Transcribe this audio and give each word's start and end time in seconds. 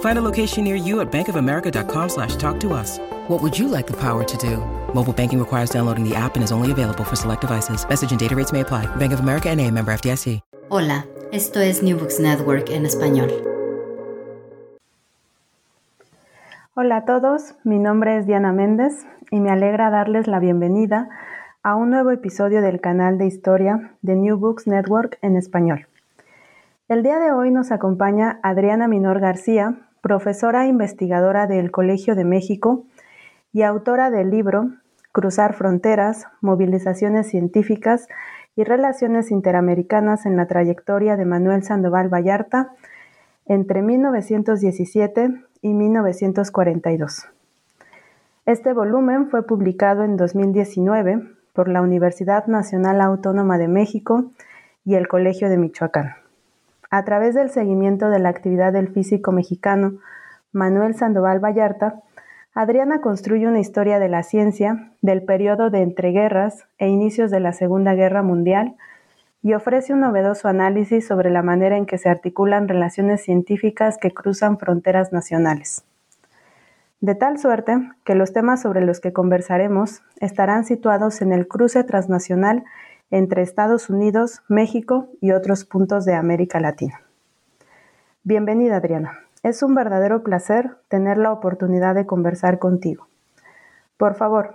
Find 0.00 0.16
a 0.18 0.22
location 0.22 0.64
near 0.64 0.76
you 0.76 1.00
at 1.00 1.10
bankofamerica.com 1.10 2.08
slash 2.08 2.36
talk 2.36 2.58
to 2.60 2.72
us. 2.72 2.98
What 3.28 3.42
would 3.42 3.58
you 3.58 3.68
like 3.68 3.86
the 3.86 3.96
power 3.98 4.22
to 4.24 4.36
do? 4.36 4.58
Mobile 4.94 5.12
banking 5.12 5.38
requires 5.38 5.70
downloading 5.70 6.08
the 6.08 6.14
app 6.14 6.36
and 6.36 6.44
is 6.44 6.52
only 6.52 6.70
available 6.70 7.04
for 7.04 7.16
select 7.16 7.40
devices. 7.40 7.86
Message 7.88 8.12
and 8.12 8.20
data 8.20 8.36
rates 8.36 8.52
may 8.52 8.60
apply. 8.60 8.86
Bank 8.96 9.12
of 9.12 9.20
America 9.20 9.50
and 9.50 9.60
a 9.60 9.70
member 9.70 9.92
FDIC. 9.92 10.40
Hola, 10.70 11.04
esto 11.30 11.60
es 11.60 11.82
New 11.82 11.98
Books 11.98 12.20
Network 12.20 12.70
en 12.70 12.86
español. 12.86 13.30
Hola 16.74 16.96
a 16.96 17.04
todos, 17.04 17.54
mi 17.64 17.78
nombre 17.78 18.16
es 18.16 18.26
Diana 18.26 18.52
Méndez 18.52 19.06
y 19.30 19.38
me 19.40 19.50
alegra 19.50 19.90
darles 19.90 20.26
la 20.26 20.40
bienvenida 20.40 21.08
a 21.62 21.76
un 21.76 21.90
nuevo 21.90 22.10
episodio 22.10 22.62
del 22.62 22.80
canal 22.80 23.18
de 23.18 23.26
historia 23.26 23.92
de 24.02 24.16
New 24.16 24.38
Books 24.38 24.66
Network 24.66 25.18
en 25.22 25.36
español. 25.36 25.86
El 26.86 27.02
día 27.02 27.18
de 27.18 27.32
hoy 27.32 27.50
nos 27.50 27.72
acompaña 27.72 28.40
Adriana 28.42 28.88
Minor 28.88 29.18
García, 29.18 29.88
profesora 30.02 30.66
e 30.66 30.68
investigadora 30.68 31.46
del 31.46 31.70
Colegio 31.70 32.14
de 32.14 32.26
México 32.26 32.84
y 33.54 33.62
autora 33.62 34.10
del 34.10 34.28
libro 34.28 34.70
Cruzar 35.10 35.54
Fronteras, 35.54 36.26
Movilizaciones 36.42 37.26
Científicas 37.28 38.06
y 38.54 38.64
Relaciones 38.64 39.30
Interamericanas 39.30 40.26
en 40.26 40.36
la 40.36 40.46
trayectoria 40.46 41.16
de 41.16 41.24
Manuel 41.24 41.62
Sandoval 41.62 42.12
Vallarta 42.12 42.72
entre 43.46 43.80
1917 43.80 45.42
y 45.62 45.72
1942. 45.72 47.28
Este 48.44 48.74
volumen 48.74 49.30
fue 49.30 49.46
publicado 49.46 50.04
en 50.04 50.18
2019 50.18 51.30
por 51.54 51.68
la 51.68 51.80
Universidad 51.80 52.46
Nacional 52.46 53.00
Autónoma 53.00 53.56
de 53.56 53.68
México 53.68 54.32
y 54.84 54.96
el 54.96 55.08
Colegio 55.08 55.48
de 55.48 55.56
Michoacán. 55.56 56.23
A 56.94 57.04
través 57.04 57.34
del 57.34 57.50
seguimiento 57.50 58.08
de 58.08 58.20
la 58.20 58.28
actividad 58.28 58.72
del 58.72 58.86
físico 58.86 59.32
mexicano 59.32 59.94
Manuel 60.52 60.94
Sandoval 60.94 61.44
Vallarta, 61.44 62.02
Adriana 62.54 63.00
construye 63.00 63.48
una 63.48 63.58
historia 63.58 63.98
de 63.98 64.08
la 64.08 64.22
ciencia 64.22 64.92
del 65.02 65.24
periodo 65.24 65.70
de 65.70 65.82
entreguerras 65.82 66.68
e 66.78 66.86
inicios 66.86 67.32
de 67.32 67.40
la 67.40 67.52
Segunda 67.52 67.94
Guerra 67.94 68.22
Mundial 68.22 68.76
y 69.42 69.54
ofrece 69.54 69.92
un 69.92 70.02
novedoso 70.02 70.46
análisis 70.46 71.04
sobre 71.04 71.30
la 71.30 71.42
manera 71.42 71.76
en 71.76 71.86
que 71.86 71.98
se 71.98 72.08
articulan 72.08 72.68
relaciones 72.68 73.24
científicas 73.24 73.98
que 73.98 74.12
cruzan 74.12 74.56
fronteras 74.56 75.12
nacionales. 75.12 75.84
De 77.00 77.16
tal 77.16 77.40
suerte 77.40 77.76
que 78.04 78.14
los 78.14 78.32
temas 78.32 78.62
sobre 78.62 78.84
los 78.84 79.00
que 79.00 79.12
conversaremos 79.12 80.02
estarán 80.20 80.64
situados 80.64 81.22
en 81.22 81.32
el 81.32 81.48
cruce 81.48 81.82
transnacional 81.82 82.62
entre 83.10 83.42
Estados 83.42 83.90
Unidos, 83.90 84.42
México 84.48 85.08
y 85.20 85.32
otros 85.32 85.64
puntos 85.64 86.04
de 86.04 86.14
América 86.14 86.60
Latina. 86.60 87.00
Bienvenida, 88.22 88.76
Adriana. 88.76 89.20
Es 89.42 89.62
un 89.62 89.74
verdadero 89.74 90.22
placer 90.22 90.78
tener 90.88 91.18
la 91.18 91.30
oportunidad 91.30 91.94
de 91.94 92.06
conversar 92.06 92.58
contigo. 92.58 93.06
Por 93.98 94.14
favor, 94.14 94.54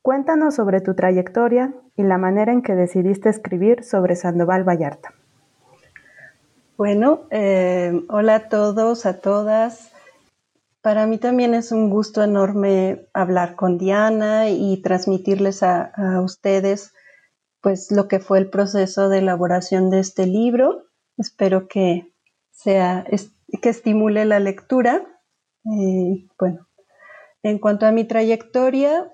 cuéntanos 0.00 0.54
sobre 0.54 0.80
tu 0.80 0.94
trayectoria 0.94 1.74
y 1.96 2.02
la 2.02 2.18
manera 2.18 2.52
en 2.52 2.62
que 2.62 2.74
decidiste 2.74 3.28
escribir 3.28 3.84
sobre 3.84 4.16
Sandoval 4.16 4.66
Vallarta. 4.66 5.12
Bueno, 6.78 7.20
eh, 7.30 7.92
hola 8.08 8.34
a 8.36 8.48
todos, 8.48 9.04
a 9.04 9.20
todas. 9.20 9.92
Para 10.80 11.06
mí 11.06 11.18
también 11.18 11.54
es 11.54 11.70
un 11.70 11.90
gusto 11.90 12.24
enorme 12.24 13.06
hablar 13.12 13.54
con 13.54 13.78
Diana 13.78 14.48
y 14.48 14.80
transmitirles 14.82 15.62
a, 15.62 15.92
a 15.94 16.20
ustedes 16.22 16.94
pues 17.62 17.90
lo 17.90 18.08
que 18.08 18.18
fue 18.20 18.38
el 18.38 18.50
proceso 18.50 19.08
de 19.08 19.18
elaboración 19.18 19.88
de 19.90 20.00
este 20.00 20.26
libro. 20.26 20.84
Espero 21.16 21.68
que 21.68 22.12
sea 22.50 23.04
que 23.62 23.68
estimule 23.68 24.24
la 24.24 24.40
lectura. 24.40 25.06
Eh, 25.64 26.26
bueno, 26.38 26.68
en 27.42 27.58
cuanto 27.58 27.86
a 27.86 27.92
mi 27.92 28.04
trayectoria, 28.04 29.10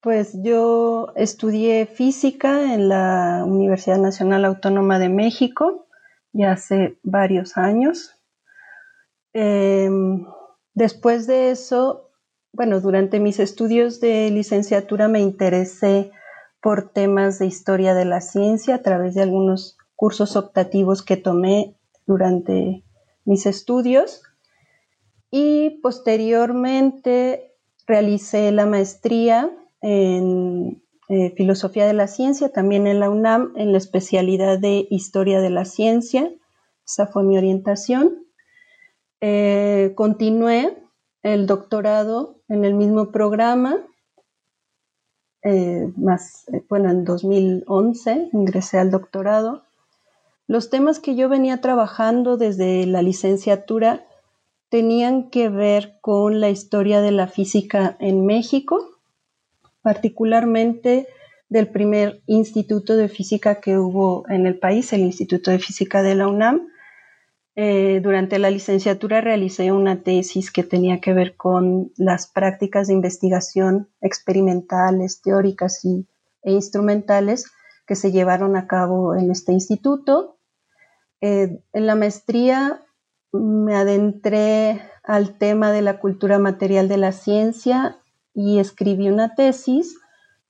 pues 0.00 0.36
yo 0.42 1.12
estudié 1.16 1.86
física 1.86 2.74
en 2.74 2.88
la 2.88 3.44
Universidad 3.46 3.98
Nacional 3.98 4.44
Autónoma 4.44 4.98
de 4.98 5.08
México 5.08 5.86
ya 6.32 6.52
hace 6.52 6.98
varios 7.02 7.56
años. 7.56 8.14
Em, 9.32 10.26
después 10.74 11.26
de 11.26 11.50
eso, 11.50 12.10
bueno, 12.52 12.80
durante 12.80 13.20
mis 13.20 13.40
estudios 13.40 14.00
de 14.00 14.30
licenciatura 14.30 15.08
me 15.08 15.20
interesé 15.20 16.10
por 16.60 16.90
temas 16.90 17.38
de 17.38 17.46
historia 17.46 17.94
de 17.94 18.04
la 18.04 18.20
ciencia 18.20 18.76
a 18.76 18.82
través 18.82 19.14
de 19.14 19.22
algunos 19.22 19.76
cursos 19.96 20.36
optativos 20.36 21.02
que 21.02 21.16
tomé 21.16 21.76
durante 22.06 22.84
mis 23.24 23.46
estudios 23.46 24.22
y 25.30 25.80
posteriormente 25.82 27.54
realicé 27.86 28.50
la 28.52 28.66
maestría 28.66 29.50
en 29.80 30.82
eh, 31.08 31.32
filosofía 31.36 31.86
de 31.86 31.94
la 31.94 32.06
ciencia, 32.06 32.50
también 32.50 32.86
en 32.86 33.00
la 33.00 33.08
UNAM, 33.08 33.52
en 33.56 33.72
la 33.72 33.78
especialidad 33.78 34.58
de 34.58 34.86
historia 34.90 35.40
de 35.40 35.50
la 35.50 35.64
ciencia. 35.64 36.30
Esa 36.86 37.06
fue 37.06 37.22
mi 37.22 37.38
orientación. 37.38 38.26
Eh, 39.20 39.92
continué 39.94 40.76
el 41.22 41.46
doctorado 41.46 42.40
en 42.48 42.64
el 42.64 42.74
mismo 42.74 43.10
programa, 43.10 43.78
eh, 45.42 45.92
más, 45.96 46.46
bueno, 46.68 46.90
en 46.90 47.04
2011 47.04 48.30
ingresé 48.32 48.78
al 48.78 48.90
doctorado 48.90 49.62
los 50.48 50.70
temas 50.70 50.98
que 50.98 51.14
yo 51.14 51.28
venía 51.28 51.60
trabajando 51.60 52.38
desde 52.38 52.86
la 52.86 53.02
licenciatura 53.02 54.06
tenían 54.70 55.28
que 55.28 55.50
ver 55.50 55.98
con 56.00 56.40
la 56.40 56.48
historia 56.48 57.02
de 57.02 57.10
la 57.10 57.26
física 57.26 57.98
en 58.00 58.24
México, 58.24 58.98
particularmente 59.82 61.06
del 61.50 61.68
primer 61.68 62.22
instituto 62.26 62.96
de 62.96 63.10
física 63.10 63.60
que 63.60 63.76
hubo 63.76 64.24
en 64.30 64.46
el 64.46 64.58
país, 64.58 64.90
el 64.94 65.02
Instituto 65.02 65.50
de 65.50 65.58
Física 65.58 66.02
de 66.02 66.14
la 66.14 66.28
UNAM. 66.28 66.68
Eh, 67.60 67.98
durante 68.00 68.38
la 68.38 68.50
licenciatura 68.50 69.20
realicé 69.20 69.72
una 69.72 70.04
tesis 70.04 70.52
que 70.52 70.62
tenía 70.62 71.00
que 71.00 71.12
ver 71.12 71.36
con 71.36 71.90
las 71.96 72.28
prácticas 72.28 72.86
de 72.86 72.94
investigación 72.94 73.88
experimentales, 74.00 75.20
teóricas 75.22 75.84
y, 75.84 76.06
e 76.44 76.52
instrumentales 76.52 77.50
que 77.84 77.96
se 77.96 78.12
llevaron 78.12 78.54
a 78.54 78.68
cabo 78.68 79.16
en 79.16 79.32
este 79.32 79.50
instituto. 79.50 80.38
Eh, 81.20 81.60
en 81.72 81.86
la 81.88 81.96
maestría 81.96 82.80
me 83.32 83.74
adentré 83.74 84.80
al 85.02 85.36
tema 85.36 85.72
de 85.72 85.82
la 85.82 85.98
cultura 85.98 86.38
material 86.38 86.86
de 86.86 86.98
la 86.98 87.10
ciencia 87.10 87.96
y 88.34 88.60
escribí 88.60 89.08
una 89.08 89.34
tesis 89.34 89.97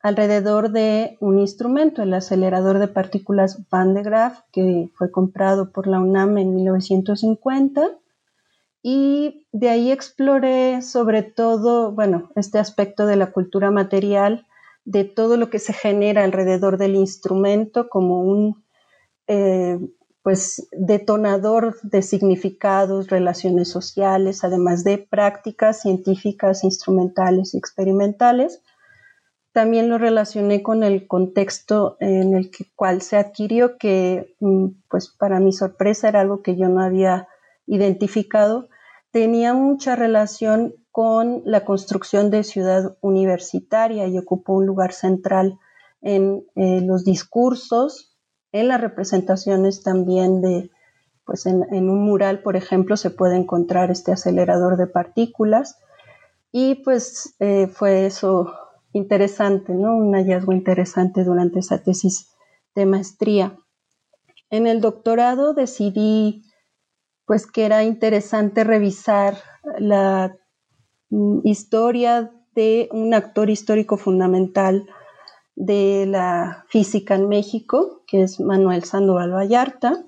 alrededor 0.01 0.71
de 0.71 1.17
un 1.21 1.39
instrumento, 1.39 2.03
el 2.03 2.15
acelerador 2.15 2.79
de 2.79 2.89
partículas 2.89 3.69
Van 3.71 3.95
de 3.95 4.03
Graaff, 4.03 4.41
que 4.53 4.91
fue 4.95 5.11
comprado 5.11 5.73
por 5.73 5.87
la 5.87 6.01
UNAM 6.01 6.39
en 6.39 6.55
1950. 6.55 7.99
Y 8.83 9.47
de 9.53 9.69
ahí 9.71 9.91
exploré 9.91 10.83
sobre 10.83 11.23
todo, 11.23 11.93
bueno, 11.93 12.31
este 12.37 12.59
aspecto 12.59 13.07
de 13.07 13.17
la 13.17 13.33
cultura 13.33 13.71
material, 13.71 14.47
de 14.85 15.05
todo 15.05 15.37
lo 15.37 15.51
que 15.51 15.59
se 15.59 15.73
genera 15.73 16.25
alrededor 16.25 16.79
del 16.79 16.95
instrumento 16.95 17.89
como 17.89 18.23
un 18.23 18.65
eh, 19.27 19.79
pues 20.23 20.69
detonador 20.73 21.77
de 21.83 22.03
significados, 22.03 23.09
relaciones 23.09 23.69
sociales, 23.69 24.45
además 24.45 24.85
de 24.85 24.99
prácticas 24.99 25.83
científicas, 25.83 26.65
instrumentales 26.65 27.55
y 27.55 27.59
experimentales 27.59 28.63
también 29.59 29.89
lo 29.89 29.99
relacioné 29.99 30.63
con 30.63 30.85
el 30.85 31.09
contexto 31.09 31.97
en 31.99 32.37
el 32.37 32.53
que, 32.53 32.67
cual 32.77 33.03
se 33.03 33.17
adquirió, 33.17 33.77
que 33.77 34.37
mm, 34.39 34.67
pues 34.89 35.09
para 35.09 35.41
mi 35.41 35.53
sorpresa 35.53 36.09
era 36.09 36.21
algo 36.21 36.43
que 36.43 36.57
yo 36.57 36.69
no 36.69 36.81
había 36.81 37.27
identificado. 37.67 38.69
Tenía 39.11 39.55
mucha 39.55 39.97
relación 39.97 40.77
con 40.93 41.43
la 41.45 41.65
construcción 41.65 42.31
de 42.31 42.45
ciudad 42.45 42.97
universitaria 43.01 44.07
y 44.07 44.17
ocupó 44.17 44.53
un 44.53 44.67
lugar 44.67 44.93
central 44.93 45.59
en 46.03 46.47
eh, 46.55 46.81
los 46.81 47.05
discursos, 47.05 48.17
en 48.53 48.69
las 48.69 48.81
representaciones 48.81 49.83
también 49.83 50.41
de, 50.41 50.71
pues 51.25 51.47
en, 51.47 51.65
un 51.91 52.05
mural, 52.05 52.43
por 52.43 52.55
ejemplo, 52.55 52.97
se 52.97 53.11
puede 53.11 53.35
encontrar 53.35 53.91
este 53.91 54.13
acelerador 54.13 54.77
de 54.77 54.87
partículas. 54.87 55.81
Y 56.53 56.77
pues 56.77 57.35
eh, 57.41 57.67
fue 57.67 58.07
eso 58.07 58.55
interesante, 58.93 59.75
¿no? 59.75 59.97
Un 59.97 60.15
hallazgo 60.15 60.53
interesante 60.53 61.25
durante 61.25 61.61
esa 61.61 61.83
tesis 61.83 62.31
de 62.75 62.87
maestría. 62.87 63.57
En 64.51 64.67
el 64.67 64.81
doctorado 64.81 65.55
decidí 65.55 66.45
pues 67.27 67.47
que 67.47 67.67
era 67.67 67.85
interesante 67.85 68.65
revisar 68.65 69.37
la 69.79 70.35
mm, 71.11 71.41
historia 71.45 72.33
de 72.55 72.89
un 72.91 73.13
actor 73.13 73.51
histórico 73.51 73.99
fundamental 73.99 74.89
de 75.55 76.07
la 76.07 76.65
física 76.69 77.17
en 77.17 77.29
México, 77.29 78.03
que 78.07 78.23
es 78.23 78.41
Manuel 78.41 78.85
Sandoval 78.85 79.35
Vallarta, 79.35 80.05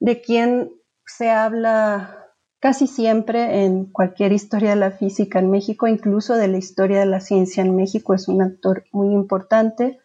de 0.00 0.20
quien 0.22 0.72
se 1.04 1.30
habla 1.30 2.17
casi 2.60 2.86
siempre 2.86 3.64
en 3.64 3.86
cualquier 3.86 4.32
historia 4.32 4.70
de 4.70 4.76
la 4.76 4.90
física 4.90 5.38
en 5.38 5.50
México, 5.50 5.86
incluso 5.86 6.34
de 6.34 6.48
la 6.48 6.58
historia 6.58 7.00
de 7.00 7.06
la 7.06 7.20
ciencia 7.20 7.62
en 7.62 7.76
México, 7.76 8.14
es 8.14 8.28
un 8.28 8.42
actor 8.42 8.84
muy 8.92 9.14
importante, 9.14 10.00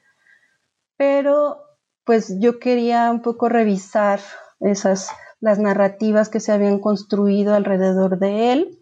pero 0.98 1.58
pues 2.04 2.40
yo 2.40 2.60
quería 2.60 3.10
un 3.12 3.22
poco 3.22 3.50
revisar 3.50 4.20
esas 4.60 5.10
las 5.44 5.60
narrativas 5.60 6.30
que 6.30 6.40
se 6.40 6.54
habían 6.54 6.80
construido 6.80 7.54
alrededor 7.54 8.18
de 8.18 8.54
él 8.54 8.80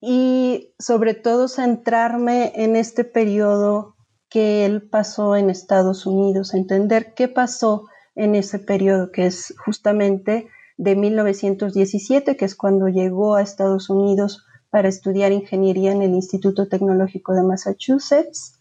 y 0.00 0.72
sobre 0.78 1.14
todo 1.14 1.48
centrarme 1.48 2.52
en 2.54 2.76
este 2.76 3.02
periodo 3.02 3.96
que 4.28 4.64
él 4.64 4.88
pasó 4.88 5.34
en 5.34 5.50
Estados 5.50 6.06
Unidos, 6.06 6.54
entender 6.54 7.12
qué 7.14 7.26
pasó 7.26 7.88
en 8.14 8.36
ese 8.36 8.60
periodo 8.60 9.10
que 9.10 9.26
es 9.26 9.52
justamente 9.64 10.48
de 10.78 10.96
1917, 10.96 12.36
que 12.36 12.44
es 12.44 12.54
cuando 12.54 12.88
llegó 12.88 13.34
a 13.34 13.42
Estados 13.42 13.90
Unidos 13.90 14.46
para 14.70 14.88
estudiar 14.88 15.32
ingeniería 15.32 15.92
en 15.92 16.02
el 16.02 16.12
Instituto 16.12 16.68
Tecnológico 16.68 17.34
de 17.34 17.42
Massachusetts, 17.42 18.60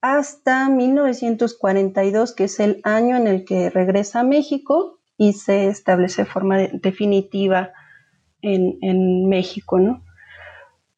hasta 0.00 0.68
1942, 0.68 2.32
que 2.34 2.44
es 2.44 2.60
el 2.60 2.80
año 2.84 3.16
en 3.16 3.26
el 3.26 3.44
que 3.44 3.70
regresa 3.70 4.20
a 4.20 4.24
México 4.24 5.00
y 5.18 5.32
se 5.32 5.66
establece 5.66 6.22
de 6.22 6.30
forma 6.30 6.58
definitiva 6.58 7.72
en, 8.40 9.28
México, 9.28 9.80
¿no? 9.80 10.04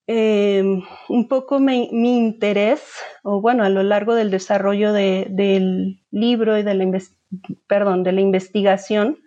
Eh, 0.07 0.63
un 1.09 1.29
poco 1.29 1.59
mi 1.59 1.89
interés, 2.19 2.83
o 3.23 3.41
bueno, 3.41 3.65
a 3.65 3.71
lo 3.71 3.83
largo 3.83 4.15
del 4.15 4.31
desarrollo 4.31 4.93
del 4.93 6.03
libro 6.11 6.59
y 6.59 6.63
de 6.63 6.75
la, 6.75 7.01
perdón, 7.67 8.03
de 8.03 8.13
la 8.13 8.21
investigación, 8.21 9.19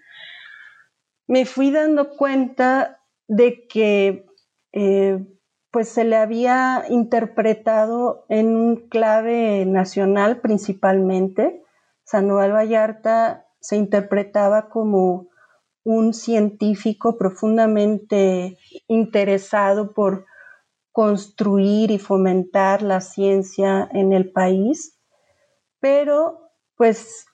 me 1.32 1.46
fui 1.46 1.72
dando 1.72 2.18
cuenta 2.18 3.00
de 3.30 3.66
que 3.66 4.26
eh, 4.74 5.26
pues 5.72 5.88
se 5.88 6.04
le 6.04 6.18
había 6.18 6.84
interpretado 6.90 8.26
en 8.28 8.54
un 8.58 8.90
clave 8.90 9.66
nacional 9.66 10.42
principalmente. 10.42 11.64
Sandoval 12.04 12.52
Vallarta 12.52 13.48
se 13.62 13.78
interpretaba 13.78 14.68
como 14.68 15.30
un 15.86 16.14
científico 16.14 17.18
profundamente 17.18 18.58
interesado 18.90 19.94
por 19.94 20.26
construir 20.92 21.92
y 21.92 21.98
fomentar 21.98 22.82
la 22.82 23.00
ciencia 23.00 23.88
en 23.94 24.12
el 24.12 24.34
país, 24.34 25.00
pero 25.80 26.52
pues 26.76 27.26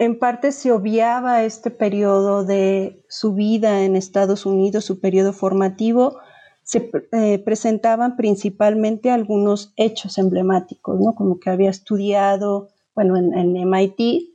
en 0.00 0.18
parte 0.18 0.50
se 0.50 0.72
obviaba 0.72 1.44
este 1.44 1.70
periodo 1.70 2.42
de 2.42 3.04
su 3.10 3.34
vida 3.34 3.82
en 3.82 3.96
Estados 3.96 4.46
Unidos, 4.46 4.86
su 4.86 4.98
periodo 4.98 5.34
formativo, 5.34 6.18
se 6.62 6.90
eh, 7.12 7.38
presentaban 7.40 8.16
principalmente 8.16 9.10
algunos 9.10 9.74
hechos 9.76 10.16
emblemáticos, 10.16 10.98
¿no? 10.98 11.14
como 11.14 11.38
que 11.38 11.50
había 11.50 11.68
estudiado, 11.68 12.70
bueno, 12.94 13.18
en, 13.18 13.52
MIT, 13.52 14.30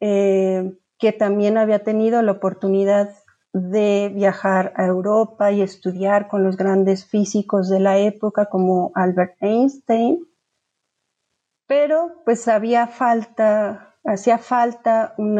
eh, 0.00 0.76
que 0.98 1.12
también 1.12 1.56
había 1.56 1.84
tenido 1.84 2.20
la 2.20 2.32
oportunidad 2.32 3.14
de 3.52 4.10
viajar 4.12 4.72
a 4.74 4.86
Europa 4.86 5.52
y 5.52 5.62
estudiar 5.62 6.26
con 6.26 6.42
los 6.42 6.56
grandes 6.56 7.04
físicos 7.04 7.68
de 7.68 7.78
la 7.78 7.98
época 7.98 8.46
como 8.46 8.90
Albert 8.96 9.36
Einstein, 9.40 10.26
pero 11.68 12.24
pues 12.24 12.48
había 12.48 12.88
falta 12.88 13.91
hacía 14.04 14.38
falta 14.38 15.14
un 15.16 15.36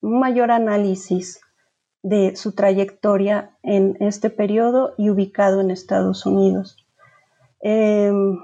mayor 0.00 0.50
análisis 0.50 1.40
de 2.02 2.36
su 2.36 2.52
trayectoria 2.54 3.56
en 3.62 3.96
este 4.00 4.30
periodo 4.30 4.94
y 4.96 5.10
ubicado 5.10 5.60
en 5.60 5.70
Estados 5.70 6.24
Unidos. 6.26 6.76
Em, 7.60 8.38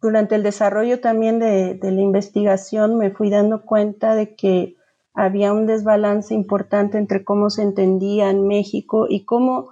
durante 0.00 0.34
el 0.34 0.42
desarrollo 0.42 1.00
también 1.00 1.38
de, 1.38 1.74
de, 1.74 1.90
la 1.90 2.00
investigación 2.00 2.98
me 2.98 3.10
fui 3.10 3.30
dando 3.30 3.64
cuenta 3.64 4.14
de 4.14 4.34
que 4.36 4.76
había 5.14 5.52
un 5.52 5.66
desbalance 5.66 6.34
importante 6.34 6.98
entre 6.98 7.24
cómo 7.24 7.50
se 7.50 7.62
entendía 7.62 8.30
en 8.30 8.46
México 8.46 9.06
y 9.08 9.24
cómo 9.24 9.70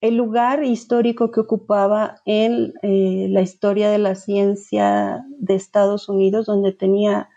el 0.00 0.16
lugar 0.16 0.64
histórico 0.64 1.30
que 1.30 1.40
ocupaba 1.40 2.16
en 2.24 2.72
eh, 2.82 3.26
la 3.28 3.42
historia 3.42 3.90
de 3.90 3.98
la 3.98 4.14
ciencia 4.14 5.24
de 5.38 5.54
Estados 5.54 6.08
Unidos, 6.08 6.46
donde 6.46 6.72
tenía 6.72 7.28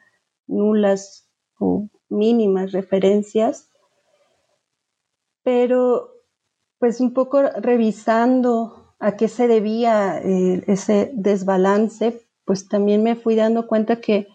nulas 0.47 1.29
o 1.59 1.87
mínimas 2.09 2.71
referencias, 2.71 3.69
pero 5.43 6.11
pues 6.79 6.99
un 6.99 7.13
poco 7.13 7.41
revisando 7.41 8.95
a 8.99 9.15
qué 9.15 9.27
se 9.27 9.47
debía 9.47 10.19
eh, 10.19 10.63
ese 10.67 11.11
desbalance, 11.13 12.25
pues 12.45 12.67
también 12.67 13.03
me 13.03 13.15
fui 13.15 13.35
dando 13.35 13.67
cuenta 13.67 14.01
que 14.01 14.27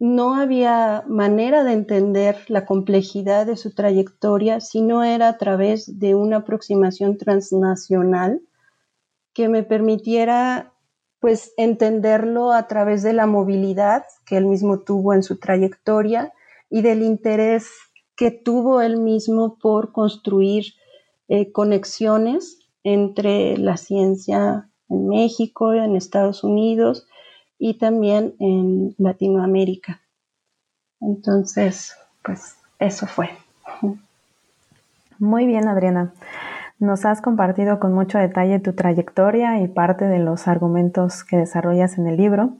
no 0.00 0.34
había 0.34 1.04
manera 1.06 1.62
de 1.62 1.74
entender 1.74 2.36
la 2.48 2.64
complejidad 2.64 3.46
de 3.46 3.56
su 3.56 3.74
trayectoria 3.74 4.60
si 4.60 4.80
no 4.80 5.04
era 5.04 5.28
a 5.28 5.36
través 5.36 5.98
de 5.98 6.14
una 6.14 6.38
aproximación 6.38 7.18
transnacional 7.18 8.40
que 9.34 9.48
me 9.48 9.62
permitiera 9.62 10.72
pues 11.20 11.52
entenderlo 11.56 12.52
a 12.52 12.66
través 12.66 13.02
de 13.02 13.12
la 13.12 13.26
movilidad 13.26 14.04
que 14.26 14.38
él 14.38 14.46
mismo 14.46 14.80
tuvo 14.80 15.14
en 15.14 15.22
su 15.22 15.38
trayectoria 15.38 16.32
y 16.70 16.82
del 16.82 17.02
interés 17.02 17.68
que 18.16 18.30
tuvo 18.30 18.80
él 18.80 18.96
mismo 18.96 19.58
por 19.58 19.92
construir 19.92 20.74
eh, 21.28 21.52
conexiones 21.52 22.58
entre 22.82 23.56
la 23.58 23.76
ciencia 23.76 24.68
en 24.88 25.08
México, 25.08 25.72
en 25.74 25.96
Estados 25.96 26.42
Unidos 26.42 27.06
y 27.58 27.74
también 27.74 28.34
en 28.40 28.94
Latinoamérica. 28.98 30.00
Entonces, 31.00 31.94
pues 32.22 32.56
eso 32.78 33.06
fue. 33.06 33.30
Muy 35.18 35.46
bien, 35.46 35.68
Adriana. 35.68 36.12
Nos 36.80 37.04
has 37.04 37.20
compartido 37.20 37.78
con 37.78 37.92
mucho 37.92 38.16
detalle 38.16 38.58
tu 38.58 38.72
trayectoria 38.72 39.60
y 39.60 39.68
parte 39.68 40.06
de 40.06 40.18
los 40.18 40.48
argumentos 40.48 41.24
que 41.24 41.36
desarrollas 41.36 41.98
en 41.98 42.06
el 42.06 42.16
libro. 42.16 42.54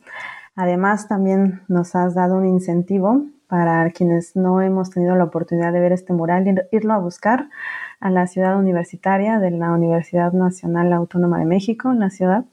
Además, 0.54 1.08
también 1.08 1.62
nos 1.68 1.96
has 1.96 2.14
dado 2.14 2.36
un 2.36 2.44
incentivo 2.44 3.24
para 3.46 3.90
quienes 3.92 4.36
no 4.36 4.60
hemos 4.60 4.90
tenido 4.90 5.16
la 5.16 5.24
oportunidad 5.24 5.72
de 5.72 5.80
ver 5.80 5.92
este 5.92 6.12
mural, 6.12 6.44
irlo 6.70 6.92
a 6.92 6.98
buscar 6.98 7.48
a 7.98 8.10
la 8.10 8.26
ciudad 8.26 8.58
universitaria 8.58 9.38
de 9.38 9.52
la 9.52 9.72
Universidad 9.72 10.34
Nacional 10.34 10.92
Autónoma 10.92 11.38
de 11.38 11.46
México, 11.46 11.90
en 11.90 12.00
la 12.00 12.10
ciudad. 12.10 12.44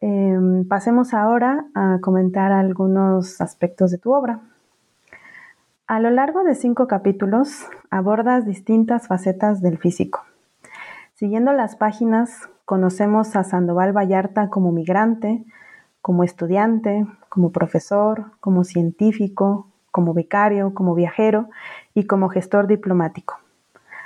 Em, 0.00 0.66
pasemos 0.66 1.14
ahora 1.14 1.66
a 1.74 1.98
comentar 2.00 2.50
algunos 2.50 3.40
aspectos 3.40 3.92
de 3.92 3.98
tu 3.98 4.12
obra. 4.12 4.40
A 5.86 6.00
lo 6.00 6.10
largo 6.10 6.42
de 6.42 6.56
cinco 6.56 6.88
capítulos 6.88 7.64
abordas 7.90 8.44
distintas 8.44 9.06
facetas 9.06 9.62
del 9.62 9.78
físico. 9.78 10.27
Siguiendo 11.18 11.52
las 11.52 11.74
páginas, 11.74 12.48
conocemos 12.64 13.34
a 13.34 13.42
Sandoval 13.42 13.92
Vallarta 13.92 14.50
como 14.50 14.70
migrante, 14.70 15.44
como 16.00 16.22
estudiante, 16.22 17.08
como 17.28 17.50
profesor, 17.50 18.26
como 18.38 18.62
científico, 18.62 19.66
como 19.90 20.14
becario, 20.14 20.74
como 20.74 20.94
viajero 20.94 21.48
y 21.92 22.06
como 22.06 22.28
gestor 22.28 22.68
diplomático. 22.68 23.34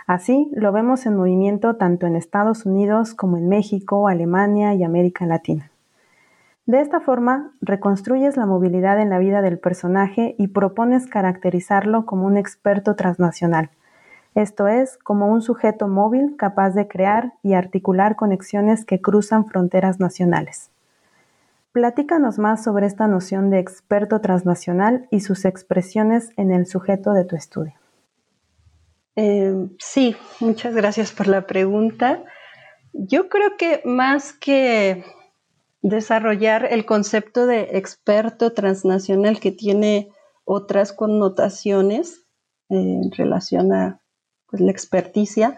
Así 0.07 0.51
lo 0.55 0.73
vemos 0.73 1.05
en 1.05 1.15
movimiento 1.15 1.77
tanto 1.77 2.07
en 2.07 2.17
Estados 2.17 2.65
Unidos 2.65 3.13
como 3.13 3.37
en 3.37 3.47
México, 3.47 4.09
Alemania 4.09 4.73
y 4.73 4.83
América 4.83 5.27
Latina. 5.27 5.71
De 6.65 6.81
esta 6.81 6.99
forma, 6.99 7.53
reconstruyes 7.61 8.39
la 8.39 8.47
movilidad 8.47 8.99
en 8.99 9.11
la 9.11 9.19
vida 9.19 9.43
del 9.43 9.59
personaje 9.59 10.35
y 10.39 10.47
propones 10.47 11.07
caracterizarlo 11.07 12.07
como 12.07 12.27
un 12.27 12.39
experto 12.39 12.97
transnacional, 12.97 13.69
esto 14.35 14.67
es, 14.67 14.97
como 14.99 15.27
un 15.27 15.43
sujeto 15.43 15.89
móvil 15.89 16.37
capaz 16.37 16.71
de 16.71 16.89
crear 16.89 17.35
y 17.43 17.53
articular 17.53 18.17
conexiones 18.17 18.85
que 18.85 19.01
cruzan 19.01 19.47
fronteras 19.47 20.01
nacionales. 20.01 20.71
Platícanos 21.73 22.39
más 22.39 22.63
sobre 22.63 22.87
esta 22.87 23.09
noción 23.09 23.51
de 23.51 23.59
experto 23.59 24.21
transnacional 24.21 25.07
y 25.11 25.21
sus 25.21 25.45
expresiones 25.45 26.31
en 26.37 26.51
el 26.51 26.67
sujeto 26.67 27.13
de 27.13 27.25
tu 27.25 27.37
estudio. 27.37 27.75
Eh, 29.17 29.55
sí, 29.79 30.17
muchas 30.41 30.75
gracias 30.75 31.13
por 31.13 31.29
la 31.29 31.47
pregunta. 31.47 32.25
Yo 32.93 33.29
creo 33.31 33.57
que 33.57 33.81
más 33.85 34.35
que 34.35 35.05
desarrollar 35.81 36.67
el 36.71 36.85
concepto 36.85 37.47
de 37.47 37.71
experto 37.73 38.53
transnacional 38.53 39.41
que 39.41 39.51
tiene 39.51 40.11
otras 40.45 40.93
connotaciones 40.93 42.27
eh, 42.69 42.77
en 42.77 43.11
relación 43.13 43.73
a 43.73 44.02
pues, 44.53 44.63
la 44.63 44.71
experticia, 44.71 45.57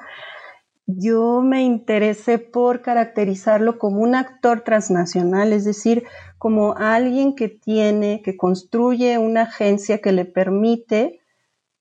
yo 0.87 1.43
me 1.43 1.63
interesé 1.63 2.39
por 2.39 2.81
caracterizarlo 2.81 3.79
como 3.79 3.99
un 4.01 4.15
actor 4.15 4.63
transnacional, 4.63 5.53
es 5.53 5.67
decir, 5.67 6.05
como 6.39 6.75
alguien 6.77 7.35
que 7.35 7.51
tiene, 7.51 8.23
que 8.23 8.39
construye 8.39 9.19
una 9.19 9.43
agencia 9.43 10.01
que 10.01 10.13
le 10.13 10.25
permite 10.25 11.21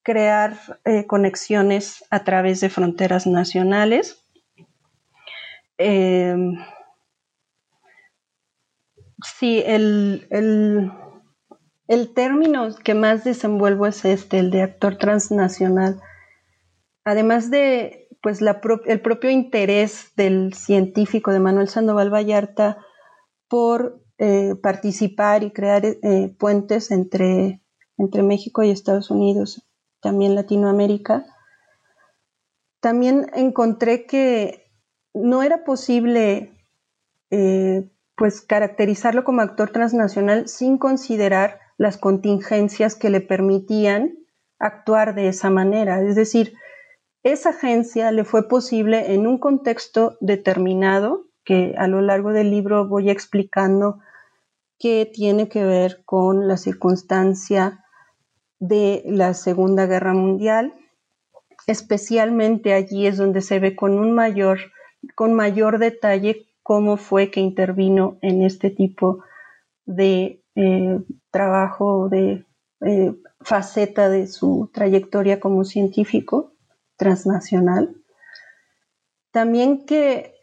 crear 0.03 0.57
eh, 0.83 1.07
conexiones 1.07 2.03
a 2.09 2.25
través 2.25 2.59
de 2.59 2.69
fronteras 2.69 3.25
nacionales. 3.25 4.25
Eh, 5.77 6.35
Sí, 9.23 9.63
el, 9.65 10.91
término 12.13 12.75
que 12.83 12.93
más 12.93 13.23
desenvuelvo 13.23 13.87
es 13.87 14.03
este, 14.03 14.39
el 14.39 14.51
de 14.51 14.63
actor 14.63 14.97
transnacional. 14.97 16.01
Además 17.05 17.51
de 17.51 18.03
pues 18.21 18.39
el 18.41 19.01
propio 19.01 19.29
interés 19.29 20.13
del 20.15 20.53
científico 20.53 21.31
de 21.31 21.41
Manuel 21.41 21.67
Sandoval 21.67 22.13
Vallarta 22.13 22.77
por 23.49 24.01
eh, 24.17 24.55
participar 24.63 25.43
y 25.43 25.51
crear 25.51 25.85
eh, 25.85 26.33
puentes 26.39 26.91
entre, 26.91 27.61
entre 27.97 28.23
México 28.23 28.63
y 28.63 28.71
Estados 28.71 29.11
Unidos, 29.11 29.67
también 29.99 30.35
Latinoamérica, 30.35 31.25
también 32.79 33.29
encontré 33.33 34.05
que 34.05 34.71
no 35.13 35.43
era 35.43 35.65
posible 35.65 36.53
eh, 37.29 37.91
pues 38.15 38.41
caracterizarlo 38.41 39.25
como 39.25 39.41
actor 39.41 39.71
transnacional 39.71 40.47
sin 40.47 40.77
considerar 40.77 41.59
las 41.77 41.97
contingencias 41.97 42.95
que 42.95 43.09
le 43.09 43.19
permitían 43.19 44.15
actuar 44.59 45.15
de 45.15 45.27
esa 45.27 45.49
manera. 45.49 46.01
Es 46.01 46.15
decir, 46.15 46.53
esa 47.23 47.49
agencia 47.49 48.11
le 48.11 48.25
fue 48.25 48.47
posible 48.49 49.13
en 49.13 49.25
un 49.27 49.37
contexto 49.37 50.17
determinado, 50.19 51.25
que 51.45 51.73
a 51.77 51.87
lo 51.87 52.01
largo 52.01 52.31
del 52.31 52.51
libro 52.51 52.87
voy 52.87 53.09
explicando 53.09 53.99
que 54.77 55.09
tiene 55.11 55.47
que 55.47 55.63
ver 55.63 56.03
con 56.03 56.47
la 56.47 56.57
circunstancia 56.57 57.85
de 58.59 59.03
la 59.05 59.33
Segunda 59.33 59.85
Guerra 59.85 60.13
Mundial. 60.13 60.73
Especialmente 61.67 62.73
allí 62.73 63.07
es 63.07 63.17
donde 63.17 63.41
se 63.41 63.59
ve 63.59 63.75
con 63.75 63.93
un 63.93 64.11
mayor, 64.11 64.59
con 65.15 65.33
mayor 65.33 65.79
detalle 65.79 66.47
cómo 66.61 66.97
fue 66.97 67.31
que 67.31 67.39
intervino 67.39 68.17
en 68.21 68.41
este 68.41 68.69
tipo 68.69 69.23
de 69.85 70.41
eh, 70.55 70.99
trabajo, 71.31 72.09
de 72.09 72.45
eh, 72.81 73.13
faceta 73.39 74.09
de 74.09 74.27
su 74.27 74.69
trayectoria 74.73 75.39
como 75.39 75.63
científico 75.63 76.52
transnacional. 76.97 77.95
También 79.31 79.85
que 79.85 80.33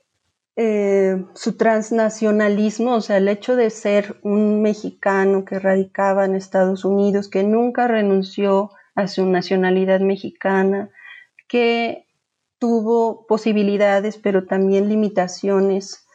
eh, 0.56 1.24
su 1.34 1.56
transnacionalismo, 1.56 2.94
o 2.94 3.00
sea, 3.00 3.16
el 3.16 3.28
hecho 3.28 3.56
de 3.56 3.70
ser 3.70 4.20
un 4.22 4.62
mexicano 4.62 5.44
que 5.44 5.58
radicaba 5.58 6.24
en 6.24 6.34
Estados 6.34 6.84
Unidos, 6.84 7.28
que 7.28 7.44
nunca 7.44 7.88
renunció 7.88 8.70
a 8.94 9.06
su 9.06 9.26
nacionalidad 9.26 10.00
mexicana, 10.00 10.90
que 11.48 12.06
tuvo 12.58 13.26
posibilidades, 13.26 14.18
pero 14.18 14.46
también 14.46 14.88
limitaciones 14.88 16.06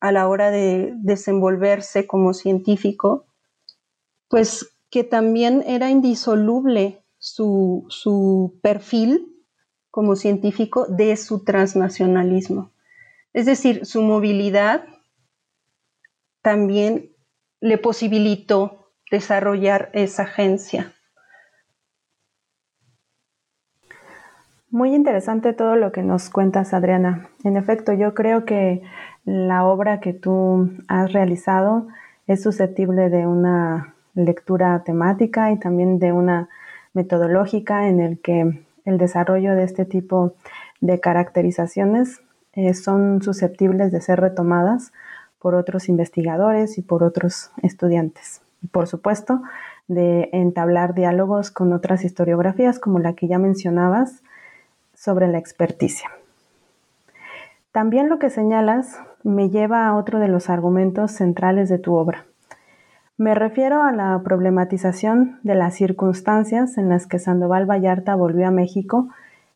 a 0.00 0.12
la 0.12 0.28
hora 0.28 0.50
de 0.50 0.92
desenvolverse 0.96 2.06
como 2.06 2.34
científico, 2.34 3.26
pues 4.28 4.76
que 4.90 5.04
también 5.04 5.64
era 5.66 5.90
indisoluble 5.90 7.04
su, 7.18 8.58
perfil 8.62 9.35
como 9.96 10.14
científico 10.14 10.84
de 10.84 11.16
su 11.16 11.42
transnacionalismo. 11.42 12.70
Es 13.32 13.46
decir, 13.46 13.86
su 13.86 14.02
movilidad 14.02 14.84
también 16.42 17.12
le 17.62 17.78
posibilitó 17.78 18.92
desarrollar 19.10 19.88
esa 19.94 20.24
agencia. 20.24 20.92
Muy 24.68 24.94
interesante 24.94 25.54
todo 25.54 25.76
lo 25.76 25.92
que 25.92 26.02
nos 26.02 26.28
cuentas, 26.28 26.74
Adriana. 26.74 27.30
En 27.42 27.56
efecto, 27.56 27.94
yo 27.94 28.12
creo 28.12 28.44
que 28.44 28.82
la 29.24 29.64
obra 29.64 30.00
que 30.00 30.12
tú 30.12 30.72
has 30.88 31.10
realizado 31.10 31.88
es 32.26 32.42
susceptible 32.42 33.08
de 33.08 33.26
una 33.26 33.94
lectura 34.12 34.82
temática 34.84 35.52
y 35.52 35.58
también 35.58 35.98
de 35.98 36.12
una 36.12 36.50
metodológica 36.92 37.88
en 37.88 38.00
el 38.00 38.20
que 38.20 38.66
el 38.86 38.96
desarrollo 38.96 39.54
de 39.54 39.64
este 39.64 39.84
tipo 39.84 40.34
de 40.80 40.98
caracterizaciones 41.00 42.22
eh, 42.54 42.72
son 42.72 43.20
susceptibles 43.20 43.92
de 43.92 44.00
ser 44.00 44.20
retomadas 44.20 44.92
por 45.38 45.54
otros 45.54 45.90
investigadores 45.90 46.78
y 46.78 46.82
por 46.82 47.04
otros 47.04 47.50
estudiantes. 47.62 48.40
Y 48.62 48.68
por 48.68 48.86
supuesto, 48.86 49.42
de 49.88 50.30
entablar 50.32 50.94
diálogos 50.94 51.50
con 51.50 51.72
otras 51.72 52.04
historiografías 52.04 52.78
como 52.78 52.98
la 52.98 53.12
que 53.12 53.28
ya 53.28 53.38
mencionabas 53.38 54.22
sobre 54.94 55.28
la 55.28 55.38
experticia. 55.38 56.10
También 57.72 58.08
lo 58.08 58.18
que 58.18 58.30
señalas 58.30 58.98
me 59.22 59.50
lleva 59.50 59.86
a 59.86 59.94
otro 59.94 60.18
de 60.18 60.28
los 60.28 60.48
argumentos 60.48 61.10
centrales 61.10 61.68
de 61.68 61.78
tu 61.78 61.94
obra. 61.94 62.24
Me 63.18 63.34
refiero 63.34 63.82
a 63.82 63.92
la 63.92 64.20
problematización 64.22 65.40
de 65.42 65.54
las 65.54 65.74
circunstancias 65.74 66.76
en 66.76 66.90
las 66.90 67.06
que 67.06 67.18
Sandoval 67.18 67.64
Vallarta 67.64 68.14
volvió 68.14 68.46
a 68.46 68.50
México 68.50 69.08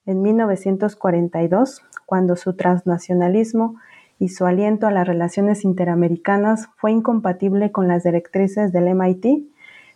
en 0.07 0.23
1942, 0.23 1.83
cuando 2.07 2.37
su 2.37 2.55
transnacionalismo 2.55 3.76
y 4.19 4.31
su 4.31 4.47
aliento 4.47 4.87
a 4.87 4.90
las 4.90 5.07
relaciones 5.07 5.64
interamericanas 5.64 6.71
fue 6.76 6.93
incompatible 6.93 7.71
con 7.71 7.87
las 7.87 8.02
directrices 8.02 8.73
del 8.73 8.95
MIT, 8.95 9.47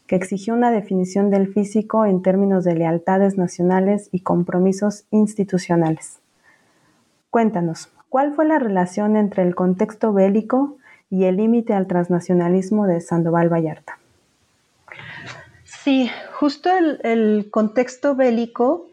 que 0.06 0.16
exigió 0.16 0.52
una 0.52 0.70
definición 0.70 1.30
del 1.30 1.50
físico 1.50 2.04
en 2.04 2.20
términos 2.20 2.64
de 2.64 2.74
lealtades 2.74 3.38
nacionales 3.38 4.10
y 4.12 4.20
compromisos 4.20 5.06
institucionales. 5.10 6.20
Cuéntanos, 7.30 7.90
¿Cuál 8.14 8.32
fue 8.32 8.44
la 8.44 8.60
relación 8.60 9.16
entre 9.16 9.42
el 9.42 9.56
contexto 9.56 10.12
bélico 10.12 10.76
y 11.14 11.26
el 11.26 11.36
límite 11.36 11.74
al 11.74 11.86
transnacionalismo 11.86 12.88
de 12.88 13.00
Sandoval 13.00 13.48
Vallarta? 13.48 14.00
Sí, 15.62 16.10
justo 16.32 16.70
el, 16.76 17.50
contexto 17.52 18.16
bélico, 18.16 18.88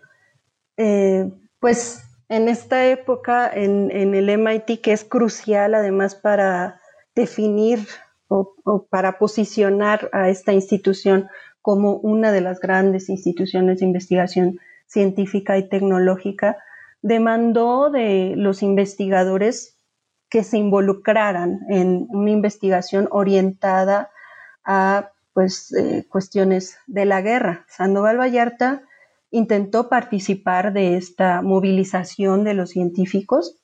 eh, 0.77 1.31
pues 1.59 2.03
en 2.29 2.47
esta 2.47 2.85
época 2.87 3.49
en, 3.51 3.89
el 3.91 4.29
MIT, 4.37 4.81
que 4.81 4.91
es 4.91 5.03
crucial 5.03 5.73
además 5.73 6.13
para 6.13 6.79
definir 7.15 7.79
o, 8.27 8.53
para 8.89 9.17
posicionar 9.17 10.09
a 10.13 10.29
esta 10.29 10.53
institución 10.53 11.27
como 11.63 11.95
una 11.97 12.31
de 12.31 12.41
las 12.41 12.59
grandes 12.59 13.09
instituciones 13.09 13.79
de 13.79 13.85
investigación 13.85 14.59
científica 14.85 15.57
y 15.57 15.67
tecnológica, 15.67 16.57
demandó 17.01 17.89
de 17.89 18.33
los 18.35 18.61
investigadores 18.61 19.80
que 20.31 20.43
se 20.45 20.57
involucraran 20.57 21.59
en 21.69 22.07
una 22.09 22.31
investigación 22.31 23.09
orientada 23.11 24.09
a 24.63 25.11
pues, 25.33 25.73
eh, 25.73 26.07
cuestiones 26.09 26.77
de 26.87 27.05
la 27.05 27.21
guerra. 27.21 27.65
Sandoval 27.67 28.17
Vallarta 28.17 28.81
intentó 29.29 29.89
participar 29.89 30.71
de 30.71 30.95
esta 30.95 31.41
movilización 31.41 32.45
de 32.45 32.53
los 32.53 32.69
científicos. 32.69 33.59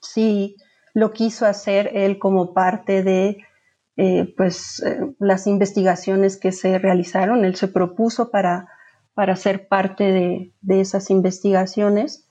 Sí, 0.00 0.56
lo 0.94 1.12
quiso 1.12 1.46
hacer 1.46 1.90
él 1.92 2.18
como 2.18 2.54
parte 2.54 3.02
de 3.02 3.44
eh, 3.98 4.34
pues, 4.38 4.82
eh, 4.82 5.14
las 5.18 5.46
investigaciones 5.46 6.38
que 6.38 6.50
se 6.52 6.78
realizaron. 6.78 7.44
Él 7.44 7.56
se 7.56 7.68
propuso 7.68 8.30
para, 8.30 8.68
para 9.12 9.36
ser 9.36 9.68
parte 9.68 10.04
de, 10.04 10.54
de 10.62 10.80
esas 10.80 11.10
investigaciones, 11.10 12.26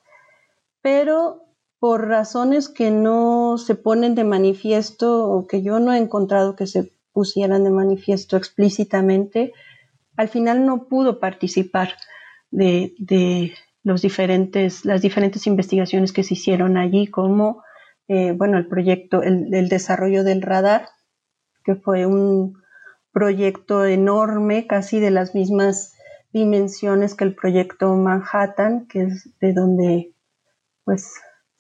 pero 0.81 1.43
por 1.84 2.08
razones 2.08 2.70
que 2.70 2.92
no 2.92 3.58
se 3.58 3.75
ponen 3.75 4.16
de 4.16 4.24
manifiesto 4.24 5.30
o 5.30 5.48
que 5.48 5.62
yo 5.62 5.82
no 5.82 5.92
he 5.92 5.98
encontrado 5.98 6.56
que 6.56 6.66
se 6.66 6.94
pusieran 7.12 7.66
de 7.66 7.72
manifiesto 7.72 8.38
explícitamente, 8.38 9.52
al 10.16 10.30
final 10.30 10.66
no 10.66 10.88
pudo 10.88 11.20
participar 11.20 11.90
de, 12.52 13.54
los 13.84 14.02
diferentes, 14.02 14.86
las 14.86 15.02
diferentes 15.02 15.46
investigaciones 15.46 16.13
que 16.13 16.24
se 16.24 16.36
hicieron 16.36 16.78
allí, 16.78 17.08
como 17.08 17.62
eh, 18.08 18.32
bueno, 18.32 18.58
el 18.58 18.68
proyecto, 18.68 19.22
el, 19.22 19.54
el, 19.54 19.68
desarrollo 19.68 20.24
del 20.24 20.42
radar, 20.42 20.88
que 21.66 21.75
fue 21.75 22.06
un 22.06 22.62
proyecto 23.12 23.84
enorme, 23.84 24.68
casi 24.68 25.02
de 25.02 25.12
las 25.12 25.36
mismas 25.36 25.94
dimensiones 26.32 27.13
que 27.13 27.25
el 27.25 27.36
proyecto 27.36 27.94
Manhattan, 27.98 28.88
que 28.88 29.02
es 29.02 29.38
de 29.42 29.52
donde 29.52 30.13
pues 30.86 31.12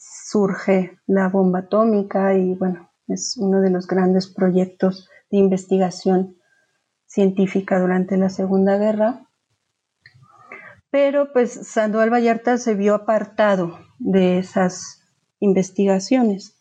surge 0.03 0.97
la 1.07 1.29
bomba 1.29 1.59
atómica 1.59 2.35
y 2.35 2.55
bueno, 2.55 2.89
es 3.07 3.37
uno 3.37 3.61
de 3.61 3.69
los 3.69 3.87
grandes 3.87 4.27
proyectos 4.27 5.09
de 5.31 5.37
investigación 5.37 6.37
científica 7.05 7.79
durante 7.79 8.17
la 8.17 8.29
Segunda 8.29 8.77
Guerra. 8.77 9.29
Pero 10.89 11.31
pues 11.31 11.51
Sandoval 11.67 12.11
Vallarta 12.11 12.57
se 12.57 12.75
vio 12.75 12.95
apartado 12.95 13.79
de 13.99 14.39
esas 14.39 15.01
investigaciones. 15.39 16.59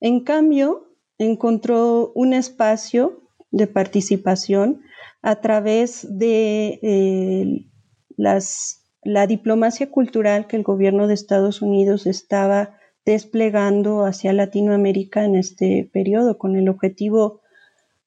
En 0.00 0.20
cambio, 0.24 0.88
encontró 1.18 2.12
un 2.14 2.32
espacio 2.32 3.22
de 3.50 3.66
participación 3.66 4.82
a 5.22 5.40
través 5.40 6.06
de 6.18 6.78
eh, 6.82 7.70
las, 8.16 8.82
la 9.02 9.26
diplomacia 9.26 9.90
cultural 9.90 10.46
que 10.46 10.56
el 10.56 10.62
gobierno 10.62 11.06
de 11.06 11.14
Estados 11.14 11.62
Unidos 11.62 12.06
estaba 12.06 12.78
desplegando 13.04 14.06
hacia 14.06 14.32
Latinoamérica 14.32 15.24
en 15.24 15.36
este 15.36 15.88
periodo 15.92 16.38
con 16.38 16.56
el 16.56 16.68
objetivo 16.68 17.40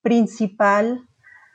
principal 0.01 1.01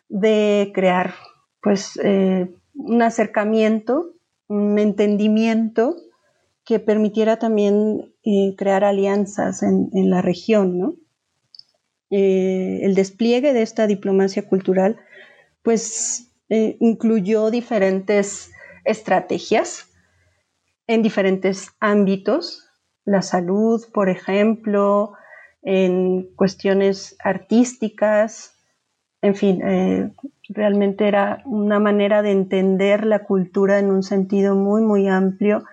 de 0.08 0.70
crear 0.74 1.14
pues 1.60 1.98
eh, 2.02 2.54
un 2.74 3.02
acercamiento, 3.02 4.14
un 4.46 4.78
entendimiento 4.78 5.96
que 6.64 6.78
permitiera 6.78 7.38
también 7.38 8.14
eh, 8.24 8.54
crear 8.56 8.84
alianzas 8.84 9.62
en, 9.62 9.90
la 10.10 10.22
región, 10.22 10.96
eh, 12.10 12.80
el 12.82 12.94
despliegue 12.94 13.52
de 13.52 13.62
esta 13.62 13.86
diplomacia 13.86 14.46
cultural 14.48 14.98
pues 15.62 16.28
incluyó 16.80 17.50
diferentes 17.50 18.50
estrategias 18.84 19.86
en 20.86 21.02
diferentes 21.02 21.70
ámbitos 21.80 22.71
la 23.04 23.22
salud, 23.22 23.84
por 23.92 24.08
ejemplo, 24.08 25.14
en 25.62 26.34
cuestiones 26.34 27.16
artísticas, 27.22 28.58
en 29.22 29.34
fin, 29.36 29.62
eh, 29.62 30.12
realmente 30.48 31.06
era 31.06 31.42
una 31.46 31.78
manera 31.78 32.22
de 32.22 32.32
entender 32.32 33.06
la 33.06 33.24
cultura 33.24 33.78
en 33.78 33.90
un 33.90 34.02
sentido 34.02 34.56
muy, 34.56 34.82
muy 34.82 35.08
amplio, 35.08 35.64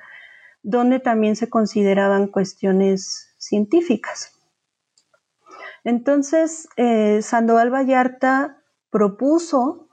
donde 0.62 1.00
también 1.00 1.36
se 1.36 1.50
consideraban 1.50 2.28
cuestiones 2.28 3.34
científicas. 3.38 4.40
Entonces, 5.84 6.68
eh, 6.78 7.22
Sandoval 7.22 7.74
Vallarta 7.74 8.62
propuso 8.92 9.88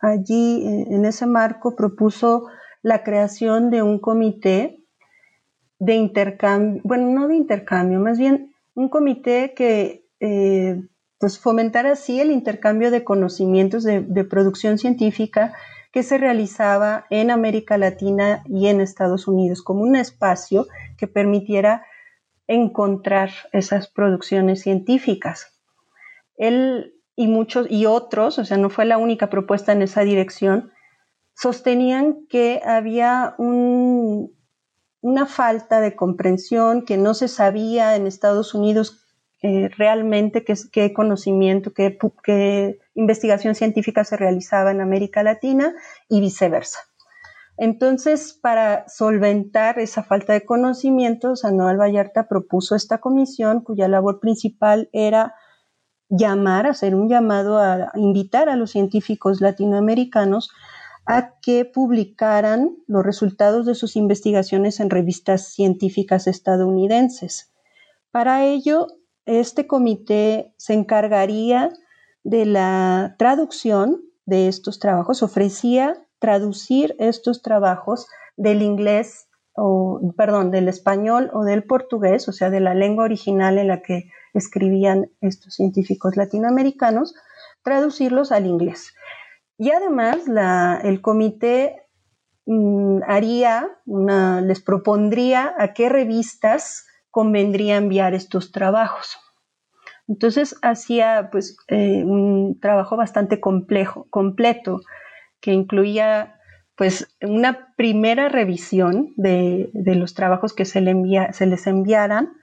allí, 0.00 0.66
en 0.66 1.04
ese 1.04 1.26
marco, 1.26 1.76
propuso 1.76 2.46
la 2.82 3.02
creación 3.02 3.70
de 3.70 3.82
un 3.82 3.98
comité 4.00 4.85
de 5.78 5.94
intercambio, 5.94 6.80
bueno, 6.84 7.10
no 7.10 7.28
de 7.28 7.36
intercambio, 7.36 8.00
más 8.00 8.18
bien 8.18 8.54
un 8.74 8.88
comité 8.88 9.54
que 9.54 10.06
eh, 10.20 10.80
pues 11.18 11.38
fomentara 11.38 11.92
así 11.92 12.20
el 12.20 12.30
intercambio 12.30 12.90
de 12.90 13.04
conocimientos 13.04 13.84
de, 13.84 14.24
producción 14.24 14.78
científica 14.78 15.54
que 15.92 16.02
se 16.02 16.18
realizaba 16.18 17.06
en 17.08 17.30
América 17.30 17.78
Latina 17.78 18.42
y 18.46 18.66
en 18.66 18.80
Estados 18.80 19.26
Unidos, 19.26 19.62
como 19.62 19.82
un 19.82 19.96
espacio 19.96 20.66
que 20.98 21.06
permitiera 21.06 21.86
encontrar 22.46 23.30
esas 23.52 23.88
producciones 23.88 24.60
científicas. 24.60 25.58
Él 26.36 26.92
y 27.16 27.28
muchos 27.28 27.66
y 27.70 27.86
otros, 27.86 28.38
o 28.38 28.44
sea, 28.44 28.58
no 28.58 28.68
fue 28.68 28.84
la 28.84 28.98
única 28.98 29.30
propuesta 29.30 29.72
en 29.72 29.80
esa 29.80 30.02
dirección, 30.02 30.70
sostenían 31.34 32.26
que 32.28 32.60
había 32.62 33.34
un, 33.38 34.35
una 35.06 35.26
falta 35.26 35.80
de 35.80 35.94
comprensión, 35.94 36.84
que 36.84 36.96
no 36.96 37.14
se 37.14 37.28
sabía 37.28 37.94
en 37.94 38.08
Estados 38.08 38.54
Unidos 38.54 39.06
eh, 39.40 39.68
realmente 39.68 40.44
qué, 40.44 40.92
conocimiento, 40.92 41.72
qué, 41.72 42.80
investigación 42.96 43.54
científica 43.54 44.02
se 44.02 44.16
realizaba 44.16 44.72
en 44.72 44.80
América 44.80 45.22
Latina 45.22 45.72
y 46.08 46.20
viceversa. 46.20 46.80
Entonces, 47.56 48.36
para 48.42 48.88
solventar 48.88 49.78
esa 49.78 50.02
falta 50.02 50.32
de 50.32 50.44
conocimiento, 50.44 51.36
Sandoval 51.36 51.80
Vallarta 51.80 52.26
propuso 52.26 52.74
esta 52.74 52.98
comisión 52.98 53.60
cuya 53.60 53.86
labor 53.86 54.18
principal 54.18 54.90
era 54.92 55.36
llamar, 56.08 56.66
hacer 56.66 56.96
un 56.96 57.08
llamado 57.08 57.60
a 57.60 57.92
invitar 57.94 58.48
a 58.48 58.56
los 58.56 58.72
científicos 58.72 59.40
latinoamericanos 59.40 60.50
a 61.06 61.38
que 61.40 61.64
publicaran 61.64 62.76
los 62.86 63.04
resultados 63.04 63.64
de 63.64 63.74
sus 63.74 63.96
investigaciones 63.96 64.80
en 64.80 64.90
revistas 64.90 65.52
científicas 65.52 66.26
estadounidenses. 66.26 67.52
Para 68.10 68.44
ello, 68.44 68.88
este 69.24 69.66
comité 69.66 70.52
se 70.56 70.74
encargaría 70.74 71.72
de 72.24 72.44
la 72.44 73.14
traducción 73.18 74.02
de 74.24 74.48
estos 74.48 74.80
trabajos, 74.80 75.22
ofrecía 75.22 75.96
traducir 76.18 76.96
estos 76.98 77.40
trabajos 77.40 78.06
del 78.36 78.62
inglés 78.62 79.28
o, 79.54 80.00
perdón, 80.16 80.50
del 80.50 80.68
español 80.68 81.30
o 81.32 81.44
del 81.44 81.62
portugués, 81.64 82.28
o 82.28 82.32
sea, 82.32 82.50
de 82.50 82.60
la 82.60 82.74
lengua 82.74 83.04
original 83.04 83.58
en 83.58 83.68
la 83.68 83.80
que 83.80 84.10
escribían 84.34 85.10
estos 85.20 85.54
científicos 85.54 86.16
latinoamericanos, 86.16 87.14
traducirlos 87.62 88.32
al 88.32 88.46
inglés. 88.46 88.92
Y 89.58 89.70
además 89.70 90.18
el 90.84 91.00
comité 91.00 91.82
mm, 92.46 93.00
haría, 93.06 93.68
les 94.42 94.60
propondría 94.60 95.54
a 95.58 95.72
qué 95.72 95.88
revistas 95.88 96.86
convendría 97.10 97.76
enviar 97.76 98.14
estos 98.14 98.52
trabajos. 98.52 99.18
Entonces 100.08 100.56
hacía 100.62 101.30
pues 101.32 101.56
eh, 101.68 102.04
un 102.04 102.58
trabajo 102.60 102.96
bastante 102.96 103.40
complejo, 103.40 104.06
completo, 104.10 104.82
que 105.40 105.52
incluía 105.52 106.36
pues 106.76 107.16
una 107.22 107.74
primera 107.76 108.28
revisión 108.28 109.14
de, 109.16 109.70
los 109.72 110.14
trabajos 110.14 110.52
que 110.52 110.66
se, 110.66 110.80
les 110.82 111.66
enviaran, 111.66 112.34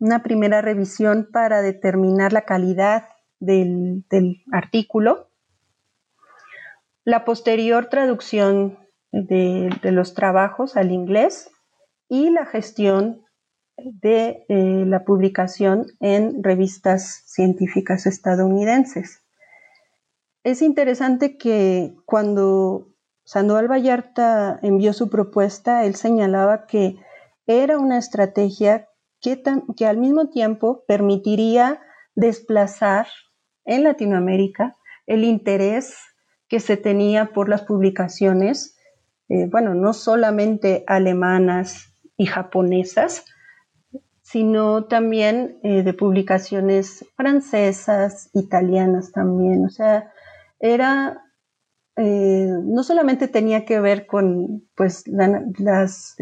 una 0.00 0.22
primera 0.22 0.60
revisión 0.60 1.28
para 1.32 1.62
determinar 1.62 2.32
la 2.32 2.42
calidad 2.42 3.04
del 3.38 4.04
artículo, 4.50 5.27
la 7.08 7.24
posterior 7.24 7.86
traducción 7.86 8.78
de, 9.12 9.70
los 9.82 10.12
trabajos 10.12 10.76
al 10.76 10.92
inglés 10.92 11.50
y 12.06 12.28
la 12.28 12.44
gestión 12.44 13.24
de 13.78 14.44
eh, 14.50 14.84
la 14.86 15.06
publicación 15.06 15.86
en 16.00 16.44
revistas 16.44 17.22
científicas 17.24 18.04
estadounidenses. 18.04 19.22
Es 20.44 20.60
interesante 20.60 21.38
que 21.38 21.94
cuando 22.04 22.90
Sandoval 23.24 23.70
Vallarta 23.70 24.58
envió 24.60 24.92
su 24.92 25.08
propuesta, 25.08 25.86
él 25.86 25.94
señalaba 25.94 26.66
que 26.66 26.96
era 27.46 27.78
una 27.78 27.96
estrategia 27.96 28.86
que, 29.22 29.42
que 29.78 29.86
al 29.86 29.96
mismo 29.96 30.28
tiempo 30.28 30.84
permitiría 30.86 31.80
desplazar 32.14 33.06
en 33.64 33.84
Latinoamérica 33.84 34.76
el 35.06 35.24
interés 35.24 35.96
que 36.48 36.60
se 36.60 36.76
tenía 36.76 37.26
por 37.26 37.48
las 37.48 37.62
publicaciones, 37.62 38.76
eh, 39.28 39.46
bueno, 39.50 39.74
no 39.74 39.92
solamente 39.92 40.84
alemanas 40.86 41.92
y 42.16 42.26
japonesas, 42.26 43.26
sino 44.22 44.84
también 44.84 45.58
eh, 45.62 45.82
de 45.82 45.92
publicaciones 45.92 47.04
francesas, 47.16 48.30
italianas 48.32 49.12
también. 49.12 49.64
O 49.64 49.68
sea, 49.68 50.10
era, 50.58 51.22
eh, 51.96 52.50
no 52.64 52.82
solamente 52.82 53.28
tenía 53.28 53.64
que 53.64 53.80
ver 53.80 54.06
con 54.06 54.66
pues, 54.74 55.04
las, 55.06 56.16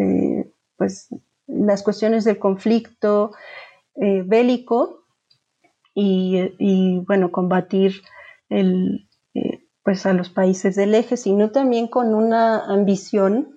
pues, 0.77 1.09
las 1.47 1.83
cuestiones 1.83 2.25
del 2.25 2.39
conflicto 2.39 3.33
bélico 3.95 5.05
y, 5.95 6.53
y, 6.59 6.99
bueno, 7.07 7.33
combatir 7.33 8.03
el, 8.51 9.06
pues, 9.87 10.05
a 10.05 10.13
los 10.13 10.31
países 10.31 10.75
del 10.75 10.97
eje, 10.97 11.17
sino 11.17 11.53
también 11.53 11.87
con 11.87 12.13
una 12.13 12.65
ambición 12.65 13.57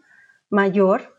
mayor 0.51 1.15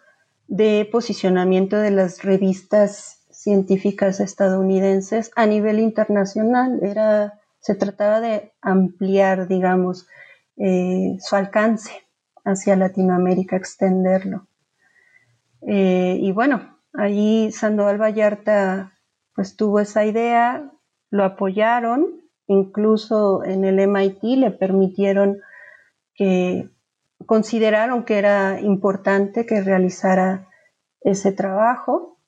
de 0.46 0.88
posicionamiento 0.92 1.76
de 1.78 1.90
las 1.90 2.22
revistas 2.22 3.26
científicas 3.28 4.20
estadounidenses 4.20 5.32
a 5.34 5.46
nivel 5.46 5.80
internacional. 5.80 6.78
Era, 6.84 7.40
se 7.58 7.74
trataba 7.74 8.20
de 8.20 8.52
ampliar, 8.60 9.48
digamos, 9.48 10.06
eh, 10.56 11.16
su 11.18 11.34
alcance 11.34 11.90
hacia 12.44 12.76
Latinoamérica, 12.76 13.56
extenderlo. 13.56 14.46
Eh, 15.62 16.18
y 16.20 16.30
bueno, 16.30 16.78
allí 16.92 17.50
Sandoval 17.50 18.00
Vallarta 18.00 18.92
pues 19.34 19.56
tuvo 19.56 19.80
esa 19.80 20.04
idea, 20.04 20.70
lo 21.10 21.24
apoyaron, 21.24 22.19
incluso 22.50 23.44
en 23.44 23.64
el 23.64 23.78
MIT 23.78 24.22
le 24.22 24.50
permitieron 24.50 25.40
que 26.14 26.68
consideraron 27.24 28.04
que 28.04 28.18
era 28.18 28.60
importante 28.60 29.46
que 29.46 29.60
realizara 29.60 30.48
ese 31.00 31.30
trabajo 31.30 32.18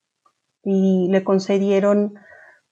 y 0.63 1.09
le 1.11 1.25
concedieron 1.25 2.15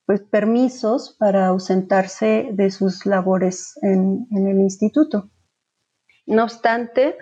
pues 0.06 0.22
permisos 0.22 1.16
para 1.20 1.48
ausentarse 1.48 2.50
de 2.54 2.72
sus 2.72 3.06
labores 3.06 3.78
en, 3.82 4.28
el 4.32 4.62
instituto. 4.62 5.30
No 6.26 6.44
obstante, 6.44 7.18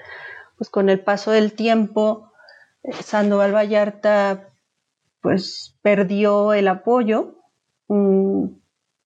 pues 0.58 0.70
con 0.70 0.90
el 0.90 1.04
paso 1.04 1.32
del 1.32 1.54
tiempo, 1.54 2.32
eh, 2.84 2.94
Sandoval 2.94 3.56
Vallarta 3.56 4.50
pues 5.22 5.76
perdió 5.82 6.54
el 6.54 6.68
apoyo. 6.68 7.40
Mm, 7.88 8.59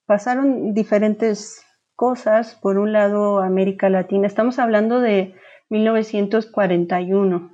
pasaron 0.06 0.74
diferentes 0.74 1.64
cosas. 1.96 2.54
Por 2.54 2.78
un 2.78 2.92
lado, 2.92 3.40
América 3.40 3.88
Latina. 3.88 4.26
Estamos 4.26 4.58
hablando 4.58 5.00
de 5.00 5.34
1941. 5.70 7.50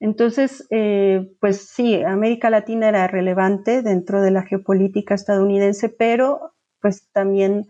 Entonces, 0.00 0.66
eh, 0.70 1.32
pues 1.40 1.68
sí, 1.68 2.02
América 2.02 2.50
Latina 2.50 2.88
era 2.88 3.06
relevante 3.06 3.82
dentro 3.82 4.20
de 4.20 4.30
la 4.30 4.42
geopolítica 4.42 5.14
estadounidense, 5.14 5.88
pero 5.88 6.52
pues 6.80 7.10
también 7.12 7.66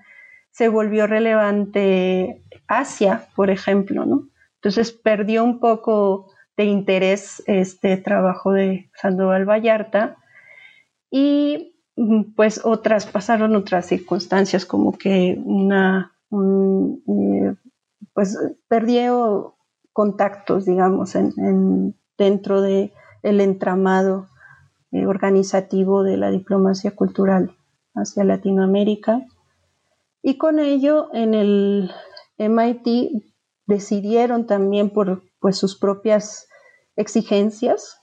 se 0.51 0.69
volvió 0.69 1.07
relevante 1.07 2.43
Asia, 2.67 3.29
por 3.37 3.51
ejemplo, 3.51 4.07
¿no? 4.07 4.29
Entonces 4.57 4.93
perdió 4.93 5.45
un 5.45 5.61
poco 5.61 6.33
de 6.57 6.65
interés 6.65 7.43
este 7.47 7.97
trabajo 7.97 8.53
de 8.53 8.91
Sandoval 8.95 9.49
Vallarta 9.49 10.17
y 11.11 11.74
pues 12.37 12.61
otras, 12.65 13.07
pasaron 13.07 13.55
otras 13.57 13.87
circunstancias 13.87 14.67
como 14.67 14.97
que 14.97 15.41
una, 15.45 16.13
eh, 16.33 17.55
pues 18.13 18.39
perdió 18.69 19.57
contactos, 19.93 20.65
digamos, 20.65 21.15
en, 21.15 21.95
dentro 22.19 22.61
del 22.61 22.93
el 23.23 23.41
entramado 23.41 24.29
eh, 24.91 25.07
organizativo 25.07 26.03
de 26.03 26.17
la 26.17 26.31
diplomacia 26.31 26.95
cultural 26.95 27.57
hacia 27.95 28.25
Latinoamérica. 28.25 29.27
Y 30.23 30.37
con 30.37 30.59
ello, 30.59 31.09
en 31.13 31.35
el 31.35 31.91
MIT 32.39 33.23
decidieron 33.67 34.47
también 34.47 34.91
por 34.91 35.23
pues, 35.39 35.57
sus 35.57 35.79
propias 35.79 36.49
exigencias, 36.97 37.99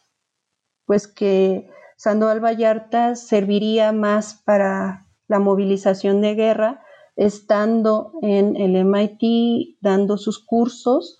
pues 0.86 1.08
que 1.08 1.70
Sandoval 2.02 2.44
Vallarta 2.44 3.16
serviría 3.16 3.92
más 3.92 4.34
para 4.34 5.06
la 5.28 5.38
movilización 5.38 6.20
de 6.20 6.34
guerra 6.34 6.82
estando 7.16 8.14
en 8.24 8.56
el 8.56 8.76
MIT 8.76 9.78
dando 9.82 10.18
sus 10.18 10.44
cursos 10.44 11.20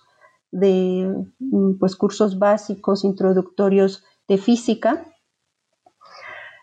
de 0.50 1.06
mm, 1.38 1.78
pues, 1.78 1.94
cursos 1.94 2.36
básicos 2.40 3.04
introductorios 3.04 4.04
de 4.26 4.38
física. 4.38 5.06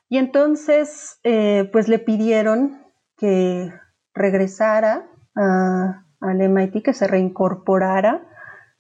Y 0.10 0.18
entonces 0.18 1.22
eh, 1.24 1.70
pues 1.72 1.88
le 1.88 2.00
pidieron 2.00 2.86
que 3.16 3.72
regresara 4.14 5.10
al 5.34 6.50
MIT, 6.50 6.84
que 6.84 6.94
se 6.94 7.08
reincorporara 7.08 8.28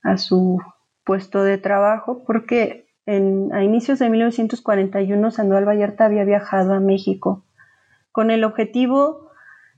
a 0.03 0.17
su 0.17 0.57
puesto 1.05 1.43
de 1.43 1.57
trabajo, 1.57 2.25
porque 2.25 2.88
a 3.09 3.63
inicios 3.63 3.97
de 3.99 4.09
1941 4.09 5.31
Sandoval 5.31 5.67
Vallarta 5.67 6.05
había 6.05 6.23
viajado 6.23 6.73
a 6.73 6.79
México 6.79 7.43
con 8.11 8.29
el 8.29 8.43
objetivo 8.43 9.31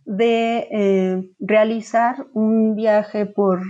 de 0.05 0.67
eh, 0.71 1.31
realizar 1.39 2.27
un 2.33 2.75
viaje 2.75 3.25
por 3.25 3.61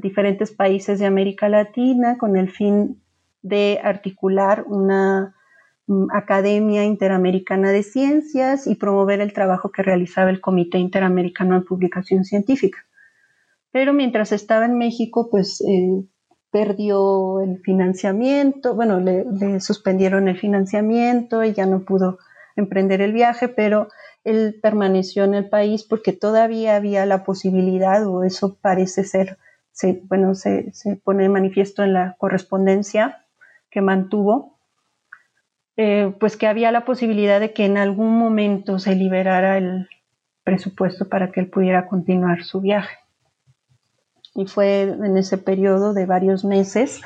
diferentes 0.00 0.52
países 0.52 0.98
de 0.98 1.06
América 1.06 1.48
Latina 1.48 2.18
con 2.18 2.36
el 2.36 2.50
fin 2.50 3.02
de 3.42 3.80
articular 3.82 4.64
una 4.66 5.34
mm, 5.86 6.10
Academia 6.12 6.84
Interamericana 6.84 7.70
de 7.70 7.82
Ciencias 7.82 8.66
y 8.66 8.76
promover 8.76 9.20
el 9.20 9.32
trabajo 9.32 9.72
que 9.72 9.82
realizaba 9.82 10.30
el 10.30 10.40
Comité 10.40 10.78
Interamericano 10.78 11.58
de 11.58 11.66
Publicación 11.66 12.24
Científica. 12.24 12.78
Pero 13.72 13.92
mientras 13.92 14.32
estaba 14.32 14.66
en 14.66 14.76
México, 14.76 15.28
pues 15.30 15.60
eh, 15.62 16.04
perdió 16.52 17.40
el 17.40 17.58
financiamiento, 17.60 18.74
bueno, 18.74 19.00
le 19.00 19.58
suspendieron 19.60 20.28
el 20.28 20.38
financiamiento 20.38 21.42
y 21.42 21.54
ya 21.54 21.66
no 21.66 21.80
pudo 21.80 22.18
emprender 22.56 23.00
el 23.00 23.12
viaje, 23.12 23.48
pero 23.48 23.88
él 24.24 24.58
permaneció 24.62 25.24
en 25.24 25.34
el 25.34 25.48
país 25.48 25.82
porque 25.82 26.12
todavía 26.12 26.76
había 26.76 27.06
la 27.06 27.24
posibilidad, 27.24 28.06
o 28.06 28.22
eso 28.22 28.56
parece 28.60 29.04
ser, 29.04 29.38
bueno, 30.04 30.34
se, 30.34 30.72
pone 31.02 31.24
de 31.24 31.28
manifiesto 31.28 31.82
en 31.82 31.94
la 31.94 32.16
correspondencia 32.18 33.24
que 33.70 33.80
mantuvo, 33.80 34.58
eh, 35.76 36.14
pues 36.20 36.36
que 36.36 36.46
había 36.46 36.70
la 36.70 36.84
posibilidad 36.84 37.40
de 37.40 37.52
que 37.52 37.64
en 37.64 37.78
algún 37.78 38.18
momento 38.18 38.78
se 38.78 38.94
liberara 38.94 39.56
el 39.56 39.88
presupuesto 40.44 41.08
para 41.08 41.32
que 41.32 41.40
él 41.40 41.48
pudiera 41.48 41.86
continuar 41.86 42.44
su 42.44 42.60
viaje. 42.60 43.01
Y 44.34 44.46
fue 44.46 44.82
en 44.82 45.16
ese 45.16 45.38
periodo 45.38 45.92
de 45.92 46.06
varios 46.06 46.44
meses 46.44 47.00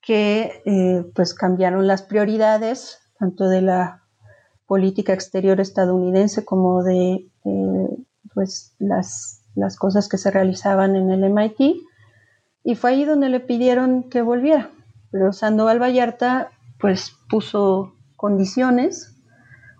que 0.00 0.62
eh, 0.64 1.04
pues 1.14 1.34
cambiaron 1.34 1.86
las 1.86 2.02
prioridades, 2.02 3.00
tanto 3.18 3.48
de 3.48 3.62
la 3.62 4.04
política 4.66 5.12
exterior 5.12 5.60
estadounidense 5.60 6.44
como 6.44 6.82
de 6.82 7.28
eh, 7.44 7.88
pues 8.34 8.74
las, 8.78 9.42
las 9.54 9.76
cosas 9.76 10.08
que 10.08 10.18
se 10.18 10.30
realizaban 10.30 10.96
en 10.96 11.10
el 11.10 11.30
MIT 11.30 11.76
y 12.62 12.74
fue 12.74 12.90
ahí 12.90 13.04
donde 13.04 13.28
le 13.28 13.40
pidieron 13.40 14.10
que 14.10 14.22
volviera. 14.22 14.70
Pero 15.10 15.32
Sandoval 15.32 15.80
Vallarta 15.80 16.50
pues 16.78 17.12
puso 17.28 17.94
condiciones. 18.16 19.16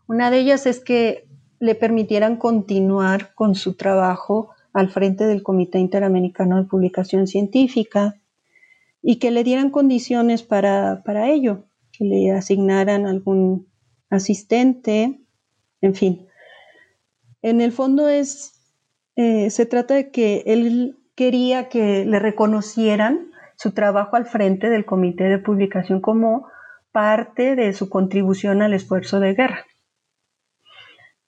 Una 0.06 0.30
de 0.30 0.38
ellas 0.38 0.66
es 0.66 0.80
que 0.80 1.28
le 1.58 1.74
permitieran 1.74 2.36
continuar 2.36 3.34
con 3.34 3.54
su 3.54 3.74
trabajo 3.74 4.50
al 4.76 4.90
frente 4.90 5.24
del 5.24 5.42
Comité 5.42 5.78
Interamericano 5.78 6.58
de 6.58 6.68
Publicación 6.68 7.26
Científica 7.26 8.16
y 9.00 9.18
que 9.18 9.30
le 9.30 9.42
dieran 9.42 9.70
condiciones 9.70 10.42
para, 10.42 11.02
para 11.02 11.30
ello, 11.30 11.64
que 11.92 12.04
le 12.04 12.30
asignaran 12.32 13.06
algún 13.06 13.68
asistente, 14.10 15.18
en 15.80 15.94
fin. 15.94 16.26
En 17.40 17.62
el 17.62 17.72
fondo 17.72 18.10
es, 18.10 18.60
eh, 19.16 19.48
se 19.48 19.64
trata 19.64 19.94
de 19.94 20.10
que 20.10 20.42
él 20.44 20.98
quería 21.14 21.70
que 21.70 22.04
le 22.04 22.18
reconocieran 22.18 23.30
su 23.56 23.72
trabajo 23.72 24.16
al 24.16 24.26
frente 24.26 24.68
del 24.68 24.84
comité 24.84 25.24
de 25.24 25.38
publicación 25.38 26.02
como 26.02 26.48
parte 26.92 27.56
de 27.56 27.72
su 27.72 27.88
contribución 27.88 28.60
al 28.60 28.74
esfuerzo 28.74 29.20
de 29.20 29.32
guerra. 29.32 29.64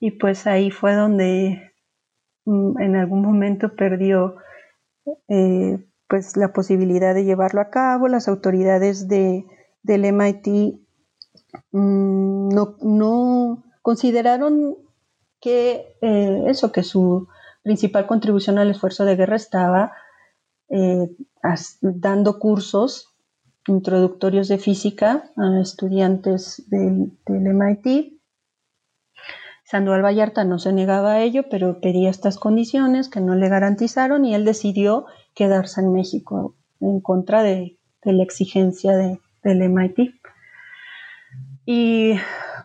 Y 0.01 0.11
pues 0.11 0.47
ahí 0.47 0.71
fue 0.71 0.93
donde 0.93 1.68
en 2.79 2.97
algún 2.97 3.23
momento 3.23 3.75
perdió 3.77 4.37
eh, 5.29 5.85
pues 6.09 6.37
la 6.37 6.53
posibilidad 6.53 7.15
de 7.15 7.25
llevarlo 7.25 7.61
a 7.61 7.71
cabo. 7.71 8.09
Las 8.09 8.29
autoridades 8.29 9.09
de, 9.09 9.45
del 9.83 10.05
MIT 10.05 10.79
Mm, 11.73 12.49
no, 12.49 13.65
consideraron 13.83 14.77
que 15.41 15.97
eh, 16.01 16.45
eso, 16.49 16.73
que 16.73 16.83
su 16.83 17.29
principal 17.63 18.07
contribución 18.07 18.59
al 18.59 18.71
esfuerzo 18.71 19.05
de 19.05 19.17
guerra 19.17 19.37
estaba 19.37 19.93
eh, 20.69 21.11
dando 21.81 22.39
cursos 22.39 23.15
introductorios 23.67 24.49
de 24.49 24.59
física 24.59 25.31
a 25.37 25.61
estudiantes 25.61 26.65
del, 26.69 27.13
MIT 27.27 28.18
Sandoval 29.69 30.03
Vallarta 30.03 30.45
no 30.45 30.59
se 30.59 30.73
negaba 30.73 31.13
a 31.13 31.21
ello, 31.21 31.43
pero 31.51 31.83
pedía 31.83 32.09
estas 32.09 32.39
condiciones 32.39 33.11
que 33.11 33.21
no 33.21 33.35
le 33.35 33.51
garantizaron 33.51 34.25
y 34.25 34.35
él 34.35 34.47
decidió 34.47 35.05
quedarse 35.35 35.83
en 35.83 35.93
México 35.93 36.55
en 36.81 37.01
contra 37.01 37.43
de, 37.43 37.77
la 38.03 38.23
exigencia 38.23 38.97
del 38.97 39.63
MIT. 39.63 40.15
Y 41.67 42.15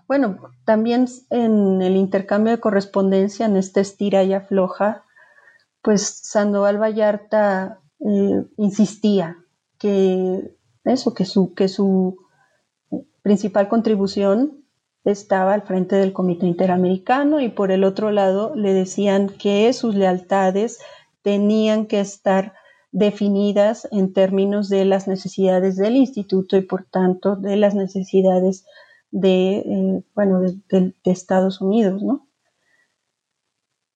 bueno, 0.08 0.38
también 0.64 1.08
en 1.30 1.82
el 1.82 1.98
intercambio 1.98 2.54
de 2.54 2.62
correspondencia, 2.62 3.48
en 3.48 3.58
esta 3.58 3.82
estira 3.82 4.24
y 4.24 4.32
afloja, 4.32 5.04
pues 5.82 6.04
Sandoval 6.08 6.82
Vallarta 6.82 7.82
eh, 8.00 8.46
insistía 8.56 9.40
que 9.78 10.56
eso, 10.86 11.14
que 11.14 11.26
su, 11.26 11.54
que 11.54 11.68
su 11.68 12.18
principal 13.24 13.68
contribución 13.68 14.63
estaba 15.04 15.54
al 15.54 15.64
frente 15.64 15.96
del 15.96 16.14
Comité 16.14 16.46
Interamericano 16.46 17.42
y 17.42 17.50
por 17.50 17.72
el 17.72 17.84
otro 17.84 18.12
lado 18.12 18.54
le 18.56 18.74
decían 18.74 19.30
que 19.30 19.72
sus 19.74 19.96
lealtades 19.96 20.80
tenían 21.22 21.88
que 21.88 22.00
estar 22.00 22.54
definidas 22.92 23.88
en 23.92 24.14
términos 24.14 24.70
de 24.70 24.86
las 24.86 25.08
necesidades 25.08 25.76
del 25.76 25.96
instituto 25.96 26.56
y 26.58 26.62
por 26.62 26.86
tanto 26.86 27.36
de 27.36 27.58
las 27.58 27.76
necesidades 27.76 28.66
de, 29.12 29.58
eh, 29.58 30.04
bueno, 30.16 30.42
de, 30.42 30.94
Estados 31.04 31.60
Unidos, 31.60 32.02
¿no? 32.04 32.28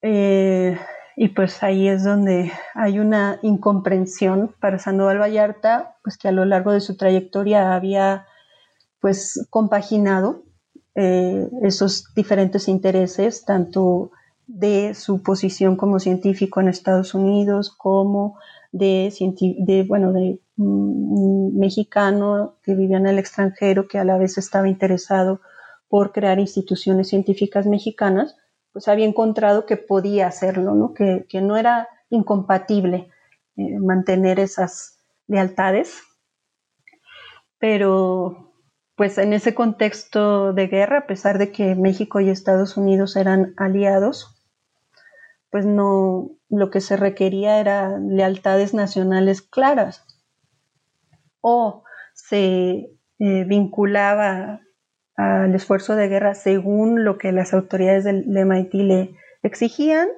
Eh, 0.01 0.77
y 1.15 1.29
pues 1.29 1.63
ahí 1.63 1.87
es 1.87 2.03
donde 2.03 2.51
hay 2.75 2.99
una 2.99 3.39
incomprensión 3.41 4.53
para 4.59 4.77
Sandoval 4.77 5.19
Vallarta, 5.19 5.97
pues 6.03 6.17
que 6.17 6.27
a 6.27 6.31
lo 6.31 6.45
largo 6.45 6.71
de 6.71 6.81
su 6.81 6.97
trayectoria 6.97 7.75
había 7.75 8.27
pues 8.99 9.47
compaginado 9.49 10.46
eh, 10.99 11.47
esos 11.61 12.11
diferentes 12.15 12.67
intereses, 12.67 13.45
tanto 13.45 14.09
de 14.47 14.95
su 14.95 15.21
posición 15.21 15.75
como 15.75 15.99
científico 15.99 16.59
en 16.59 16.69
Estados 16.69 17.13
Unidos, 17.13 17.69
como 17.69 18.39
de, 18.71 19.13
de 19.59 19.83
bueno, 19.83 20.11
de 20.11 20.41
mm, 20.55 21.55
mexicano 21.55 22.55
que 22.63 22.73
vivía 22.73 22.97
en 22.97 23.05
el 23.05 23.19
extranjero, 23.19 23.87
que 23.87 23.99
a 23.99 24.05
la 24.05 24.17
vez 24.17 24.39
estaba 24.39 24.67
interesado 24.67 25.39
por 25.87 26.13
crear 26.13 26.39
instituciones 26.39 27.09
científicas 27.09 27.67
mexicanas, 27.67 28.35
pues 28.73 28.87
había 28.87 29.05
encontrado 29.05 29.67
que 29.67 29.77
podía 29.77 30.25
hacerlo, 30.25 30.73
¿no? 30.73 30.95
Que, 30.95 31.27
no 31.43 31.57
era 31.57 31.89
incompatible 32.09 33.11
eh, 33.55 33.77
mantener 33.79 34.39
esas 34.39 34.97
lealtades, 35.27 36.01
pero 37.59 38.46
pues 38.97 39.19
en 39.19 39.31
ese 39.31 39.53
contexto 39.53 40.53
de 40.53 40.67
guerra, 40.67 40.97
a 40.97 41.07
pesar 41.07 41.37
de 41.37 41.51
que 41.51 41.75
México 41.75 42.19
y 42.19 42.29
Estados 42.29 42.77
Unidos 42.77 43.15
eran 43.15 43.53
aliados, 43.55 44.35
pues 45.51 45.67
no, 45.67 46.31
lo 46.49 46.71
que 46.71 46.81
se 46.81 46.97
requería 46.97 47.59
era 47.59 47.99
lealtades 47.99 48.73
nacionales 48.73 49.43
claras. 49.43 50.03
O 51.41 51.83
se 52.15 52.89
eh, 53.19 53.43
vinculaba 53.45 54.61
al 55.15 55.53
esfuerzo 55.53 55.95
de 55.95 56.07
guerra 56.07 56.33
según 56.33 57.03
lo 57.03 57.19
que 57.19 57.31
las 57.31 57.53
autoridades 57.53 58.03
del 58.03 58.25
MIT 58.27 58.73
le 58.73 59.15
exigían, 59.43 60.09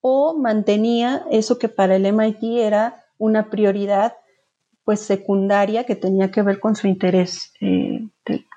o 0.00 0.34
mantenía 0.34 1.26
eso 1.30 1.58
que 1.58 1.68
para 1.68 1.96
el 1.96 2.10
MIT 2.10 2.42
era 2.42 3.04
una 3.18 3.50
prioridad 3.50 4.14
pues 4.88 5.00
secundaria 5.00 5.84
que 5.84 5.96
tenía 5.96 6.30
que 6.30 6.40
ver 6.40 6.60
con 6.60 6.74
su 6.74 6.86
interés 6.86 7.52
eh, 7.60 8.08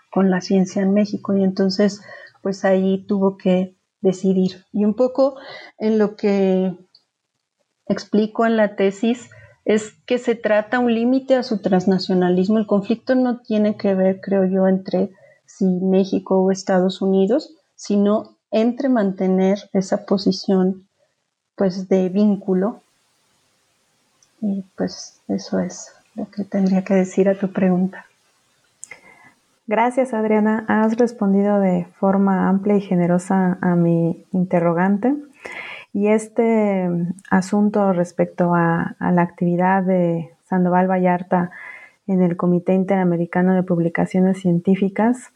con 0.10 0.32
la 0.32 0.40
ciencia 0.40 0.82
en 0.82 0.94
México 0.94 1.36
y 1.36 1.44
entonces 1.44 2.00
pues 2.42 2.64
ahí 2.64 3.04
tuvo 3.06 3.36
que 3.36 3.76
decidir. 4.00 4.64
Y 4.72 4.86
un 4.86 4.94
poco 4.94 5.36
en 5.78 5.98
lo 5.98 6.16
que 6.16 6.74
explico 7.86 8.46
en 8.46 8.56
la 8.56 8.78
tesis 8.78 9.30
es 9.66 9.92
que 10.06 10.20
se 10.20 10.36
trata 10.36 10.80
un 10.80 10.96
límite 10.96 11.36
a 11.36 11.44
su 11.44 11.62
transnacionalismo. 11.62 12.60
El 12.60 12.66
conflicto 12.66 13.14
no 13.14 13.42
tiene 13.42 13.76
que 13.76 13.94
ver, 13.94 14.22
creo 14.22 14.46
yo, 14.46 14.70
entre 14.70 15.12
si 15.46 15.66
México 15.66 16.42
o 16.42 16.50
Estados 16.50 17.02
Unidos, 17.02 17.58
sino 17.76 18.38
entre 18.52 18.88
mantener 18.88 19.70
esa 19.74 20.06
posición 20.06 20.88
pues 21.56 21.90
de 21.90 22.08
vínculo. 22.08 22.80
Y 24.40 24.64
pues 24.78 25.20
eso 25.28 25.60
es 25.60 25.92
lo 26.16 26.30
que 26.30 26.44
tendría 26.44 26.84
que 26.84 26.94
decir 26.94 27.30
a 27.30 27.36
tu 27.36 27.52
pregunta. 27.52 28.06
Gracias, 29.68 30.14
Adriana. 30.14 30.66
Has 30.68 30.98
respondido 30.98 31.60
de 31.60 31.88
forma 31.98 32.50
amplia 32.50 32.76
y 32.76 32.82
generosa 32.82 33.58
a 33.62 33.76
mi 33.76 34.26
interrogante. 34.34 35.16
Y 35.94 36.08
este 36.08 36.90
asunto 37.30 37.94
respecto 37.94 38.54
a, 38.54 38.96
la 39.00 39.22
actividad 39.22 39.84
de 39.84 40.32
Sandoval 40.46 40.90
Vallarta 40.90 41.52
en 42.08 42.22
el 42.22 42.38
Comité 42.38 42.74
Interamericano 42.74 43.54
de 43.54 43.64
Publicaciones 43.64 44.40
Científicas 44.40 45.32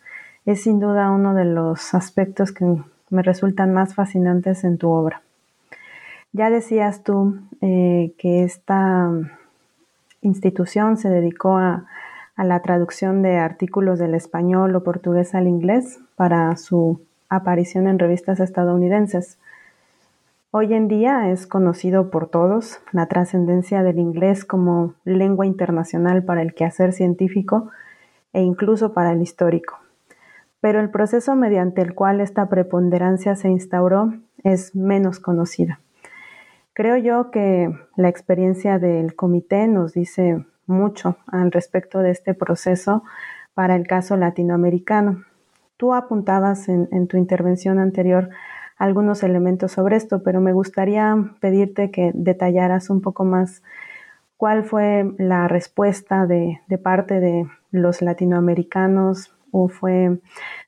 es 0.45 0.63
sin 0.63 0.79
duda 0.79 1.11
uno 1.11 1.33
de 1.33 1.45
los 1.45 1.93
aspectos 1.93 2.51
que 2.51 2.65
me 3.09 3.21
resultan 3.21 3.73
más 3.73 3.95
fascinantes 3.95 4.63
en 4.63 4.77
tu 4.77 4.89
obra. 4.89 5.21
Ya 6.33 6.49
decías 6.49 7.03
tú 7.03 7.39
eh, 7.61 8.13
que 8.17 8.43
esta 8.43 9.09
institución 10.25 10.97
se 10.97 11.09
dedicó 11.09 11.57
a, 11.57 11.85
la 12.37 12.61
traducción 12.61 13.21
de 13.21 13.37
artículos 13.37 13.97
del 13.97 14.13
español 14.13 14.75
o 14.75 14.83
portugués 14.83 15.33
al 15.35 15.47
inglés 15.47 15.99
para 16.17 16.57
su 16.57 16.99
aparición 17.29 17.87
en 17.87 17.97
revistas 17.97 18.41
estadounidenses. 18.41 19.37
Hoy 20.51 20.73
en 20.73 20.89
día 20.89 21.31
es 21.31 21.47
conocido 21.47 22.09
por 22.09 22.27
todos 22.27 22.81
la 22.91 23.05
trascendencia 23.05 23.83
del 23.83 23.99
inglés 23.99 24.43
como 24.43 24.95
lengua 25.05 25.45
internacional 25.45 26.23
para 26.23 26.41
el 26.41 26.53
quehacer 26.53 26.91
científico 26.91 27.69
e 28.33 28.41
incluso 28.41 28.91
para 28.93 29.13
el 29.13 29.21
histórico. 29.21 29.79
Pero 30.59 30.81
el 30.81 30.89
proceso 30.89 31.35
mediante 31.35 31.81
el 31.81 31.95
cual 31.95 32.19
esta 32.19 32.49
preponderancia 32.49 33.37
se 33.37 33.47
instauró 33.47 34.13
es 34.43 34.75
menos 34.75 35.19
conocida. 35.19 35.79
Creo 36.75 36.97
yo 36.97 37.31
que 37.31 37.73
la 37.95 38.09
experiencia 38.09 38.79
del 38.79 39.15
comité 39.15 39.65
nos 39.69 39.93
dice 39.93 40.45
mucho 40.67 41.15
al 41.25 41.53
respecto 41.53 41.99
de 41.99 42.11
este 42.11 42.33
proceso 42.33 43.01
para 43.53 43.77
el 43.77 43.87
caso 43.87 44.17
latinoamericano. 44.17 45.23
Tú 45.77 45.93
apuntabas 45.93 46.67
en, 46.67 47.07
tu 47.07 47.15
intervención 47.15 47.79
anterior 47.79 48.29
algunos 48.77 49.23
elementos 49.23 49.71
sobre 49.71 49.95
esto, 49.95 50.21
pero 50.21 50.41
me 50.41 50.51
gustaría 50.51 51.15
pedirte 51.39 51.91
que 51.91 52.11
detallaras 52.13 52.89
un 52.89 52.99
poco 52.99 53.23
más 53.23 53.63
cuál 54.35 54.65
fue 54.65 55.09
la 55.17 55.47
respuesta 55.47 56.25
de, 56.25 56.59
parte 56.83 57.21
de 57.21 57.47
los 57.71 58.01
latinoamericanos, 58.01 59.33
o 59.49 59.69
fue 59.69 60.19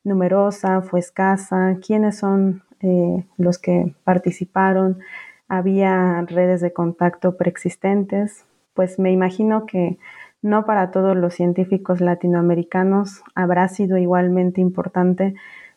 numerosa, 0.06 0.82
fue 0.82 1.02
escasa, 1.02 1.76
quiénes 1.86 2.20
son 2.20 2.63
eh, 2.80 3.26
los 3.38 3.58
que 3.60 3.93
participaron, 4.06 5.00
había 5.48 6.22
redes 6.22 6.62
de 6.62 6.74
contacto 6.74 7.38
preexistentes, 7.38 8.46
pues 8.74 9.00
me 9.00 9.12
imagino 9.12 9.66
que 9.66 9.98
no 10.42 10.66
para 10.66 10.92
todos 10.92 11.16
los 11.16 11.34
científicos 11.34 12.00
latinoamericanos 12.00 13.24
habrá 13.34 13.68
sido 13.70 13.98
igualmente 13.98 14.62
importante 14.62 15.34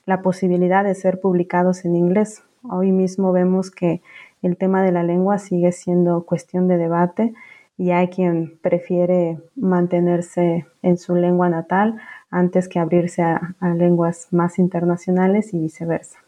la 0.07 0.23
posibilidad 0.23 0.85
de 0.85 0.95
ser 0.95 1.21
publicados 1.21 1.85
en 1.85 1.97
inglés. 1.97 2.43
Hoy 2.63 2.93
mismo 2.93 3.33
vemos 3.33 3.71
que 3.71 4.03
el 4.43 4.57
tema 4.57 4.83
de 4.83 4.93
la 4.93 5.03
lengua 5.03 5.39
sigue 5.39 5.73
siendo 5.73 6.25
cuestión 6.25 6.69
de 6.69 6.77
debate 6.77 7.33
y 7.79 7.93
hay 7.93 8.09
quien 8.09 8.59
prefiere 8.61 9.39
mantenerse 9.57 10.67
en 10.83 10.99
su 10.99 11.15
lengua 11.15 11.49
natal 11.49 11.99
antes 12.31 12.69
que 12.69 12.79
abrirse 12.79 13.23
a, 13.23 13.55
a 13.61 13.71
lenguas 13.71 14.29
más 14.31 14.59
internacionales 14.59 15.55
y 15.55 15.59
viceversa. 15.59 16.19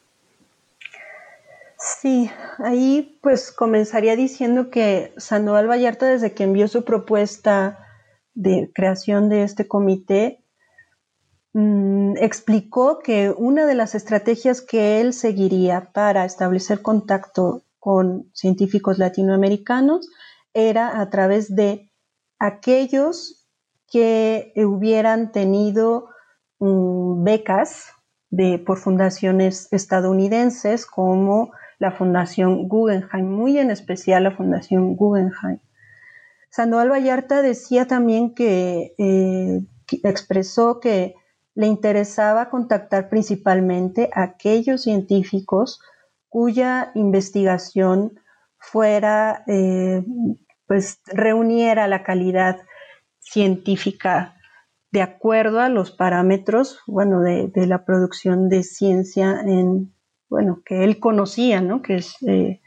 Sí, 1.84 2.30
ahí 2.58 3.18
pues 3.22 3.50
comenzaría 3.50 4.14
diciendo 4.14 4.70
que 4.70 5.12
Sandoval 5.16 5.68
Vallarta 5.68 6.06
desde 6.06 6.32
que 6.32 6.44
envió 6.44 6.68
su 6.68 6.84
propuesta 6.84 7.84
de 8.34 8.70
creación 8.72 9.28
de 9.28 9.42
este 9.42 9.66
comité, 9.66 10.44
mm, 11.54 12.18
explicó 12.18 13.00
que 13.00 13.34
una 13.36 13.66
de 13.66 13.74
las 13.74 13.96
estrategias 13.96 14.60
que 14.60 15.00
él 15.00 15.12
seguiría 15.12 15.90
para 15.92 16.24
establecer 16.24 16.82
contacto 16.82 17.64
con 17.80 18.30
científicos 18.32 18.98
latinoamericanos 18.98 20.08
era 20.54 21.00
a 21.00 21.10
través 21.10 21.56
de 21.56 21.90
aquellos 22.38 23.48
que 23.90 24.52
hubieran 24.54 25.32
tenido 25.32 26.10
mm, 26.60 27.24
becas 27.24 27.86
de, 28.30 28.60
por 28.60 28.78
fundaciones 28.78 29.66
estadounidenses 29.72 30.86
como 30.86 31.50
la 31.82 31.90
Fundación 31.90 32.68
Guggenheim, 32.68 33.28
muy 33.28 33.58
en 33.58 33.72
especial 33.72 34.22
la 34.22 34.36
Fundación 34.36 34.94
Guggenheim. 34.94 35.58
Sandoval 36.48 36.92
Vallarta 36.92 37.42
decía 37.42 37.88
también 37.88 38.36
que, 38.36 38.94
eh, 38.98 39.62
expresó 40.04 40.78
que 40.78 41.16
le 41.56 41.66
interesaba 41.66 42.50
contactar 42.50 43.08
principalmente 43.08 44.10
a 44.14 44.22
aquellos 44.22 44.82
científicos 44.82 45.80
cuya 46.28 46.92
investigación 46.94 48.12
fuera, 48.58 49.42
eh, 49.48 50.04
pues 50.68 51.00
reuniera 51.06 51.88
la 51.88 52.04
calidad 52.04 52.60
científica 53.18 54.36
de 54.92 55.02
acuerdo 55.02 55.58
a 55.58 55.68
los 55.68 55.90
parámetros, 55.90 56.78
bueno, 56.86 57.22
de, 57.22 57.50
la 57.66 57.84
producción 57.84 58.48
de 58.48 58.62
ciencia 58.62 59.40
en, 59.40 59.92
bueno, 60.32 60.62
que 60.64 60.82
él 60.82 60.98
conocía, 60.98 61.60
¿no? 61.60 61.82
Que 61.82 61.96
es, 61.96 62.16
eh, 62.26 62.62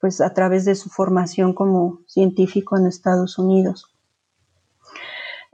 pues 0.00 0.22
a 0.22 0.32
través 0.32 0.64
de 0.64 0.74
su 0.74 0.88
formación 0.88 1.52
como 1.52 2.00
científico 2.06 2.78
en 2.78 2.86
Estados 2.86 3.38
Unidos. 3.38 3.94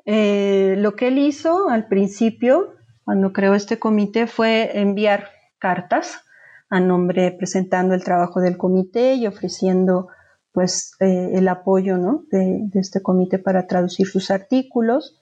Eh, 0.06 0.76
lo 0.78 0.94
que 0.94 1.08
él 1.08 1.18
hizo 1.18 1.68
al 1.68 1.88
principio, 1.88 2.74
cuando 3.04 3.32
creó 3.32 3.56
este 3.56 3.80
comité, 3.80 4.28
fue 4.28 4.78
enviar 4.78 5.30
cartas 5.58 6.22
a 6.70 6.78
nombre, 6.78 7.32
presentando 7.32 7.92
el 7.92 8.04
trabajo 8.04 8.40
del 8.40 8.56
comité 8.56 9.14
y 9.14 9.26
ofreciendo 9.26 10.06
pues 10.52 10.92
eh, 11.00 11.30
el 11.34 11.48
apoyo 11.48 11.98
de, 12.30 12.60
de, 12.72 12.80
este 12.80 13.02
comité 13.02 13.40
para 13.40 13.66
traducir 13.66 14.06
sus 14.06 14.30
artículos. 14.30 15.20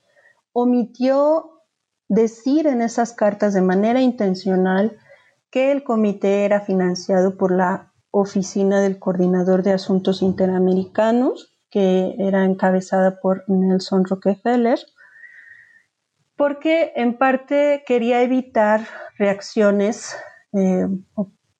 Omitió 0.52 1.62
decir 2.08 2.66
en 2.66 2.82
esas 2.82 3.14
cartas 3.14 3.54
de 3.54 3.62
manera 3.62 4.02
intencional 4.02 4.98
que 5.50 5.72
el 5.72 5.84
comité 5.84 6.44
era 6.44 6.60
financiado 6.60 7.36
por 7.36 7.52
la 7.52 7.92
Oficina 8.10 8.80
del 8.80 8.98
Coordinador 8.98 9.62
de 9.62 9.72
Asuntos 9.72 10.22
Interamericanos 10.22 11.56
que 11.70 12.14
era 12.18 12.44
encabezada 12.44 13.20
por 13.20 13.44
Nelson 13.48 14.04
Rockefeller, 14.04 14.78
porque 16.36 16.92
en 16.96 17.18
parte 17.18 17.84
quería 17.86 18.22
evitar 18.22 18.86
reacciones, 19.18 20.16
eh, 20.52 20.86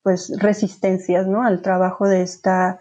pues 0.03 0.33
resistencias 0.39 1.27
¿no? 1.27 1.43
al 1.43 1.63
trabajo 1.63 2.07
de, 2.07 2.23
esta, 2.23 2.81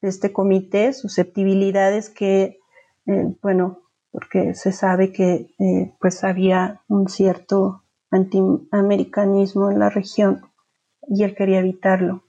de 0.00 0.08
este 0.08 0.32
comité, 0.32 0.92
susceptibilidades 0.92 2.10
que, 2.10 2.58
eh, 3.06 3.34
bueno, 3.42 3.82
porque 4.10 4.54
se 4.54 4.72
sabe 4.72 5.12
que 5.12 5.54
eh, 5.58 5.94
pues 6.00 6.24
había 6.24 6.82
un 6.88 7.08
cierto 7.08 7.83
antiamericanismo 8.14 9.70
en 9.70 9.78
la 9.78 9.90
región 9.90 10.42
y 11.08 11.24
él 11.24 11.34
quería 11.34 11.60
evitarlo. 11.60 12.24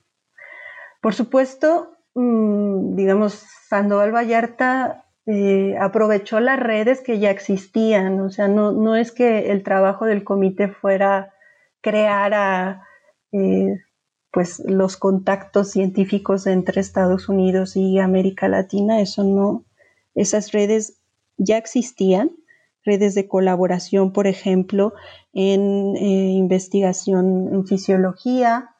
Por 1.00 1.14
supuesto, 1.14 1.96
Mm, 2.16 2.96
digamos, 2.96 3.44
Sandoval 3.68 4.10
Vallarta 4.10 5.04
eh, 5.26 5.76
aprovechó 5.78 6.40
las 6.40 6.58
redes 6.58 7.02
que 7.02 7.18
ya 7.18 7.30
existían, 7.30 8.20
o 8.20 8.30
sea, 8.30 8.48
no, 8.48 8.72
no 8.72 8.96
es 8.96 9.12
que 9.12 9.50
el 9.50 9.62
trabajo 9.62 10.06
del 10.06 10.24
comité 10.24 10.68
fuera 10.68 11.34
crear 11.82 12.32
a, 12.32 12.84
eh, 13.32 13.82
pues 14.32 14.60
los 14.64 14.96
contactos 14.96 15.72
científicos 15.72 16.46
entre 16.46 16.80
Estados 16.80 17.28
Unidos 17.28 17.76
y 17.76 17.98
América 17.98 18.48
Latina, 18.48 19.02
eso 19.02 19.22
no, 19.22 19.66
esas 20.14 20.52
redes 20.52 21.02
ya 21.36 21.58
existían, 21.58 22.30
redes 22.86 23.14
de 23.14 23.28
colaboración, 23.28 24.12
por 24.12 24.26
ejemplo, 24.26 24.94
en 25.32 25.96
eh, 25.96 26.32
investigación 26.32 27.50
en 27.52 27.66
fisiología, 27.66 28.76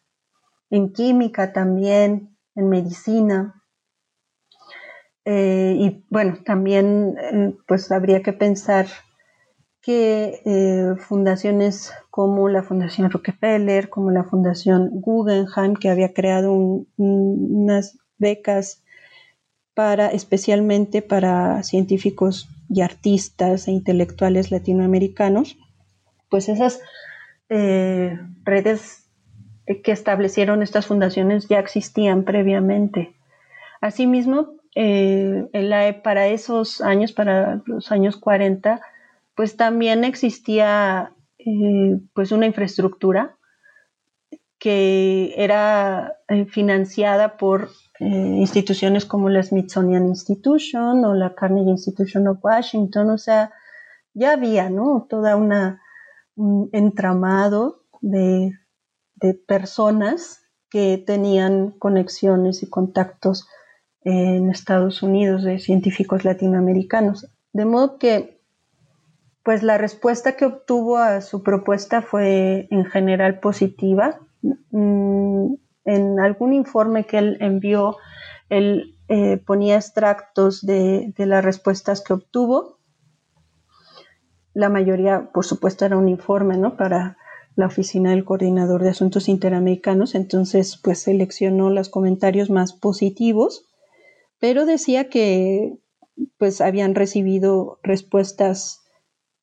en 0.70 0.92
química 0.92 1.52
también, 1.52 2.38
en 2.54 2.68
medicina. 2.70 3.62
Eh, 5.24 5.74
y 5.78 6.06
bueno, 6.08 6.38
también 6.44 7.16
eh, 7.20 7.54
pues 7.66 7.90
habría 7.90 8.22
que 8.22 8.32
pensar 8.32 8.86
que 9.82 10.96
fundaciones 10.98 11.92
como 12.10 12.48
la 12.48 12.64
Fundación 12.64 13.08
Rockefeller, 13.08 13.88
como 13.88 14.10
la 14.10 14.24
Fundación 14.24 14.90
Guggenheim, 15.00 15.74
que 15.74 15.90
había 15.90 16.12
creado 16.12 16.52
unas 16.96 17.96
becas 18.18 18.82
para 19.74 20.08
especialmente 20.08 21.02
para 21.02 21.62
científicos 21.62 22.48
y 22.68 22.82
artistas 22.82 23.68
e 23.68 23.72
intelectuales 23.72 24.50
latinoamericanos, 24.50 25.58
pues 26.28 26.48
esas 26.48 26.80
redes 27.48 29.06
que 29.84 29.92
establecieron 29.92 30.62
estas 30.62 30.86
fundaciones 30.86 31.48
ya 31.48 31.58
existían 31.58 32.24
previamente. 32.24 33.14
Asimismo, 33.80 34.56
eh, 34.74 35.48
para 36.02 36.28
esos 36.28 36.80
años, 36.80 37.12
para 37.12 37.62
los 37.66 37.90
años 37.90 38.16
40, 38.16 38.80
pues 39.34 39.56
también 39.56 40.04
existía 40.04 41.12
eh, 41.38 41.98
pues 42.14 42.32
una 42.32 42.46
infraestructura 42.46 43.36
que 44.58 45.34
era 45.36 46.14
eh, 46.28 46.46
financiada 46.46 47.36
por 47.36 47.70
instituciones 48.00 49.04
como 49.06 49.28
la 49.28 49.42
Smithsonian 49.42 50.06
Institution 50.06 51.04
o 51.04 51.14
la 51.14 51.34
Carnegie 51.34 51.70
Institution 51.70 52.28
of 52.28 52.38
Washington, 52.42 53.10
o 53.10 53.18
sea, 53.18 53.52
ya 54.14 54.32
había, 54.32 54.70
¿no? 54.70 55.06
Toda 55.08 55.36
una 55.36 55.80
un 56.34 56.68
entramado 56.72 57.84
de 58.02 58.52
de 59.16 59.34
personas 59.34 60.42
que 60.70 61.02
tenían 61.04 61.70
conexiones 61.72 62.62
y 62.62 62.68
contactos 62.68 63.48
en 64.02 64.50
Estados 64.50 65.02
Unidos 65.02 65.42
de 65.42 65.58
científicos 65.58 66.24
latinoamericanos. 66.24 67.28
De 67.52 67.64
modo 67.64 67.98
que, 67.98 68.40
pues 69.42 69.62
la 69.62 69.78
respuesta 69.78 70.36
que 70.36 70.44
obtuvo 70.44 70.98
a 70.98 71.20
su 71.22 71.42
propuesta 71.42 72.02
fue 72.02 72.68
en 72.70 72.84
general 72.84 73.40
positiva. 73.40 74.20
Mm, 74.70 75.54
en 75.86 76.20
algún 76.20 76.52
informe 76.52 77.06
que 77.06 77.18
él 77.18 77.38
envió, 77.40 77.96
él 78.50 78.96
eh, 79.08 79.38
ponía 79.38 79.76
extractos 79.76 80.64
de, 80.66 81.14
de 81.16 81.26
las 81.26 81.44
respuestas 81.44 82.02
que 82.02 82.12
obtuvo. 82.12 82.78
La 84.52 84.68
mayoría, 84.68 85.30
por 85.32 85.44
supuesto, 85.44 85.84
era 85.84 85.96
un 85.96 86.08
informe, 86.08 86.58
¿no? 86.58 86.76
Para 86.76 87.16
la 87.56 87.66
oficina 87.66 88.10
del 88.10 88.24
coordinador 88.24 88.82
de 88.82 88.90
asuntos 88.90 89.28
interamericanos, 89.28 90.14
entonces 90.14 90.78
pues 90.82 91.00
seleccionó 91.00 91.70
los 91.70 91.88
comentarios 91.88 92.50
más 92.50 92.74
positivos, 92.74 93.64
pero 94.38 94.66
decía 94.66 95.08
que 95.08 95.78
pues 96.38 96.60
habían 96.60 96.94
recibido 96.94 97.78
respuestas 97.82 98.82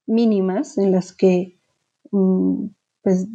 mínimas 0.05 0.77
en 0.77 0.91
las 0.91 1.11
que 1.13 1.57
pues, 3.03 3.27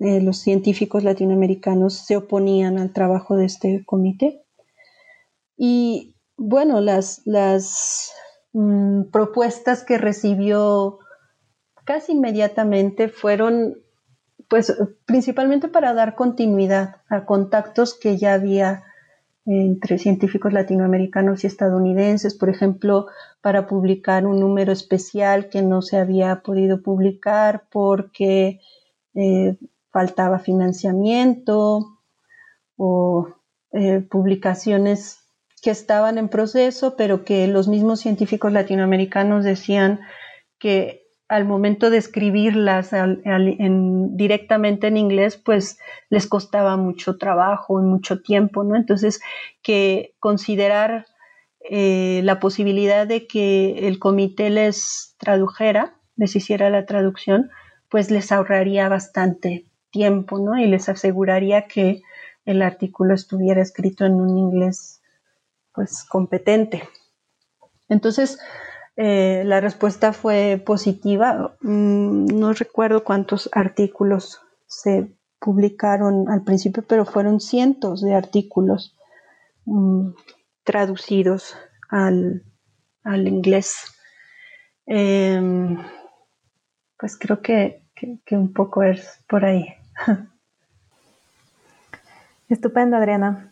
eh, 0.00 0.20
los 0.22 0.38
científicos 0.38 1.04
latinoamericanos 1.04 1.94
se 1.94 2.16
oponían 2.16 2.78
al 2.78 2.92
trabajo 2.92 3.36
de 3.36 3.44
este 3.44 3.84
comité. 3.84 4.42
Y 5.56 6.16
bueno, 6.36 6.80
las, 6.80 7.22
las 7.26 8.12
mm, 8.52 9.04
propuestas 9.12 9.84
que 9.84 9.98
recibió 9.98 10.98
casi 11.84 12.12
inmediatamente 12.12 13.08
fueron 13.08 13.76
pues 14.48 14.72
principalmente 15.06 15.68
para 15.68 15.92
dar 15.92 16.14
continuidad 16.14 16.96
a 17.08 17.26
contactos 17.26 17.98
que 17.98 18.16
ya 18.16 18.34
había 18.34 18.84
entre 19.44 19.98
científicos 19.98 20.52
latinoamericanos 20.52 21.44
y 21.44 21.46
estadounidenses, 21.46 22.34
por 22.34 22.48
ejemplo, 22.48 23.06
para 23.40 23.66
publicar 23.66 24.26
un 24.26 24.40
número 24.40 24.72
especial 24.72 25.48
que 25.48 25.62
no 25.62 25.82
se 25.82 25.98
había 25.98 26.42
podido 26.42 26.82
publicar 26.82 27.64
porque 27.70 28.60
eh, 29.16 29.56
faltaba 29.90 30.38
financiamiento 30.38 31.80
o 32.76 33.28
eh, 33.72 34.00
publicaciones 34.00 35.18
que 35.62 35.70
estaban 35.70 36.18
en 36.18 36.28
proceso, 36.28 36.96
pero 36.96 37.24
que 37.24 37.46
los 37.48 37.66
mismos 37.66 38.00
científicos 38.00 38.52
latinoamericanos 38.52 39.44
decían 39.44 40.00
que 40.58 41.06
al 41.28 41.44
momento 41.44 41.90
de 41.90 41.96
escribirlas 41.96 42.92
directamente 44.10 44.86
en 44.86 44.96
inglés, 44.96 45.36
pues 45.36 45.78
les 46.08 46.26
costaba 46.28 46.76
mucho 46.76 47.18
trabajo 47.18 47.80
y 47.80 47.84
mucho 47.84 48.22
tiempo, 48.22 48.62
¿no? 48.62 48.76
Entonces, 48.76 49.20
que 49.62 50.14
considerar 50.20 51.06
eh, 51.68 52.20
la 52.22 52.38
posibilidad 52.38 53.08
de 53.08 53.26
que 53.26 53.88
el 53.88 53.98
comité 53.98 54.50
les 54.50 55.16
tradujera, 55.18 55.96
les 56.14 56.36
hiciera 56.36 56.70
la 56.70 56.86
traducción, 56.86 57.50
pues 57.88 58.10
les 58.10 58.32
ahorraría 58.32 58.88
bastante 58.88 59.66
tiempo, 59.90 60.38
¿no? 60.38 60.58
Y 60.58 60.66
les 60.66 60.88
aseguraría 60.88 61.66
que 61.66 62.02
el 62.44 62.62
artículo 62.62 63.14
estuviera 63.14 63.62
escrito 63.62 64.04
en 64.04 64.14
un 64.14 64.38
inglés, 64.38 65.00
pues, 65.72 66.04
competente. 66.04 66.82
Entonces, 67.88 68.38
eh, 68.96 69.42
la 69.44 69.60
respuesta 69.60 70.12
fue 70.12 70.62
positiva. 70.64 71.56
Mm, 71.60 72.26
no 72.38 72.52
recuerdo 72.52 73.04
cuántos 73.04 73.50
artículos 73.52 74.40
se 74.66 75.12
publicaron 75.38 76.28
al 76.30 76.42
principio, 76.42 76.84
pero 76.86 77.04
fueron 77.04 77.40
cientos 77.40 78.00
de 78.00 78.14
artículos 78.14 78.96
mm, 79.66 80.10
traducidos 80.64 81.56
al, 81.90 82.42
inglés. 83.04 83.76
Em, 84.86 85.78
pues 86.98 87.18
creo 87.18 87.42
que 87.42 87.82
que, 87.96 88.36
un 88.36 88.52
poco 88.52 88.82
es 88.82 89.20
por 89.28 89.44
ahí. 89.44 89.66
Estupendo, 92.48 92.96
Adriana. 92.96 93.50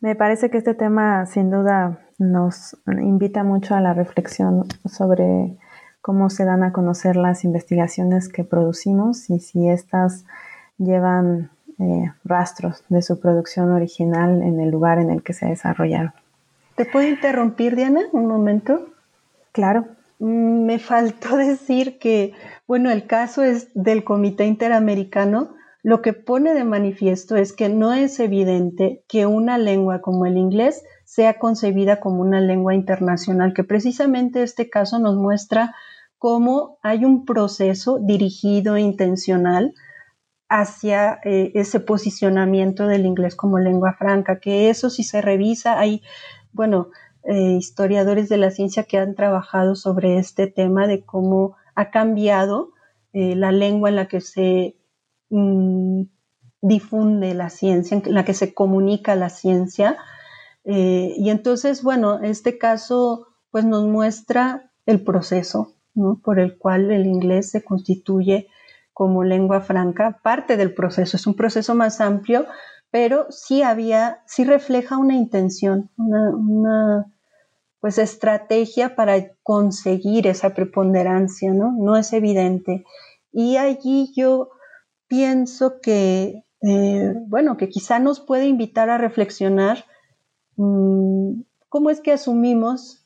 Me 0.00 0.16
parece 0.16 0.50
que 0.50 0.58
este 0.58 0.74
tema 0.74 1.26
sin 1.26 1.50
duda 1.50 1.98
nos 2.18 2.76
invita 2.86 3.44
mucho 3.44 3.74
a 3.74 3.80
la 3.80 3.94
reflexión 3.94 4.66
sobre 4.84 5.56
cómo 6.00 6.30
se 6.30 6.44
dan 6.44 6.64
a 6.64 6.72
conocer 6.72 7.14
las 7.14 7.44
investigaciones 7.44 8.28
que 8.28 8.42
producimos 8.42 9.30
y 9.30 9.38
si 9.38 9.68
éstas 9.68 10.24
llevan 10.78 11.50
eh, 11.78 12.12
rastros 12.24 12.84
de 12.88 13.02
su 13.02 13.20
producción 13.20 13.70
original 13.70 14.42
en 14.42 14.60
el 14.60 14.70
lugar 14.70 14.98
en 14.98 15.10
el 15.10 15.22
que 15.22 15.34
se 15.34 15.46
desarrollaron. 15.46 16.12
¿Te 16.74 16.84
puedo 16.84 17.06
interrumpir, 17.06 17.76
Diana, 17.76 18.00
un 18.12 18.26
momento? 18.26 18.88
Claro. 19.52 19.86
Me 20.24 20.78
faltó 20.78 21.36
decir 21.36 21.98
que, 21.98 22.32
bueno, 22.68 22.92
el 22.92 23.08
caso 23.08 23.42
es 23.42 23.70
del 23.74 24.04
Comité 24.04 24.46
Interamericano. 24.46 25.54
Lo 25.82 26.00
que 26.00 26.12
pone 26.12 26.54
de 26.54 26.62
manifiesto 26.62 27.34
es 27.34 27.52
que 27.52 27.68
no 27.68 27.92
es 27.92 28.20
evidente 28.20 29.04
que 29.08 29.26
una 29.26 29.58
lengua 29.58 30.00
como 30.00 30.24
el 30.26 30.36
inglés 30.36 30.84
sea 31.04 31.40
concebida 31.40 31.98
como 31.98 32.22
una 32.22 32.40
lengua 32.40 32.72
internacional, 32.72 33.52
que 33.52 33.64
precisamente 33.64 34.44
este 34.44 34.70
caso 34.70 35.00
nos 35.00 35.16
muestra 35.16 35.74
cómo 36.18 36.78
hay 36.82 37.04
un 37.04 37.24
proceso 37.24 37.98
dirigido, 37.98 38.78
intencional, 38.78 39.74
hacia 40.48 41.18
eh, 41.24 41.50
ese 41.54 41.80
posicionamiento 41.80 42.86
del 42.86 43.06
inglés 43.06 43.34
como 43.34 43.58
lengua 43.58 43.94
franca, 43.94 44.38
que 44.38 44.70
eso 44.70 44.88
si 44.88 45.02
se 45.02 45.20
revisa, 45.20 45.80
hay, 45.80 46.02
bueno, 46.52 46.90
eh, 47.24 47.56
historiadores 47.58 48.28
de 48.28 48.36
la 48.36 48.50
ciencia 48.50 48.84
que 48.84 48.98
han 48.98 49.14
trabajado 49.14 49.74
sobre 49.74 50.18
este 50.18 50.46
tema 50.46 50.86
de 50.86 51.04
cómo 51.04 51.56
ha 51.74 51.90
cambiado 51.90 52.70
eh, 53.12 53.36
la 53.36 53.52
lengua 53.52 53.90
en 53.90 53.96
la 53.96 54.08
que 54.08 54.20
se 54.20 54.76
mm, 55.30 56.02
difunde 56.60 57.34
la 57.34 57.50
ciencia, 57.50 58.00
en 58.04 58.14
la 58.14 58.24
que 58.24 58.34
se 58.34 58.54
comunica 58.54 59.16
la 59.16 59.30
ciencia. 59.30 59.96
y 60.64 61.28
entonces, 61.30 61.82
bueno, 61.82 62.20
este 62.22 62.56
caso 62.56 63.26
pues 63.50 63.64
nos 63.64 63.84
muestra 63.86 64.70
el 64.86 65.02
proceso 65.02 65.74
por 66.22 66.40
el 66.40 66.56
cual 66.56 66.90
el 66.90 67.06
inglés 67.06 67.50
se 67.50 67.62
constituye 67.62 68.48
como 68.92 69.24
lengua 69.24 69.60
franca, 69.60 70.20
parte 70.22 70.56
del 70.56 70.74
proceso, 70.74 71.16
es 71.16 71.26
un 71.26 71.34
proceso 71.34 71.74
más 71.74 72.00
amplio, 72.00 72.46
pero 72.90 73.26
sí 73.30 73.62
había, 73.62 74.22
sí 74.26 74.44
refleja 74.44 74.98
una 74.98 75.14
intención, 75.14 75.90
una, 75.96 77.11
pues 77.82 77.98
estrategia 77.98 78.94
para 78.94 79.34
conseguir 79.42 80.28
esa 80.28 80.54
preponderancia, 80.54 81.52
¿no? 81.52 81.72
No 81.72 81.96
es 81.96 82.12
evidente. 82.12 82.84
Y 83.32 83.56
allí 83.56 84.12
yo 84.14 84.50
pienso 85.08 85.80
que, 85.80 86.44
eh, 86.62 87.14
bueno, 87.26 87.56
que 87.56 87.68
quizá 87.68 87.98
nos 87.98 88.20
puede 88.20 88.46
invitar 88.46 88.88
a 88.88 88.98
reflexionar 88.98 89.84
mm, 90.54 91.40
cómo 91.68 91.90
es 91.90 92.00
que 92.00 92.12
asumimos 92.12 93.04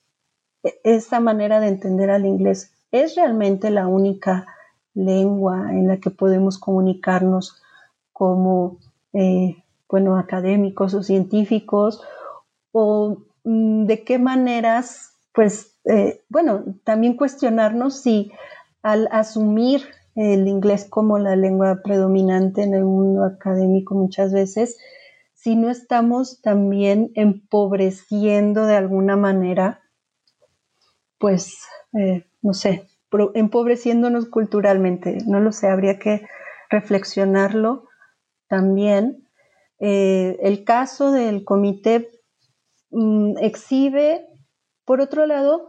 e-, 0.62 0.78
esa 0.84 1.20
manera 1.20 1.58
de 1.58 1.68
entender 1.68 2.10
al 2.10 2.26
inglés. 2.26 2.74
¿Es 2.90 3.16
realmente 3.16 3.70
la 3.70 3.86
única 3.86 4.46
lengua 4.92 5.70
en 5.70 5.88
la 5.88 6.00
que 6.00 6.10
podemos 6.10 6.58
comunicarnos 6.58 7.62
como, 8.12 8.76
eh, 9.14 9.56
bueno, 9.88 10.18
académicos 10.18 10.92
o 10.92 11.02
científicos, 11.02 12.02
o 12.72 13.22
de 13.46 14.02
qué 14.02 14.18
maneras, 14.18 15.12
pues, 15.32 15.78
eh, 15.84 16.24
bueno, 16.28 16.64
también 16.82 17.16
cuestionarnos 17.16 18.02
si 18.02 18.32
al 18.82 19.08
asumir 19.12 19.82
el 20.16 20.48
inglés 20.48 20.86
como 20.88 21.18
la 21.18 21.36
lengua 21.36 21.80
predominante 21.84 22.62
en 22.62 22.74
el 22.74 22.84
mundo 22.84 23.24
académico 23.24 23.94
muchas 23.94 24.32
veces, 24.32 24.78
si 25.34 25.54
no 25.54 25.70
estamos 25.70 26.40
también 26.42 27.12
empobreciendo 27.14 28.66
de 28.66 28.74
alguna 28.74 29.16
manera, 29.16 29.80
pues, 31.18 31.56
eh, 31.92 32.24
no 32.42 32.52
sé, 32.52 32.88
empobreciéndonos 33.34 34.26
culturalmente. 34.26 35.18
No 35.24 35.38
lo 35.38 35.52
sé, 35.52 35.68
habría 35.68 36.00
que 36.00 36.26
reflexionarlo 36.68 37.84
también. 38.48 39.28
Eh, 39.78 40.36
el 40.42 40.64
caso 40.64 41.12
del 41.12 41.44
comité 41.44 42.15
mm, 42.96 43.38
exhibe, 43.38 44.26
por 44.84 45.00
otro 45.00 45.26
lado, 45.26 45.68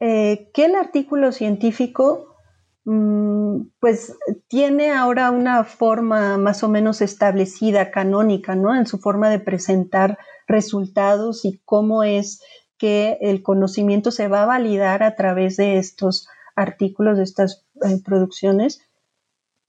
eh, 0.00 0.50
que 0.54 0.66
el 0.66 0.76
artículo 0.76 1.32
científico 1.32 2.36
mm, 2.84 3.62
pues 3.80 4.16
tiene 4.48 4.92
ahora 4.92 5.30
una 5.30 5.64
forma 5.64 6.38
más 6.38 6.62
o 6.62 6.68
menos 6.68 7.00
establecida, 7.00 7.90
canónica, 7.90 8.54
¿no? 8.54 8.74
En 8.74 8.86
su 8.86 8.98
forma 8.98 9.28
de 9.28 9.40
presentar 9.40 10.18
resultados 10.46 11.44
y 11.44 11.60
cómo 11.64 12.04
es 12.04 12.42
que 12.78 13.18
el 13.20 13.42
conocimiento 13.42 14.10
se 14.10 14.28
va 14.28 14.42
a 14.42 14.46
validar 14.46 15.02
a 15.02 15.14
través 15.14 15.56
de 15.56 15.78
estos 15.78 16.28
artículos 16.56 17.16
de 17.16 17.24
estas 17.24 17.64
eh, 17.84 18.00
producciones, 18.04 18.80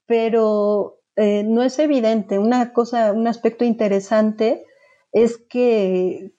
pero 0.06 1.00
eh, 1.16 1.44
no 1.44 1.62
es 1.62 1.78
evidente. 1.78 2.38
Una 2.38 2.72
cosa, 2.72 3.12
un 3.12 3.26
aspecto 3.26 3.64
interesante 3.64 4.64
es 5.12 5.38
que 5.38 6.32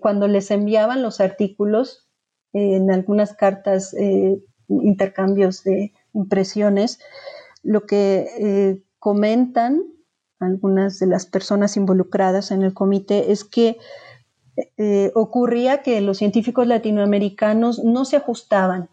cuando 0.00 0.28
les 0.28 0.50
enviaban 0.50 1.02
los 1.02 1.20
artículos 1.20 2.08
en 2.52 2.90
algunas 2.90 3.34
cartas, 3.34 3.94
eh, 3.94 4.40
intercambios 4.68 5.64
de 5.64 5.92
impresiones, 6.12 7.00
lo 7.62 7.86
que 7.86 8.80
comentan 8.98 9.82
algunas 10.38 10.98
de 10.98 11.06
las 11.06 11.26
personas 11.26 11.76
involucradas 11.76 12.50
en 12.50 12.62
el 12.62 12.74
comité 12.74 13.32
es 13.32 13.44
que 13.44 13.78
ocurría 15.14 15.82
que 15.82 16.00
los 16.00 16.18
científicos 16.18 16.66
latinoamericanos 16.66 17.82
no 17.82 18.04
se 18.04 18.16
ajustaban 18.16 18.88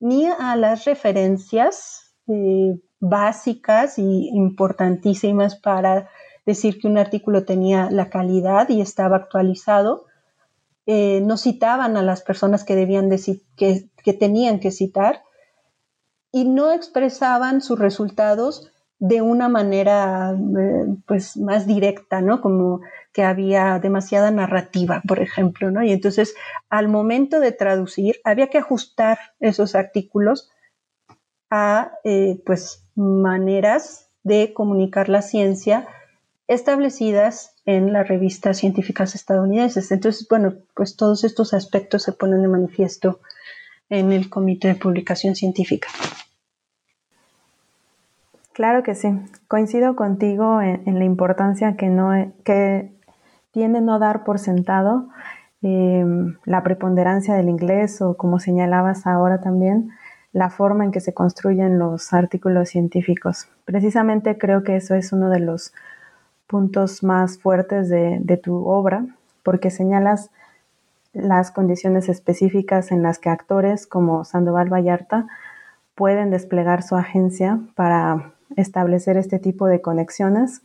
ni 0.00 0.26
a 0.26 0.56
las 0.56 0.84
referencias 0.84 2.14
eh, 2.28 2.78
básicas 3.00 3.98
y 3.98 4.28
importantísimas 4.32 5.56
para 5.56 6.08
decir 6.46 6.78
que 6.78 6.88
un 6.88 6.98
artículo 6.98 7.44
tenía 7.44 7.90
la 7.90 8.10
calidad 8.10 8.68
y 8.68 8.80
estaba 8.80 9.16
actualizado. 9.16 10.06
Eh, 10.90 11.20
no 11.20 11.36
citaban 11.36 11.98
a 11.98 12.02
las 12.02 12.22
personas 12.22 12.64
que, 12.64 12.74
debían 12.74 13.10
que, 13.56 13.90
que 14.02 14.12
tenían 14.14 14.58
que 14.58 14.70
citar 14.70 15.22
y 16.32 16.46
no 16.46 16.72
expresaban 16.72 17.60
sus 17.60 17.78
resultados 17.78 18.72
de 18.98 19.20
una 19.20 19.50
manera 19.50 20.32
eh, 20.32 20.96
pues 21.06 21.36
más 21.36 21.66
directa, 21.66 22.22
¿no? 22.22 22.40
Como 22.40 22.80
que 23.12 23.22
había 23.22 23.78
demasiada 23.80 24.30
narrativa, 24.30 25.02
por 25.06 25.20
ejemplo, 25.20 25.70
¿no? 25.70 25.84
Y 25.84 25.92
entonces 25.92 26.34
al 26.70 26.88
momento 26.88 27.38
de 27.38 27.52
traducir 27.52 28.16
había 28.24 28.48
que 28.48 28.56
ajustar 28.56 29.18
esos 29.40 29.74
artículos 29.74 30.50
a 31.50 31.92
eh, 32.04 32.42
pues 32.46 32.88
maneras 32.94 34.10
de 34.22 34.54
comunicar 34.54 35.10
la 35.10 35.20
ciencia 35.20 35.86
establecidas 36.46 37.57
en 37.68 37.92
las 37.92 38.08
revistas 38.08 38.56
científicas 38.56 39.14
estadounidenses. 39.14 39.92
Entonces, 39.92 40.26
bueno, 40.26 40.54
pues 40.74 40.96
todos 40.96 41.22
estos 41.22 41.52
aspectos 41.52 42.02
se 42.02 42.12
ponen 42.12 42.40
de 42.40 42.48
manifiesto 42.48 43.20
en 43.90 44.10
el 44.10 44.30
Comité 44.30 44.68
de 44.68 44.74
Publicación 44.74 45.34
Científica. 45.34 45.88
Claro 48.54 48.82
que 48.82 48.94
sí. 48.94 49.10
Coincido 49.48 49.96
contigo 49.96 50.62
en, 50.62 50.98
la 50.98 51.04
importancia 51.04 51.76
que, 51.76 51.88
no, 51.90 52.32
que 52.42 52.90
tiene 53.50 53.82
no 53.82 53.98
dar 53.98 54.24
por 54.24 54.38
sentado 54.38 55.10
em, 55.60 56.38
la 56.46 56.62
preponderancia 56.62 57.34
del 57.34 57.50
inglés 57.50 58.00
o, 58.00 58.16
como 58.16 58.38
señalabas 58.38 59.06
ahora 59.06 59.42
también, 59.42 59.90
la 60.32 60.48
forma 60.48 60.86
en 60.86 60.90
que 60.90 61.00
se 61.00 61.12
construyen 61.12 61.78
los 61.78 62.14
artículos 62.14 62.70
científicos. 62.70 63.46
Precisamente 63.66 64.38
creo 64.38 64.64
que 64.64 64.76
eso 64.76 64.94
es 64.94 65.12
uno 65.12 65.28
de 65.28 65.40
los 65.40 65.74
puntos 66.48 67.04
más 67.04 67.38
fuertes 67.38 67.88
de, 67.88 68.40
tu 68.42 68.66
obra, 68.66 69.06
porque 69.44 69.70
señalas 69.70 70.30
las 71.12 71.50
condiciones 71.52 72.08
específicas 72.08 72.90
en 72.90 73.02
las 73.02 73.18
que 73.18 73.28
actores 73.28 73.86
como 73.86 74.24
Sandoval 74.24 74.72
Vallarta 74.72 75.28
pueden 75.94 76.30
desplegar 76.30 76.82
su 76.82 76.96
agencia 76.96 77.60
para 77.74 78.32
establecer 78.56 79.16
este 79.16 79.38
tipo 79.38 79.66
de 79.66 79.80
conexiones 79.80 80.62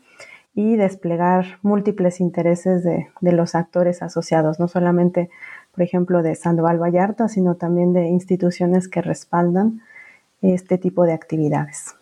y 0.55 0.77
desplegar 0.77 1.59
múltiples 1.63 2.19
intereses 2.19 2.83
de, 2.83 3.07
los 3.21 3.55
actores 3.55 4.01
asociados, 4.01 4.59
no 4.59 4.67
solamente, 4.67 5.29
por 5.73 5.83
ejemplo, 5.83 6.21
de 6.23 6.35
Sandoval 6.35 6.81
Vallarta, 6.81 7.27
sino 7.27 7.55
también 7.55 7.91
de 7.93 8.07
instituciones 8.07 8.87
que 8.87 9.01
respaldan 9.01 9.81
este 10.41 10.77
tipo 10.77 11.05
de 11.05 11.13
actividades. 11.13 11.95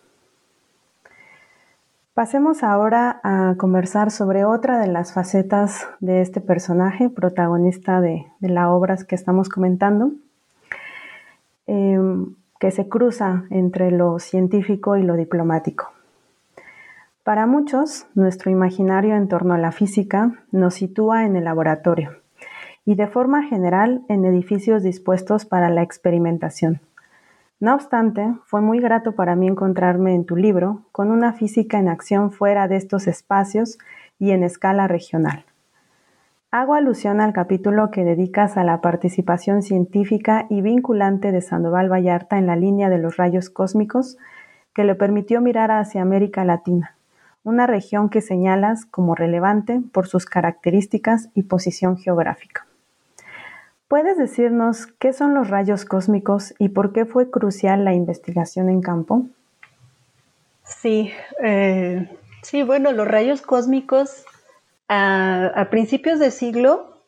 Pasemos 2.21 2.61
ahora 2.61 3.19
a 3.23 3.55
conversar 3.57 4.11
sobre 4.11 4.45
otra 4.45 4.77
de 4.77 4.85
las 4.85 5.11
facetas 5.11 5.87
de 6.01 6.21
este 6.21 6.39
personaje, 6.39 7.09
protagonista 7.09 7.99
de, 7.99 8.27
las 8.41 8.67
obras 8.67 9.03
que 9.03 9.15
estamos 9.15 9.49
comentando. 9.49 10.11
Em, 11.65 12.35
que 12.59 12.69
se 12.69 12.87
cruza 12.87 13.45
entre 13.49 13.89
lo 13.89 14.19
científico 14.19 14.97
y 14.97 15.01
lo 15.01 15.15
diplomático. 15.15 15.89
Para 17.23 17.47
muchos, 17.47 18.05
nuestro 18.13 18.51
imaginario 18.51 19.15
en 19.15 19.27
torno 19.27 19.55
a 19.55 19.57
la 19.57 19.71
física 19.71 20.43
nos 20.51 20.75
sitúa 20.75 21.25
en 21.25 21.35
el 21.35 21.45
laboratorio 21.45 22.17
y 22.85 22.93
de 22.93 23.07
forma 23.07 23.47
general 23.47 24.03
en 24.09 24.25
edificios 24.25 24.83
dispuestos 24.83 25.45
para 25.45 25.71
la 25.71 25.81
experimentación. 25.81 26.81
No 27.61 27.75
obstante, 27.75 28.33
fue 28.47 28.59
muy 28.59 28.79
grato 28.79 29.11
para 29.11 29.35
mí 29.35 29.45
encontrarme 29.45 30.15
en 30.15 30.25
tu 30.25 30.35
libro 30.35 30.81
con 30.91 31.11
una 31.11 31.31
física 31.31 31.77
en 31.77 31.89
acción 31.89 32.31
fuera 32.31 32.67
de 32.67 32.75
estos 32.75 33.05
espacios 33.05 33.77
y 34.17 34.31
en 34.31 34.41
escala 34.41 34.87
regional. 34.87 35.45
Hago 36.49 36.73
alusión 36.73 37.21
al 37.21 37.33
capítulo 37.33 37.91
que 37.91 38.03
dedicas 38.03 38.57
a 38.57 38.63
la 38.63 38.81
participación 38.81 39.61
científica 39.61 40.47
y 40.49 40.61
vinculante 40.61 41.31
de 41.31 41.41
Sandoval 41.41 41.87
Vallarta 41.87 42.39
en 42.39 42.47
la 42.47 42.55
línea 42.55 42.89
de 42.89 42.97
los 42.97 43.17
rayos 43.17 43.51
cósmicos 43.51 44.17
que 44.73 44.83
le 44.83 44.95
permitió 44.95 45.39
mirar 45.39 45.69
hacia 45.69 46.01
América 46.01 46.43
Latina, 46.43 46.97
una 47.43 47.67
región 47.67 48.09
que 48.09 48.21
señalas 48.21 48.87
como 48.87 49.13
relevante 49.13 49.83
por 49.93 50.07
sus 50.07 50.25
características 50.25 51.29
y 51.35 51.43
posición 51.43 51.95
geográfica. 51.97 52.65
¿Puedes 53.91 54.17
decirnos 54.17 54.87
qué 54.99 55.11
son 55.11 55.33
los 55.33 55.49
rayos 55.49 55.83
cósmicos 55.83 56.53
y 56.57 56.69
por 56.69 56.93
qué 56.93 57.05
fue 57.05 57.29
crucial 57.29 57.83
la 57.83 57.93
investigación 57.93 58.69
en 58.69 58.79
campo? 58.79 59.25
Sí, 60.63 61.11
eh, 61.43 62.09
sí, 62.41 62.63
bueno, 62.63 62.93
los 62.93 63.05
rayos 63.05 63.41
cósmicos 63.41 64.23
a, 64.87 65.67
principios 65.69 66.19
de 66.19 66.31
siglo, 66.31 67.03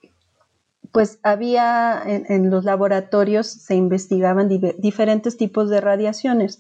pues 0.92 1.20
había 1.24 2.04
en, 2.06 2.50
los 2.50 2.66
laboratorios 2.66 3.48
se 3.48 3.76
investigaban 3.76 4.50
diferentes 4.50 5.38
tipos 5.38 5.70
de 5.70 5.80
radiaciones 5.80 6.60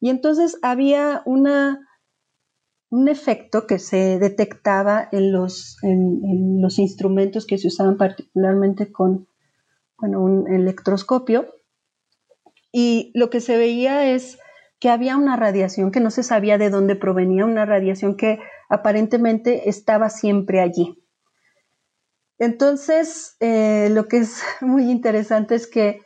y 0.00 0.10
entonces 0.10 0.58
había 0.62 1.22
una 1.24 1.88
un 2.90 3.08
efecto 3.08 3.68
que 3.68 3.78
se 3.78 4.18
detectaba 4.18 5.08
en 5.12 5.30
los, 5.30 5.78
en 5.82 6.60
los 6.60 6.80
instrumentos 6.80 7.46
que 7.46 7.58
se 7.58 7.68
usaban 7.68 7.96
particularmente 7.96 8.90
con 8.90 9.28
bueno, 10.02 10.20
un 10.20 10.52
electroscopio, 10.52 11.54
y 12.72 13.12
lo 13.14 13.30
que 13.30 13.40
se 13.40 13.56
veía 13.56 14.12
es 14.12 14.38
que 14.80 14.90
había 14.90 15.16
una 15.16 15.36
radiación 15.36 15.92
que 15.92 16.00
no 16.00 16.10
se 16.10 16.24
sabía 16.24 16.58
de 16.58 16.70
dónde 16.70 16.96
provenía, 16.96 17.44
una 17.44 17.64
radiación 17.66 18.16
que 18.16 18.40
aparentemente 18.68 19.68
estaba 19.68 20.10
siempre 20.10 20.60
allí. 20.60 20.98
Entonces, 22.38 23.36
eh, 23.38 23.90
lo 23.92 24.08
que 24.08 24.18
es 24.18 24.42
muy 24.60 24.90
interesante 24.90 25.54
es 25.54 25.68
que 25.68 26.00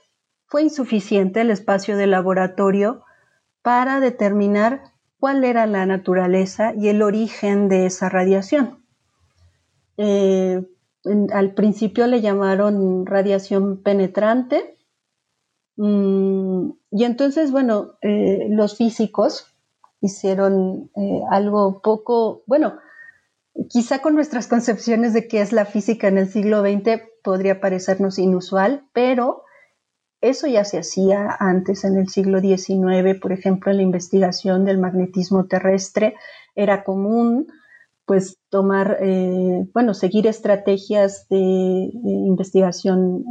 fue 0.44 0.62
insuficiente 0.62 1.40
el 1.40 1.50
espacio 1.50 1.96
de 1.96 2.06
laboratorio 2.06 3.02
para 3.62 3.98
determinar 3.98 4.82
cuál 5.18 5.42
era 5.42 5.64
la 5.64 5.86
naturaleza 5.86 6.74
y 6.76 6.88
el 6.88 7.00
origen 7.00 7.70
de 7.70 7.86
esa 7.86 8.10
radiación. 8.10 8.84
Eh, 9.96 10.62
al 11.32 11.54
principio 11.54 12.06
le 12.06 12.20
llamaron 12.20 13.06
radiación 13.06 13.82
penetrante. 13.82 14.76
Mm, 15.76 16.70
y 16.90 17.04
entonces, 17.04 17.50
bueno, 17.50 17.98
eh, 18.02 18.46
los 18.50 18.76
físicos 18.76 19.54
hicieron 20.00 20.90
eh, 20.96 21.20
algo 21.30 21.80
poco, 21.82 22.42
bueno, 22.46 22.78
quizá 23.68 24.00
con 24.00 24.14
nuestras 24.14 24.46
concepciones 24.46 25.12
de 25.12 25.28
qué 25.28 25.40
es 25.40 25.52
la 25.52 25.64
física 25.64 26.08
en 26.08 26.18
el 26.18 26.28
siglo 26.28 26.62
XX 26.62 27.02
podría 27.22 27.60
parecernos 27.60 28.18
inusual, 28.18 28.84
pero 28.92 29.42
eso 30.20 30.46
ya 30.46 30.64
se 30.64 30.78
hacía 30.78 31.36
antes 31.38 31.84
en 31.84 31.96
el 31.96 32.08
siglo 32.08 32.40
XIX, 32.40 33.18
por 33.20 33.32
ejemplo, 33.32 33.70
en 33.70 33.78
la 33.78 33.82
investigación 33.82 34.64
del 34.64 34.78
magnetismo 34.78 35.46
terrestre 35.46 36.14
era 36.54 36.84
común 36.84 37.48
pues 38.06 38.38
tomar, 38.50 38.98
eh, 39.00 39.68
bueno, 39.74 39.92
seguir 39.92 40.28
estrategias 40.28 41.28
de, 41.28 41.90
investigación 41.92 43.24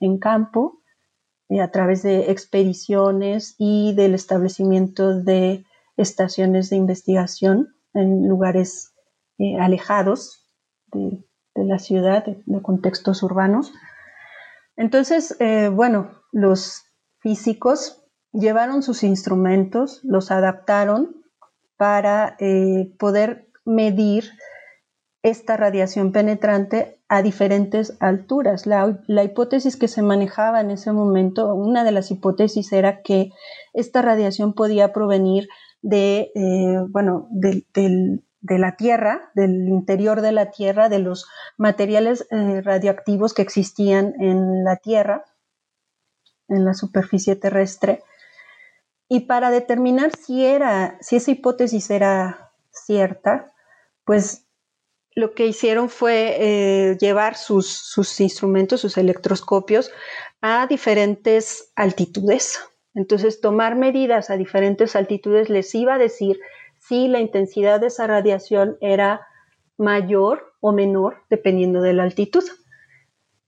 en, 0.00 0.18
campo 0.18 0.80
eh, 1.50 1.60
a 1.60 1.70
través 1.70 2.02
de 2.02 2.30
expediciones 2.30 3.54
y 3.58 3.94
del 3.94 4.14
establecimiento 4.14 5.20
de 5.20 5.64
estaciones 5.98 6.70
de 6.70 6.76
investigación 6.76 7.76
en 7.92 8.26
lugares 8.26 8.94
eh, 9.38 9.58
alejados 9.60 10.48
de, 10.86 11.22
la 11.54 11.78
ciudad, 11.78 12.24
de, 12.24 12.62
contextos 12.62 13.22
urbanos. 13.22 13.72
Entonces, 14.76 15.36
bueno, 15.72 16.10
los 16.32 16.82
físicos 17.20 18.04
llevaron 18.32 18.82
sus 18.82 19.02
instrumentos, 19.02 20.00
los 20.04 20.30
adaptaron 20.30 21.24
para 21.78 22.36
poder 22.98 23.45
medir 23.66 24.30
esta 25.22 25.56
radiación 25.56 26.12
penetrante 26.12 27.00
a 27.08 27.20
diferentes 27.20 27.96
alturas. 27.98 28.66
La, 28.66 29.24
hipótesis 29.24 29.76
que 29.76 29.88
se 29.88 30.00
manejaba 30.00 30.60
en 30.60 30.70
ese 30.70 30.92
momento, 30.92 31.52
una 31.52 31.82
de 31.82 31.90
las 31.90 32.10
hipótesis 32.12 32.72
era 32.72 33.02
que 33.02 33.32
esta 33.74 34.02
radiación 34.02 34.54
podía 34.54 34.92
provenir 34.92 35.48
de, 35.82 36.30
eh, 36.34 36.78
bueno, 36.90 37.26
de, 37.30 37.64
la 38.40 38.76
Tierra, 38.76 39.32
del 39.34 39.68
interior 39.68 40.20
de 40.20 40.30
la 40.30 40.52
Tierra, 40.52 40.88
de 40.88 41.00
los 41.00 41.26
materiales 41.56 42.28
eh, 42.30 42.60
radioactivos 42.62 43.34
que 43.34 43.42
existían 43.42 44.14
en 44.20 44.62
la 44.62 44.76
Tierra, 44.76 45.24
en 46.48 46.64
la 46.64 46.74
superficie 46.74 47.34
terrestre. 47.34 48.04
Y 49.08 49.20
para 49.20 49.50
determinar 49.50 50.12
si, 50.16 50.46
era, 50.46 50.98
si 51.00 51.16
esa 51.16 51.32
hipótesis 51.32 51.90
era 51.90 52.52
cierta, 52.70 53.52
pues 54.06 54.46
lo 55.14 55.34
que 55.34 55.46
hicieron 55.46 55.90
fue 55.90 56.36
eh, 56.38 56.96
llevar 56.98 57.36
sus, 57.36 58.20
instrumentos, 58.20 58.80
sus 58.80 58.96
electroscopios, 58.96 59.90
a 60.40 60.66
diferentes 60.66 61.72
altitudes. 61.74 62.60
Entonces, 62.94 63.40
tomar 63.40 63.74
medidas 63.74 64.30
a 64.30 64.36
diferentes 64.36 64.94
altitudes 64.94 65.50
les 65.50 65.74
iba 65.74 65.94
a 65.94 65.98
decir 65.98 66.38
si 66.78 67.08
la 67.08 67.18
intensidad 67.18 67.80
de 67.80 67.88
esa 67.88 68.06
radiación 68.06 68.78
era 68.80 69.26
mayor 69.76 70.54
o 70.60 70.72
menor 70.72 71.24
dependiendo 71.28 71.80
de 71.82 71.94
la 71.94 72.04
altitud. 72.04 72.44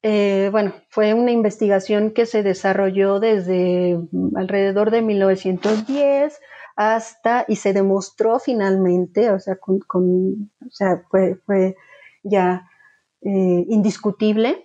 Eh, 0.03 0.49
bueno, 0.51 0.75
fue 0.89 1.15
una 1.15 1.31
investigación 1.31 2.11
que 2.11 2.27
se 2.27 2.43
desarrolló 2.43 3.21
desde 3.21 3.99
alrededor 4.37 4.91
de 4.91 5.03
1910 5.03 6.41
hasta, 6.79 7.45
y 7.49 7.57
se 7.57 7.73
demostró 7.73 8.39
finalmente, 8.39 9.33
o 9.33 9.41
sea, 9.41 9.59
o 9.61 10.71
sea 10.71 11.03
fue, 11.11 11.75
ya 12.23 12.71
eh, 13.21 13.65
indiscutible 13.69 14.65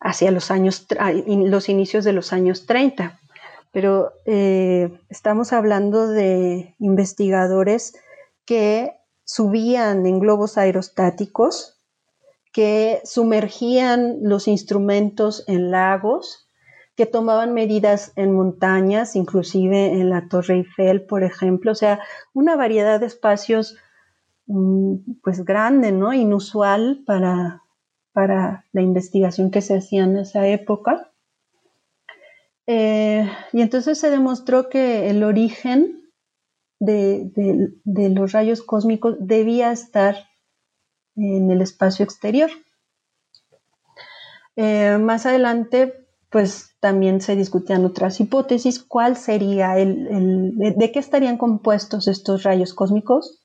hacia 0.00 0.30
los 0.30 0.50
años, 0.50 0.86
los 1.26 1.68
inicios 1.68 2.04
de 2.04 2.14
los 2.14 2.32
años 2.32 2.64
30. 2.64 3.20
Pero 3.72 4.10
eh, 4.24 4.98
estamos 5.10 5.52
hablando 5.52 6.08
de 6.08 6.76
investigadores 6.78 7.92
que 8.46 8.94
subían 9.24 10.06
en 10.06 10.18
globos 10.18 10.56
aerostáticos, 10.56 11.78
que 12.54 13.02
sumergían 13.04 14.20
los 14.22 14.48
instrumentos 14.48 15.44
en 15.46 15.70
lagos, 15.70 16.48
que 17.00 17.06
tomaban 17.06 17.54
medidas 17.54 18.12
en 18.16 18.34
montañas, 18.34 19.16
inclusive 19.16 19.86
en 19.86 20.10
la 20.10 20.28
Torre 20.28 20.56
Eiffel, 20.56 21.06
por 21.06 21.24
ejemplo, 21.24 21.72
o 21.72 21.74
sea, 21.74 22.00
una 22.34 22.56
variedad 22.56 23.00
de 23.00 23.06
espacios 23.06 23.78
mm, 24.44 24.96
pues 25.22 25.42
grande, 25.42 25.92
¿no? 25.92 26.12
Inusual 26.12 27.02
para, 27.06 27.62
para 28.12 28.66
la 28.72 28.82
investigación 28.82 29.50
que 29.50 29.62
se 29.62 29.78
hacía 29.78 30.04
en 30.04 30.18
esa 30.18 30.46
época. 30.46 31.10
Eh, 32.66 33.26
y 33.54 33.62
entonces 33.62 33.98
se 33.98 34.10
demostró 34.10 34.68
que 34.68 35.08
el 35.08 35.22
origen 35.22 36.02
de, 36.80 37.32
los 38.14 38.32
rayos 38.32 38.60
cósmicos 38.60 39.16
debía 39.20 39.72
estar 39.72 40.16
en 41.16 41.50
el 41.50 41.62
espacio 41.62 42.04
exterior. 42.04 42.50
Eh, 44.56 44.98
más 45.00 45.24
adelante 45.24 46.06
pues 46.28 46.69
también 46.80 47.20
se 47.20 47.36
discutían 47.36 47.84
otras 47.84 48.20
hipótesis. 48.20 48.82
¿Cuál 48.82 49.16
sería 49.16 49.78
el, 49.78 50.56
de 50.56 50.92
qué 50.92 50.98
estarían 50.98 51.36
compuestos 51.36 52.08
estos 52.08 52.42
rayos 52.42 52.74
cósmicos? 52.74 53.44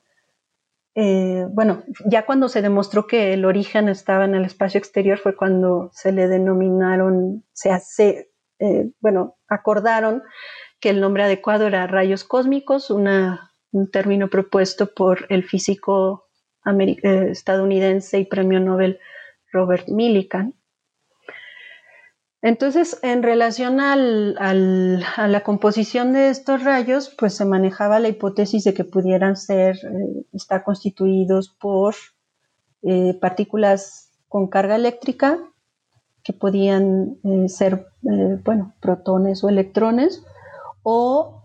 Eh, 0.95 1.45
bueno, 1.51 1.83
ya 2.05 2.25
cuando 2.25 2.47
se 2.47 2.61
demostró 2.61 3.05
que 3.05 3.33
el 3.33 3.43
origen 3.43 3.89
estaba 3.89 4.23
en 4.23 4.33
el 4.33 4.45
espacio 4.45 4.77
exterior 4.77 5.17
fue 5.17 5.35
cuando 5.35 5.89
se 5.93 6.13
le 6.13 6.29
denominaron, 6.29 7.43
se 7.51 8.29
eh, 8.59 8.91
bueno, 9.01 9.35
acordaron 9.49 10.23
que 10.79 10.89
el 10.89 11.01
nombre 11.01 11.23
adecuado 11.23 11.67
era 11.67 11.85
rayos 11.87 12.23
cósmicos, 12.23 12.89
un 12.89 13.91
término 13.91 14.29
propuesto 14.29 14.93
por 14.93 15.25
el 15.27 15.43
físico 15.43 16.27
eh, 16.65 17.27
estadounidense 17.29 18.19
y 18.19 18.25
premio 18.25 18.61
Nobel 18.61 18.99
Robert 19.51 19.89
Millikan. 19.89 20.53
Entonces, 22.45 22.99
en 23.01 23.23
relación 23.23 23.79
a 23.79 23.95
la 23.95 25.43
composición 25.43 26.13
de 26.13 26.29
estos 26.29 26.63
rayos, 26.63 27.11
pues 27.17 27.33
se 27.33 27.43
manejaba 27.43 27.99
la 27.99 28.09
hipótesis 28.09 28.63
de 28.63 28.75
que 28.75 28.83
pudieran 28.83 29.35
ser, 29.35 29.77
eh, 29.77 30.25
estar 30.31 30.63
constituidos 30.63 31.49
por 31.49 31.95
eh, 32.83 33.17
partículas 33.19 34.11
con 34.27 34.47
carga 34.47 34.75
eléctrica, 34.75 35.39
que 36.21 36.33
podían 36.33 37.17
eh, 37.23 37.49
ser, 37.49 37.87
bueno, 38.03 38.75
protones 38.79 39.43
o 39.43 39.49
electrones, 39.49 40.23
o, 40.83 41.41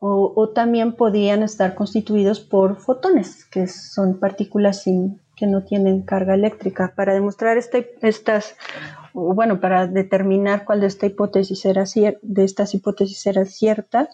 o, 0.00 0.48
también 0.48 0.96
podían 0.96 1.44
estar 1.44 1.76
constituidos 1.76 2.40
por 2.40 2.80
fotones, 2.80 3.44
que 3.44 3.68
son 3.68 4.18
partículas 4.18 4.82
que 5.36 5.46
no 5.46 5.62
tienen 5.62 6.02
carga 6.02 6.34
eléctrica. 6.34 6.92
Para 6.96 7.14
demostrar 7.14 7.56
este, 7.56 7.94
estas 8.02 8.56
bueno, 9.12 9.60
para 9.60 9.86
determinar 9.86 10.64
cuál 10.64 10.80
de 10.80 10.86
esta 10.86 11.06
hipótesis 11.06 11.64
era 11.64 11.84
de 12.22 12.44
estas 12.44 12.74
hipótesis 12.74 13.26
era 13.26 13.44
cierta, 13.44 14.08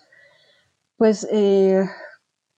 pues, 0.96 1.28
eh, 1.30 1.84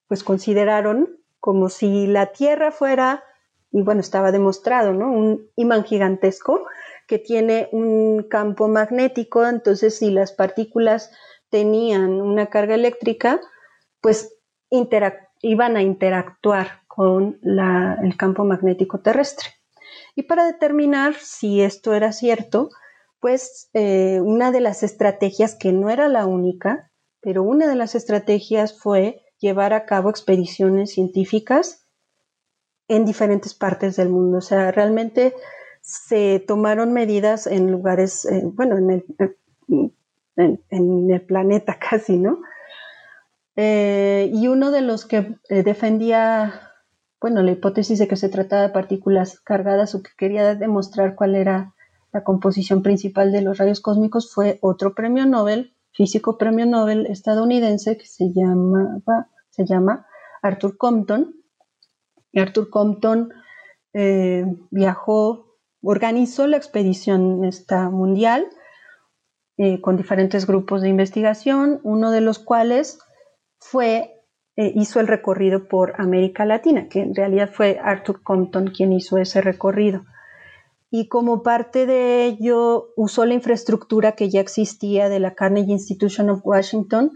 pues 0.09 0.25
consideraron 0.25 1.19
como 1.39 1.69
si 1.69 2.07
la 2.07 2.33
Tierra 2.33 2.73
fuera, 2.73 3.25
y 3.73 3.83
bueno, 3.83 4.01
estaba 4.01 4.33
demostrado, 4.33 4.93
¿no? 4.93 5.11
Un 5.11 5.49
imán 5.57 5.85
gigantesco 5.85 6.67
que 7.07 7.19
tiene 7.19 7.69
un 7.73 8.25
campo 8.25 8.69
magnético, 8.69 9.47
entonces 9.47 9.99
si 9.99 10.11
las 10.11 10.33
partículas 10.33 11.13
tenían 11.51 12.21
una 12.21 12.47
carga 12.47 12.75
eléctrica, 12.75 13.41
pues 14.01 14.39
iban 15.43 15.77
a 15.77 15.83
interactuar 15.83 16.83
con 16.87 17.39
el 17.43 18.17
campo 18.17 18.45
magnético 18.45 19.01
terrestre. 19.01 19.60
Y 20.15 20.25
para 20.25 20.45
determinar 20.45 21.15
si 21.15 21.63
esto 21.63 21.95
era 21.95 22.13
cierto, 22.13 22.71
pues 23.21 23.69
eh, 23.75 24.21
una 24.23 24.51
de 24.51 24.61
las 24.61 24.83
estrategias, 24.83 25.55
que 25.55 25.73
no 25.73 25.91
era 25.91 26.09
la 26.09 26.27
única, 26.27 26.91
pero 27.21 27.43
una 27.43 27.69
de 27.69 27.77
las 27.77 27.95
estrategias 27.95 28.79
fue 28.79 29.23
llevar 29.39 29.73
a 29.73 29.85
cabo 29.85 30.11
expediciones 30.11 30.93
científicas 30.93 31.87
en 32.89 33.05
diferentes 33.05 33.55
partes 33.55 33.97
del 33.97 34.09
mundo. 34.09 34.39
O 34.39 34.43
sea, 34.43 34.73
realmente 34.73 35.35
se 35.83 36.43
tomaron 36.47 36.93
medidas 36.93 37.47
en 37.47 37.71
lugares, 37.71 38.25
eh, 38.25 38.43
bueno, 38.45 38.79
en 38.79 38.91
el, 38.91 39.05
el, 40.71 41.21
planeta 41.23 41.79
casi, 41.91 42.17
¿no? 42.17 42.41
Eh, 43.57 44.31
y 44.33 44.49
uno 44.49 44.71
de 44.71 44.81
los 44.81 45.05
que 45.05 45.37
defendía 45.51 46.70
bueno, 47.21 47.43
la 47.43 47.53
hipótesis 47.53 47.99
de 47.99 48.09
que 48.09 48.17
se 48.17 48.29
trataba 48.29 48.63
de 48.63 48.69
partículas 48.71 49.41
cargadas 49.41 49.95
o 49.95 50.03
que 50.03 50.11
quería 50.17 50.55
demostrar 50.55 51.15
cuál 51.15 51.35
era 51.35 51.75
la 52.13 52.25
composición 52.25 52.83
principal 52.83 53.31
de 53.31 53.43
los 53.43 53.59
rayos 53.59 53.81
cósmicos 53.81 54.33
fue 54.33 54.59
otro 54.63 54.95
premio 54.95 55.27
Nobel, 55.27 55.75
físico 55.93 56.39
premio 56.39 56.67
Nobel 56.67 57.07
estadounidense 57.07 57.97
que 57.97 58.07
se, 58.07 58.33
se 59.51 59.65
llama 59.67 60.07
Arthur 60.43 60.77
Compton. 60.77 61.37
Arthur 62.35 62.71
Compton 62.71 63.33
eh, 63.93 64.47
viajó, 64.71 65.59
organizó 65.83 66.47
la 66.47 66.57
expedición 66.57 67.45
esta 67.45 67.91
mundial 67.91 68.47
eh, 69.59 69.81
con 69.81 69.97
diferentes 69.97 70.47
grupos 70.47 70.81
de 70.81 70.89
investigación, 70.89 71.81
uno 71.83 72.11
de 72.11 72.23
los 72.23 72.39
cuales 72.39 72.99
fue 73.59 74.20
eh, 74.61 74.75
hizo 74.77 75.01
el 75.01 75.09
recorrido 75.09 75.69
por 75.69 75.95
América 75.97 76.45
Latina, 76.45 76.87
que 76.91 77.01
en 77.01 77.15
realidad 77.15 77.49
fue 77.51 77.81
Arthur 77.83 78.23
Compton 78.23 78.67
quien 78.67 78.93
hizo 78.93 79.17
ese 79.17 79.41
recorrido. 79.41 80.05
Y 80.91 81.09
como 81.09 81.43
parte 81.43 81.87
de 81.87 82.27
ello 82.27 82.91
usó 82.95 83.25
la 83.25 83.33
infraestructura 83.33 84.13
que 84.13 84.29
ya 84.29 84.43
existía 84.43 85.09
de 85.09 85.19
la 85.19 85.35
Carnegie 85.35 85.73
Institution 85.73 86.29
of 86.29 86.43
Washington, 86.45 87.13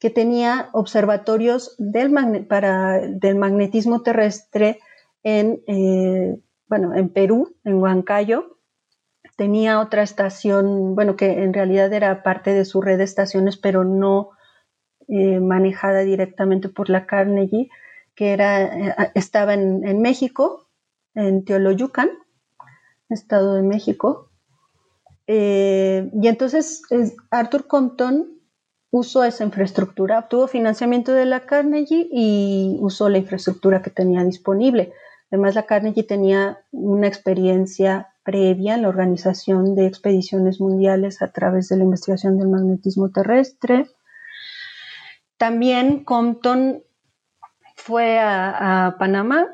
que 0.00 0.10
tenía 0.10 0.70
observatorios 0.72 1.76
del, 1.78 2.46
para, 2.48 2.98
del 2.98 3.36
magnetismo 3.36 4.02
terrestre 4.02 4.80
en, 5.22 5.62
eh, 5.68 6.36
bueno, 6.66 6.96
en 6.96 7.10
Perú, 7.10 7.54
en 7.62 7.80
Huancayo. 7.80 8.58
Tenía 9.36 9.78
otra 9.78 10.02
estación, 10.02 10.96
bueno, 10.96 11.14
que 11.14 11.44
en 11.44 11.54
realidad 11.54 11.92
era 11.92 12.24
parte 12.24 12.52
de 12.52 12.64
su 12.64 12.82
red 12.82 12.98
de 12.98 13.04
estaciones, 13.04 13.56
pero 13.56 13.84
no 13.84 14.30
eh, 15.14 15.40
manejada 15.40 16.00
directamente 16.00 16.70
por 16.70 16.88
la 16.88 17.04
Carnegie, 17.04 17.68
que 18.14 18.32
era, 18.32 18.62
eh, 18.62 18.94
estaba 19.14 19.52
en, 19.52 20.00
México, 20.00 20.70
en 21.14 21.44
Teoloyucan, 21.44 22.08
Estado 23.10 23.52
de 23.56 23.62
México. 23.62 24.30
Eh, 25.26 26.10
y 26.14 26.28
entonces 26.28 26.80
Arthur 27.30 27.66
Compton 27.66 28.40
usó 28.90 29.22
esa 29.22 29.44
infraestructura, 29.44 30.20
obtuvo 30.20 30.46
financiamiento 30.46 31.12
de 31.12 31.26
la 31.26 31.40
Carnegie 31.40 32.08
y 32.10 32.78
usó 32.80 33.10
la 33.10 33.18
infraestructura 33.18 33.82
que 33.82 33.90
tenía 33.90 34.24
disponible. 34.24 34.94
Además, 35.30 35.54
la 35.54 35.66
Carnegie 35.66 36.04
tenía 36.04 36.64
una 36.70 37.06
experiencia 37.06 38.14
previa 38.24 38.76
en 38.76 38.82
la 38.82 38.88
organización 38.88 39.74
de 39.74 39.88
expediciones 39.88 40.58
mundiales 40.58 41.20
a 41.20 41.32
través 41.32 41.68
de 41.68 41.76
la 41.76 41.84
investigación 41.84 42.38
del 42.38 42.48
magnetismo 42.48 43.10
terrestre. 43.10 43.90
También 45.42 46.04
Compton 46.04 46.84
fue 47.74 48.20
a, 48.20 48.94
Panamá, 48.96 49.48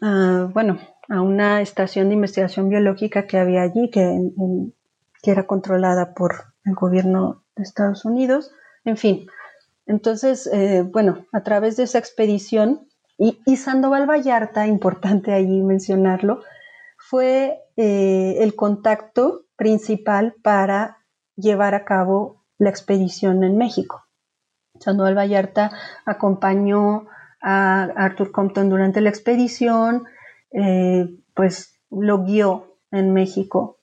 bueno, 0.00 0.80
a 1.08 1.22
una 1.22 1.60
estación 1.60 2.08
de 2.08 2.14
investigación 2.14 2.68
biológica 2.68 3.28
que 3.28 3.38
había 3.38 3.62
allí, 3.62 3.90
que, 3.90 4.32
era 5.22 5.46
controlada 5.46 6.14
por 6.14 6.32
el 6.64 6.74
gobierno 6.74 7.44
de 7.54 7.62
Estados 7.62 8.04
Unidos. 8.04 8.50
En 8.84 8.96
fin, 8.96 9.28
entonces, 9.86 10.50
eh, 10.52 10.82
bueno, 10.82 11.24
a 11.30 11.44
través 11.44 11.76
de 11.76 11.84
esa 11.84 11.98
expedición, 11.98 12.88
y, 13.16 13.56
Sandoval 13.56 14.10
Vallarta, 14.10 14.66
importante 14.66 15.32
allí 15.32 15.62
mencionarlo, 15.62 16.42
fue 16.98 17.60
eh, 17.76 18.38
el 18.40 18.56
contacto 18.56 19.44
principal 19.54 20.34
para 20.42 20.96
llevar 21.36 21.76
a 21.76 21.84
cabo 21.84 22.42
la 22.58 22.70
expedición 22.70 23.44
en 23.44 23.58
México. 23.58 24.09
Sandoval 24.80 25.16
Vallarta 25.16 25.70
acompañó 26.04 27.06
a 27.40 27.84
Arthur 27.96 28.32
Compton 28.32 28.68
durante 28.68 29.00
la 29.00 29.10
expedición, 29.10 30.04
eh, 30.52 31.08
pues 31.34 31.80
lo 31.90 32.24
guió 32.24 32.76
en 32.90 33.12
México 33.12 33.78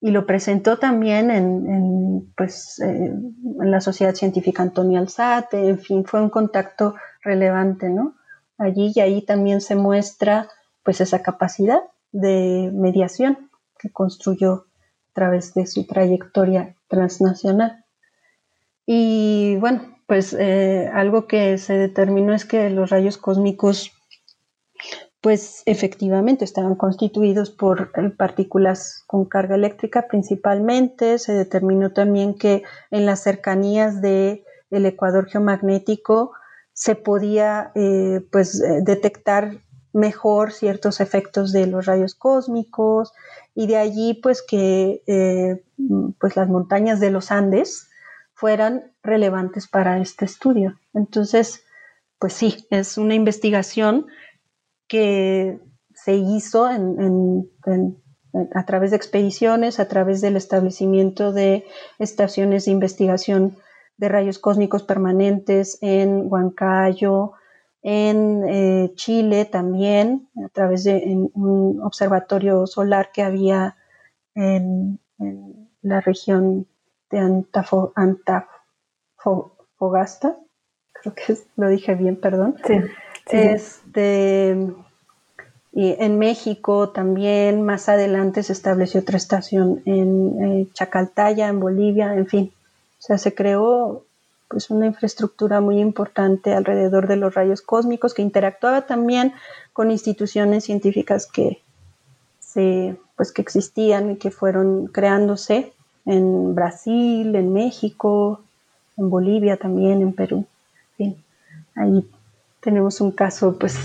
y 0.00 0.10
lo 0.10 0.26
presentó 0.26 0.78
también 0.78 1.30
en, 1.30 2.32
pues, 2.36 2.80
eh, 2.80 3.12
en 3.60 3.70
la 3.70 3.80
Sociedad 3.80 4.14
Científica 4.14 4.62
Antonio 4.62 4.98
Alzate, 4.98 5.68
en 5.68 5.78
fin, 5.78 6.04
fue 6.04 6.22
un 6.22 6.30
contacto 6.30 6.94
relevante, 7.22 7.90
¿no? 7.90 8.16
Allí 8.58 8.92
y 8.94 9.00
ahí 9.00 9.22
también 9.22 9.60
se 9.60 9.74
muestra 9.74 10.48
pues 10.82 11.00
esa 11.00 11.22
capacidad 11.22 11.80
de 12.12 12.70
mediación 12.72 13.50
que 13.78 13.90
construyó 13.90 14.52
a 14.52 15.12
través 15.12 15.54
de 15.54 15.66
su 15.66 15.86
trayectoria 15.86 16.76
transnacional. 16.88 17.84
Y 18.86 19.56
bueno, 19.56 19.82
pues 20.10 20.32
eh, 20.36 20.90
algo 20.92 21.28
que 21.28 21.56
se 21.56 21.74
determinó 21.74 22.34
es 22.34 22.44
que 22.44 22.68
los 22.68 22.90
rayos 22.90 23.16
cósmicos 23.16 23.92
pues 25.20 25.62
efectivamente 25.66 26.44
estaban 26.44 26.74
constituidos 26.74 27.52
por 27.52 27.92
eh, 27.94 28.10
partículas 28.10 29.04
con 29.06 29.24
carga 29.26 29.54
eléctrica 29.54 30.08
principalmente. 30.08 31.20
Se 31.20 31.32
determinó 31.32 31.92
también 31.92 32.34
que 32.34 32.64
en 32.90 33.06
las 33.06 33.22
cercanías 33.22 34.02
del 34.02 34.42
ecuador 34.70 35.28
geomagnético 35.28 36.32
se 36.72 36.96
podía 36.96 37.70
eh, 37.76 38.20
pues 38.32 38.60
detectar 38.82 39.58
mejor 39.92 40.50
ciertos 40.50 40.98
efectos 40.98 41.52
de 41.52 41.68
los 41.68 41.86
rayos 41.86 42.16
cósmicos 42.16 43.12
y 43.54 43.68
de 43.68 43.76
allí 43.76 44.14
pues 44.14 44.42
que 44.42 45.62
pues 46.18 46.34
las 46.34 46.48
montañas 46.48 46.98
de 46.98 47.12
los 47.12 47.30
Andes 47.30 47.89
fueran 48.40 48.94
relevantes 49.02 49.68
para 49.68 49.98
este 49.98 50.24
estudio. 50.24 50.80
Entonces, 50.94 51.62
pues 52.18 52.32
sí, 52.32 52.66
es 52.70 52.96
una 52.96 53.14
investigación 53.14 54.06
que 54.88 55.60
se 55.94 56.14
hizo 56.14 56.64
a 56.64 58.64
través 58.64 58.92
de 58.92 58.96
expediciones, 58.96 59.78
a 59.78 59.88
través 59.88 60.22
del 60.22 60.36
establecimiento 60.36 61.32
de 61.32 61.66
estaciones 61.98 62.64
de 62.64 62.70
investigación 62.70 63.58
de 63.98 64.08
rayos 64.08 64.38
cósmicos 64.38 64.84
permanentes 64.84 65.76
en 65.82 66.32
Huancayo, 66.32 67.32
en 67.82 68.42
eh, 68.48 68.92
Chile 68.94 69.44
también, 69.44 70.30
a 70.42 70.48
través 70.48 70.84
de 70.84 71.02
un 71.34 71.82
observatorio 71.82 72.66
solar 72.66 73.10
que 73.12 73.22
había 73.22 73.76
en 74.34 74.98
la 75.82 76.00
región 76.00 76.69
de 77.10 77.18
Antafogasta, 77.18 78.48
creo 80.92 81.14
que 81.14 81.36
lo 81.56 81.68
dije 81.68 81.94
bien, 81.94 82.16
perdón. 82.16 82.56
Sí, 82.66 82.74
Este, 83.26 84.56
Y 85.72 85.94
en 85.98 86.18
México 86.18 86.90
también, 86.90 87.62
más 87.62 87.88
adelante 87.88 88.42
se 88.42 88.52
estableció 88.52 89.00
otra 89.00 89.16
estación 89.16 89.82
en 89.84 90.42
eh, 90.42 90.68
Chacaltaya, 90.72 91.48
en 91.48 91.60
Bolivia, 91.60 92.14
en 92.14 92.26
fin. 92.26 92.52
O 92.98 93.02
sea, 93.02 93.18
se 93.18 93.34
creó 93.34 94.04
pues 94.48 94.68
una 94.68 94.86
infraestructura 94.86 95.60
muy 95.60 95.78
importante 95.78 96.52
alrededor 96.54 97.06
de 97.06 97.14
los 97.14 97.32
rayos 97.34 97.62
cósmicos 97.62 98.14
que 98.14 98.22
interactuaba 98.22 98.82
también 98.82 99.32
con 99.72 99.92
instituciones 99.92 100.64
científicas 100.64 101.28
que 101.28 101.62
se, 102.40 102.96
pues 103.14 103.30
que 103.30 103.42
existían 103.42 104.10
y 104.10 104.16
que 104.16 104.32
fueron 104.32 104.88
creándose 104.88 105.72
en 106.10 106.54
Brasil, 106.56 107.34
en 107.36 107.52
México, 107.52 108.40
en 108.96 109.10
Bolivia 109.10 109.56
también, 109.56 110.02
en 110.02 110.12
Perú. 110.12 110.44
Ahí 111.76 112.04
tenemos 112.60 113.00
un 113.00 113.12
caso 113.12 113.56
pues 113.58 113.78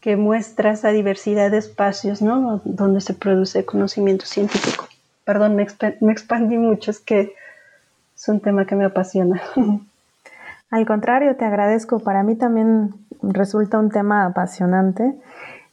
que 0.00 0.16
muestra 0.16 0.70
esa 0.70 0.90
diversidad 0.90 1.50
de 1.50 1.58
espacios, 1.58 2.22
¿no? 2.22 2.62
Donde 2.64 3.00
se 3.00 3.12
produce 3.12 3.66
conocimiento 3.66 4.24
científico. 4.24 4.88
Perdón, 5.24 5.56
me, 5.56 5.66
me 6.00 6.12
expandí 6.12 6.56
mucho, 6.56 6.92
es 6.92 7.00
que 7.00 7.34
es 8.16 8.28
un 8.28 8.40
tema 8.40 8.64
que 8.64 8.76
me 8.76 8.84
apasiona. 8.84 9.42
Al 10.70 10.86
contrario, 10.86 11.34
te 11.36 11.44
agradezco. 11.44 11.98
Para 11.98 12.22
mí 12.22 12.36
también 12.36 12.94
resulta 13.20 13.78
un 13.78 13.90
tema 13.90 14.26
apasionante. 14.26 15.14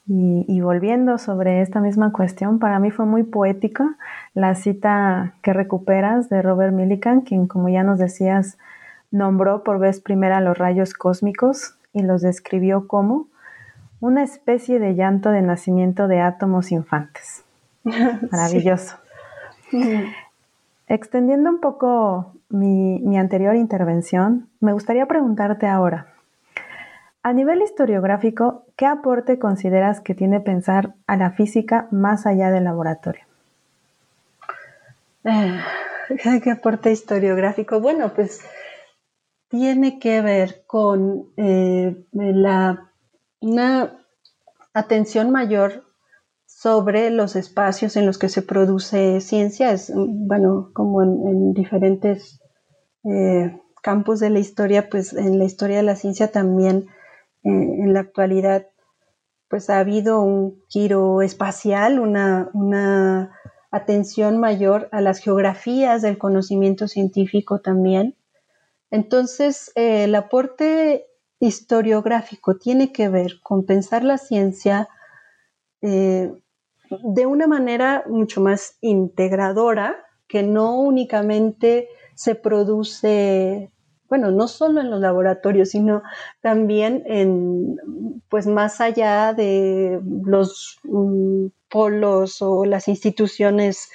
Y, 0.08 0.62
volviendo 0.62 1.18
sobre 1.18 1.62
esta 1.62 1.80
misma 1.80 2.12
cuestión, 2.12 2.60
para 2.60 2.78
mí 2.78 2.91
fue 2.91 3.06
muy 3.06 3.24
poética 3.24 3.97
la 4.36 4.53
cita 4.53 5.34
que 5.41 5.51
recuperas 5.51 6.30
de 6.30 6.43
Robert 6.43 6.74
Millikan, 6.74 7.22
quien, 7.22 7.47
como 7.47 7.70
ya 7.70 7.84
nos 7.84 7.97
decías, 7.97 8.60
nombró 9.10 9.64
por 9.64 9.80
vez 9.80 10.01
primera 10.01 10.41
los 10.41 10.60
rayos 10.60 10.93
cósmicos 10.93 11.76
y 11.91 12.03
los 12.03 12.22
describió 12.22 12.88
como 12.88 13.28
una 13.99 14.22
especie 14.22 14.78
de 14.78 14.93
llanto 14.93 15.32
de 15.32 15.41
nacimiento 15.41 16.08
de 16.08 16.22
átomos 16.22 16.72
infantes. 16.72 17.43
Maravilloso. 18.32 18.97
Extendiendo 20.88 21.49
un 21.49 21.60
poco 21.60 22.34
mi, 22.49 23.18
anterior 23.18 23.56
intervención, 23.56 24.49
me 24.60 24.74
gustaría 24.74 25.08
preguntarte 25.08 25.68
ahora, 25.68 26.08
a 27.26 27.34
nivel 27.34 27.63
historiográfico, 27.63 28.67
¿qué 28.76 28.86
aporte 28.86 29.39
consideras 29.39 29.99
que 29.99 30.13
tiene 30.13 30.41
pensar 30.41 30.93
a 31.07 31.17
la 31.17 31.32
física 31.32 31.88
más 31.89 32.28
allá 32.28 32.51
del 32.51 32.65
laboratorio? 32.65 33.23
¿Qué 35.23 36.51
aporte 36.51 36.91
historiográfico? 36.91 37.80
Bueno, 37.80 38.13
pues 38.13 38.41
tiene 39.47 39.97
que 39.97 40.21
ver 40.21 40.65
con 40.67 41.30
eh, 41.36 41.95
la, 42.11 42.91
una 43.39 43.97
atención 44.76 45.32
mayor 45.32 45.84
sobre 46.45 47.09
los 47.09 47.36
espacios 47.36 47.95
en 47.95 48.05
los 48.05 48.19
que 48.19 48.30
se 48.30 48.43
produce 48.43 49.19
ciencia, 49.19 49.71
es, 49.71 49.91
bueno, 49.95 50.69
como 50.73 51.01
en, 51.01 51.55
diferentes 51.55 52.39
eh, 53.03 53.59
campos 53.82 54.19
de 54.19 54.30
la 54.30 54.38
historia, 54.38 54.91
pues 54.91 55.11
en 55.13 55.39
la 55.39 55.45
historia 55.45 55.78
de 55.78 55.84
la 55.84 55.95
ciencia 55.95 56.32
también 56.32 56.88
en 57.46 57.93
la 57.93 58.02
actualidad, 58.02 58.68
pues 59.48 59.70
ha 59.70 59.80
habido 59.80 60.22
un 60.22 60.62
giro 60.68 61.22
espacial, 61.22 62.00
una, 62.00 62.50
una 62.54 63.32
atención 63.72 64.39
mayor 64.39 64.89
a 64.91 65.02
las 65.02 65.20
geografías 65.20 66.02
del 66.02 66.18
conocimiento 66.18 66.88
científico 66.88 67.60
también. 67.62 68.16
Entonces, 68.91 69.72
eh, 69.76 70.06
el 70.06 70.16
aporte 70.16 71.06
historiográfico 71.39 72.58
tiene 72.58 72.91
que 72.91 73.10
ver 73.10 73.39
con 73.43 73.66
pensar 73.66 74.04
la 74.04 74.18
ciencia 74.18 74.89
de 75.82 77.26
una 77.26 77.48
manera 77.48 78.04
mucho 78.08 78.41
más 78.41 78.78
integradora, 78.82 79.96
que 80.28 80.43
no 80.43 80.80
únicamente 80.80 81.88
se 82.16 82.36
produce, 82.36 83.72
bueno, 84.10 84.32
no 84.32 84.47
solo 84.47 84.82
en 84.82 84.91
los 84.91 85.01
laboratorios, 85.01 85.70
sino 85.70 86.03
también 86.41 87.03
en, 87.06 87.78
pues 88.30 88.47
más 88.47 88.82
allá 88.82 89.34
de 89.34 89.99
los 90.24 90.80
mm, 90.84 91.47
polos 91.70 92.41
o 92.41 92.66
las 92.66 92.88
instituciones, 92.88 93.89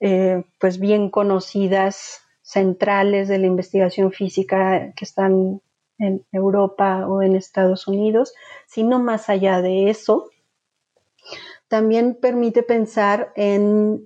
eh, 0.00 0.44
pues 0.58 0.78
bien 0.78 1.10
conocidas, 1.10 2.20
centrales 2.42 3.28
de 3.28 3.38
la 3.38 3.46
investigación 3.46 4.10
física 4.10 4.92
que 4.96 5.04
están 5.04 5.60
en 5.98 6.24
Europa 6.32 7.06
o 7.06 7.22
en 7.22 7.36
Estados 7.36 7.86
Unidos, 7.86 8.34
sino 8.66 8.98
más 8.98 9.28
allá 9.28 9.60
de 9.62 9.90
eso, 9.90 10.30
también 11.68 12.18
permite 12.20 12.64
pensar 12.64 13.32
en 13.36 14.04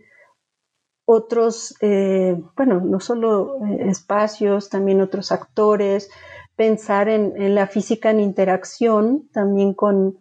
otros, 1.05 1.77
eh, 1.81 2.41
bueno, 2.57 2.81
no 2.81 3.01
solo 3.01 3.59
eh, 3.67 3.89
espacios, 3.91 4.71
también 4.71 5.01
otros 5.01 5.33
actores, 5.33 6.11
pensar 6.57 7.09
en, 7.09 7.55
la 7.55 7.67
física 7.67 8.11
en 8.11 8.21
interacción, 8.21 9.29
también 9.33 9.75
con, 9.75 10.19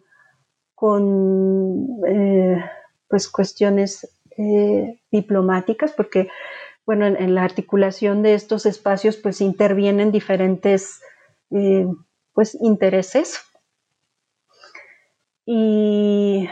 con 0.74 2.00
eh, 2.06 2.62
pues 3.08 3.28
cuestiones 3.28 4.10
diplomáticas, 5.12 5.92
porque 5.92 6.28
bueno, 6.84 7.06
en, 7.06 7.34
la 7.36 7.44
articulación 7.44 8.22
de 8.22 8.34
estos 8.34 8.66
espacios 8.66 9.16
pues 9.16 9.40
intervienen 9.40 10.10
diferentes 10.10 11.00
pues 12.32 12.58
intereses. 12.60 13.40
Y 15.46 16.48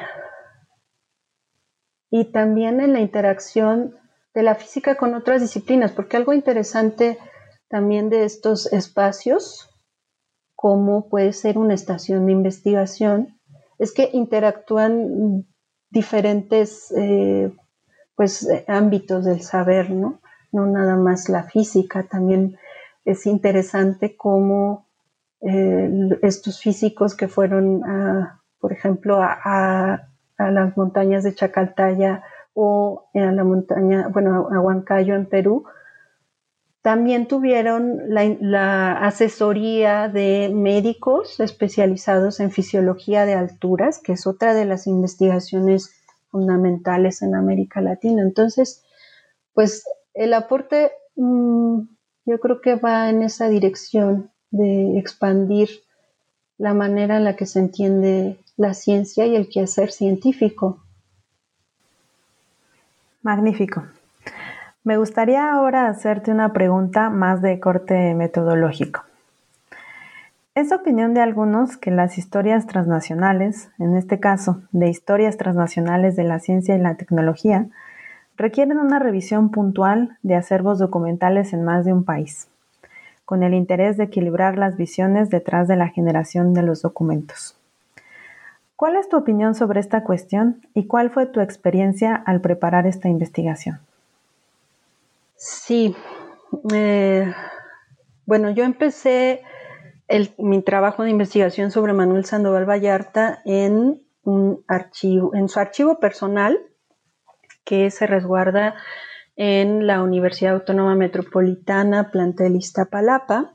y 2.09 2.27
también 2.27 2.79
en 2.81 2.93
la 2.93 3.01
interacción 3.01 3.97
de 4.35 4.43
la 4.43 4.55
física 4.55 4.97
con 4.97 5.15
otras 5.15 5.41
disciplinas, 5.41 5.93
porque 5.93 6.17
algo 6.17 6.33
interesante 6.33 7.19
también 7.69 8.09
de 8.11 8.25
estos 8.25 8.73
espacios, 8.73 9.71
como 10.55 11.09
puede 11.09 11.33
ser 11.33 11.59
una 11.59 11.75
estación 11.75 12.27
de 12.27 12.33
investigación, 12.33 13.39
es 13.79 13.93
que 13.93 14.11
interactúan 14.13 15.47
diferentes 15.91 16.93
eh, 16.97 17.53
pues, 18.15 18.49
ámbitos 18.69 19.25
del 19.25 19.43
saber, 19.43 19.91
¿no? 19.91 20.21
No 20.53 20.67
nada 20.67 20.97
más 20.97 21.29
la 21.29 21.45
física, 21.45 22.05
también 22.05 22.57
es 23.05 23.27
interesante 23.27 24.17
cómo 24.17 24.87
eh, 25.41 25.91
estos 26.23 26.61
físicos 26.61 27.17
que 27.17 27.27
fueron, 27.27 27.83
por 28.61 28.73
ejemplo, 28.73 29.19
a 29.21 30.09
a 30.43 30.51
las 30.51 30.77
montañas 30.77 31.25
de 31.25 31.35
Chacaltaya 31.35 32.23
o 32.55 33.09
a 33.15 33.33
la 33.33 33.45
montaña, 33.45 34.09
bueno, 34.09 34.49
a 34.51 34.61
Huancayo 34.61 35.15
en 35.15 35.27
Perú, 35.27 35.65
también 36.83 37.29
tuvieron 37.29 38.01
la, 38.09 38.93
asesoría 39.07 40.09
de 40.09 40.51
médicos 40.53 41.39
especializados 41.39 42.41
en 42.41 42.51
fisiología 42.51 43.25
de 43.25 43.35
alturas, 43.35 44.01
que 44.01 44.13
es 44.13 44.27
otra 44.27 44.53
de 44.53 44.65
las 44.65 44.89
investigaciones 44.89 45.95
fundamentales 46.29 47.23
en 47.23 47.37
América 47.37 47.81
Latina. 47.81 48.23
Entonces, 48.23 48.85
pues 49.55 49.85
el 50.13 50.35
aporte 50.35 50.91
mm, 51.15 51.83
yo 52.27 52.41
creo 52.41 52.61
que 52.61 52.75
va 52.75 53.09
en 53.11 53.23
esa 53.23 53.49
dirección 53.49 54.33
de 54.51 54.99
expandir 54.99 55.69
la 56.59 56.75
manera 56.75 57.17
en 57.17 57.25
la 57.25 57.37
que 57.37 57.47
se 57.47 57.61
entiende 57.61 58.39
la 58.57 58.75
ciencia 58.75 59.25
y 59.27 59.37
el 59.37 59.49
quehacer 59.49 59.93
científico. 59.93 60.83
Magnífico. 63.23 63.85
Me 64.83 64.97
gustaría 64.97 65.53
ahora 65.53 65.87
hacerte 65.87 66.33
una 66.33 66.53
pregunta 66.53 67.09
más 67.09 67.41
de 67.41 67.61
corte 67.61 68.15
metodológico. 68.15 69.05
Es 70.57 70.73
opinión 70.73 71.15
de 71.15 71.21
algunos 71.21 71.77
que 71.77 71.93
las 71.93 72.19
historias 72.19 72.67
transnacionales, 72.67 73.71
en 73.79 73.97
este 73.97 74.19
caso 74.19 74.63
de 74.73 74.89
historias 74.89 75.37
transnacionales 75.37 76.17
de 76.17 76.25
la 76.25 76.41
ciencia 76.41 76.75
y 76.75 76.81
la 76.81 76.97
tecnología, 76.97 77.69
requieren 78.37 78.79
una 78.79 78.99
revisión 78.99 79.53
puntual 79.53 80.19
de 80.25 80.35
acervos 80.35 80.81
documentales 80.81 81.53
en 81.53 81.63
más 81.63 81.85
de 81.85 81.93
un 81.93 82.03
país, 82.03 82.49
con 83.25 83.45
el 83.45 83.55
interés 83.55 83.97
de 83.99 84.05
equilibrar 84.05 84.59
las 84.59 84.77
visiones 84.77 85.31
detrás 85.31 85.69
de 85.69 85.77
la 85.77 85.89
generación 85.91 86.55
de 86.55 86.63
los 86.63 86.83
documentos. 86.83 87.57
¿Cuál 88.83 88.97
es 88.97 89.09
tu 89.09 89.17
opinión 89.17 89.55
sobre 89.55 89.79
esta 89.79 90.03
cuestión 90.03 90.61
y 90.75 90.89
cuál 90.89 91.11
fue 91.11 91.27
tu 91.27 91.39
experiencia 91.39 92.17
al 92.17 92.41
preparar 92.41 92.85
esta 92.85 93.09
investigación? 93.09 93.79
Sí, 95.37 95.95
eh, 96.75 97.33
bueno, 98.27 98.51
yo 98.51 98.65
empecé 98.65 99.43
mi 100.37 100.63
trabajo 100.63 101.05
de 101.05 101.11
investigación 101.11 101.71
sobre 101.71 101.93
Manuel 101.93 102.25
Sandoval 102.25 102.69
Vallarta 102.69 103.41
en 103.45 104.03
un 104.25 104.65
archivo, 104.67 105.33
en 105.33 105.49
su 105.49 105.61
archivo 105.61 106.01
personal 106.01 106.59
que 107.63 107.89
se 107.93 108.09
resguarda 108.09 108.75
en 109.37 109.87
la 109.87 110.03
Universidad 110.03 110.55
Autónoma 110.55 110.97
Metropolitana, 110.97 112.11
plantel 112.11 112.57
Iztapalapa, 112.57 113.53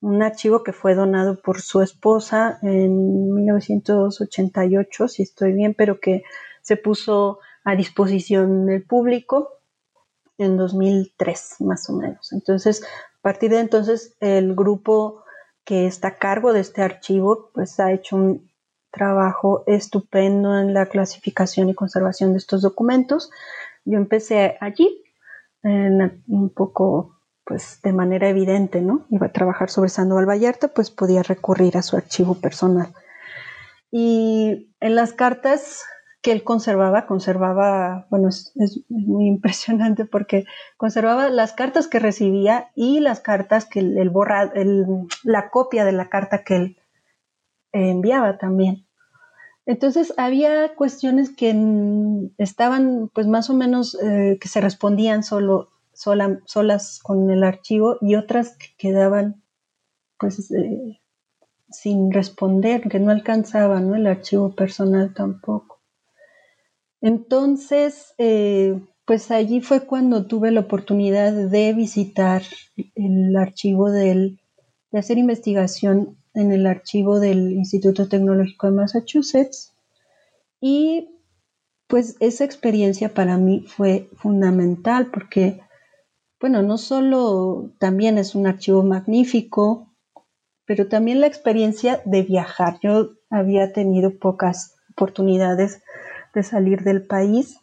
un 0.00 0.22
archivo 0.22 0.62
que 0.62 0.72
fue 0.72 0.94
donado 0.94 1.40
por 1.40 1.60
su 1.60 1.82
esposa 1.82 2.58
en 2.62 3.34
1988, 3.34 5.08
si 5.08 5.22
estoy 5.22 5.52
bien, 5.52 5.74
pero 5.74 6.00
que 6.00 6.22
se 6.62 6.76
puso 6.76 7.40
a 7.64 7.74
disposición 7.74 8.66
del 8.66 8.84
público 8.84 9.60
en 10.38 10.56
2003, 10.56 11.56
más 11.60 11.90
o 11.90 11.94
menos. 11.94 12.32
Entonces, 12.32 12.84
a 12.84 13.22
partir 13.22 13.50
de 13.50 13.60
entonces, 13.60 14.16
el 14.20 14.54
grupo 14.54 15.24
que 15.64 15.86
está 15.86 16.08
a 16.08 16.16
cargo 16.16 16.52
de 16.52 16.60
este 16.60 16.82
archivo, 16.82 17.50
pues 17.52 17.80
ha 17.80 17.92
hecho 17.92 18.16
un 18.16 18.48
trabajo 18.90 19.64
estupendo 19.66 20.58
en 20.58 20.72
la 20.72 20.86
clasificación 20.86 21.68
y 21.68 21.74
conservación 21.74 22.32
de 22.32 22.38
estos 22.38 22.62
documentos. 22.62 23.30
Yo 23.84 23.98
empecé 23.98 24.56
allí, 24.60 25.04
un 25.62 26.50
poco 26.54 27.17
pues 27.48 27.80
de 27.82 27.94
manera 27.94 28.28
evidente, 28.28 28.82
¿no? 28.82 29.06
Iba 29.08 29.28
a 29.28 29.32
trabajar 29.32 29.70
sobre 29.70 29.88
Sandoval 29.88 30.28
Vallarta, 30.28 30.68
pues 30.68 30.90
podía 30.90 31.22
recurrir 31.22 31.78
a 31.78 31.82
su 31.82 31.96
archivo 31.96 32.34
personal. 32.34 32.92
Y 33.90 34.74
en 34.80 34.94
las 34.94 35.14
cartas 35.14 35.82
que 36.20 36.32
él 36.32 36.44
conservaba, 36.44 37.06
conservaba, 37.06 38.06
bueno, 38.10 38.28
es, 38.28 38.52
muy 38.90 39.28
impresionante 39.28 40.04
porque 40.04 40.44
conservaba 40.76 41.30
las 41.30 41.54
cartas 41.54 41.88
que 41.88 41.98
recibía 41.98 42.68
y 42.74 43.00
las 43.00 43.20
cartas 43.20 43.64
que 43.64 43.80
él 43.80 44.10
borra, 44.10 44.52
la 45.24 45.48
copia 45.48 45.86
de 45.86 45.92
la 45.92 46.10
carta 46.10 46.44
que 46.44 46.56
él 46.56 46.76
enviaba 47.72 48.36
también. 48.36 48.84
Entonces 49.64 50.12
había 50.18 50.74
cuestiones 50.74 51.30
que 51.30 51.54
estaban 52.36 53.10
pues 53.14 53.26
más 53.26 53.48
o 53.48 53.54
menos 53.54 53.96
eh, 54.02 54.36
que 54.38 54.48
se 54.48 54.60
respondían 54.60 55.22
solo 55.22 55.68
solas 55.98 57.00
con 57.02 57.30
el 57.30 57.42
archivo 57.42 57.96
y 58.00 58.14
otras 58.14 58.56
que 58.56 58.68
quedaban 58.76 59.42
pues 60.18 60.50
eh, 60.50 61.00
sin 61.70 62.12
responder, 62.12 62.82
que 62.88 62.98
no 62.98 63.10
alcanzaba 63.10 63.78
el 63.80 64.06
archivo 64.06 64.54
personal 64.54 65.14
tampoco. 65.14 65.80
Entonces, 67.00 68.14
eh, 68.18 68.80
pues 69.04 69.30
allí 69.30 69.60
fue 69.60 69.86
cuando 69.86 70.26
tuve 70.26 70.50
la 70.50 70.60
oportunidad 70.60 71.32
de 71.32 71.72
visitar 71.72 72.42
el 72.94 73.36
archivo 73.36 73.90
del, 73.90 74.40
de 74.90 74.98
hacer 74.98 75.18
investigación 75.18 76.16
en 76.34 76.52
el 76.52 76.66
archivo 76.66 77.20
del 77.20 77.52
Instituto 77.52 78.08
Tecnológico 78.08 78.66
de 78.66 78.72
Massachusetts 78.72 79.72
y 80.60 81.08
pues 81.86 82.16
esa 82.20 82.44
experiencia 82.44 83.14
para 83.14 83.38
mí 83.38 83.64
fue 83.66 84.10
fundamental 84.16 85.10
porque 85.10 85.60
bueno, 86.40 86.62
no 86.62 86.78
solo 86.78 87.72
también 87.78 88.18
es 88.18 88.34
un 88.34 88.46
archivo 88.46 88.82
magnífico, 88.82 89.94
pero 90.64 90.88
también 90.88 91.20
la 91.20 91.26
experiencia 91.26 92.02
de 92.04 92.22
viajar. 92.22 92.78
Yo 92.82 93.14
había 93.30 93.72
tenido 93.72 94.18
pocas 94.18 94.76
oportunidades 94.90 95.82
de 96.34 96.42
salir 96.42 96.82
del 96.82 97.06
país 97.06 97.60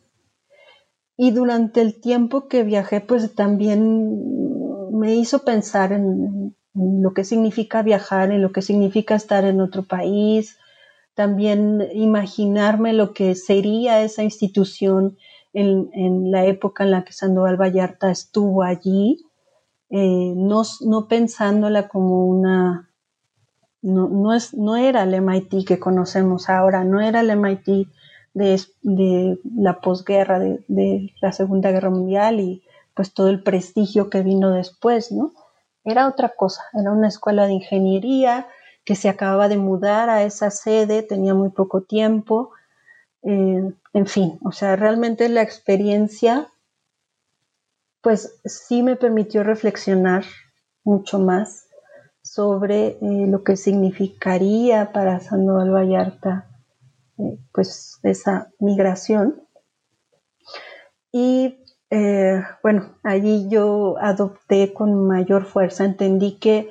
y 1.18 1.32
durante 1.32 1.82
el 1.82 2.02
tiempo 2.02 2.48
que 2.48 2.64
viajé, 2.64 3.00
pues 3.00 3.34
también 3.36 4.20
me 4.92 5.16
hizo 5.16 5.46
pensar 5.46 5.94
en, 5.94 6.56
lo 6.74 7.14
que 7.14 7.24
significa 7.24 7.84
viajar, 7.84 8.32
en 8.32 8.42
lo 8.42 8.52
que 8.52 8.62
significa 8.62 9.16
estar 9.16 9.46
en 9.46 9.62
otro 9.62 9.86
país, 9.86 10.58
también 11.14 11.88
imaginarme 11.94 12.92
lo 12.92 13.14
que 13.14 13.36
sería 13.36 14.02
esa 14.02 14.24
institución 14.24 15.18
en, 15.56 16.32
la 16.32 16.46
época 16.46 16.84
en 16.84 16.92
la 16.92 17.04
que 17.04 17.14
Sandoval 17.14 17.60
Vallarta 17.60 18.12
estuvo 18.12 18.64
allí, 18.64 19.26
eh, 19.90 20.34
no, 20.36 20.64
no, 20.82 21.08
pensándola 21.08 21.88
como 21.88 22.26
una, 22.28 22.90
no, 23.82 24.10
no, 24.10 24.34
es, 24.34 24.54
no 24.54 24.76
era 24.76 25.04
el 25.04 25.14
MIT 25.22 25.66
que 25.66 25.80
conocemos 25.80 26.50
ahora, 26.50 26.84
no 26.84 27.00
era 27.00 27.22
el 27.22 27.32
MIT 27.38 27.88
de, 28.34 28.62
de 28.82 29.40
la 29.56 29.80
posguerra, 29.80 30.40
de, 30.40 30.66
de, 30.68 31.14
la 31.22 31.32
Segunda 31.32 31.72
Guerra 31.72 31.90
Mundial 31.90 32.42
y 32.42 32.64
pues 32.94 33.14
todo 33.14 33.30
el 33.30 33.42
prestigio 33.42 34.10
que 34.10 34.24
vino 34.24 34.52
después, 34.52 35.12
¿no? 35.12 35.32
Era 35.86 36.08
otra 36.08 36.34
cosa, 36.36 36.64
era 36.74 36.92
una 36.92 37.08
escuela 37.08 37.48
de 37.48 37.54
ingeniería 37.54 38.48
que 38.84 38.96
se 38.96 39.08
acababa 39.08 39.48
de 39.48 39.58
mudar 39.58 40.10
a 40.10 40.24
esa 40.24 40.52
sede, 40.52 41.02
tenía 41.02 41.34
muy 41.34 41.50
poco 41.50 41.82
tiempo, 41.82 42.52
eh, 43.24 43.72
en 43.96 44.08
fin, 44.08 44.38
o 44.44 44.52
sea, 44.52 44.76
realmente 44.76 45.30
la 45.30 45.42
experiencia, 45.42 46.50
pues 48.02 48.42
sí 48.44 48.84
me 48.84 48.98
permitió 48.98 49.42
reflexionar 49.42 50.26
mucho 50.84 51.18
más 51.18 51.70
sobre 52.22 52.88
eh, 52.88 53.00
lo 53.02 53.46
que 53.46 53.56
significaría 53.56 54.92
para 54.92 55.22
Sandoval 55.22 55.74
Vallarta, 55.74 56.46
eh, 57.20 57.40
pues 57.54 57.98
esa 58.04 58.52
migración. 58.60 59.42
Y 61.14 61.58
bueno, 62.62 62.98
allí 63.04 63.48
yo 63.48 63.96
adopté 64.02 64.74
con 64.74 65.08
mayor 65.08 65.46
fuerza, 65.46 65.86
entendí 65.86 66.38
que 66.38 66.70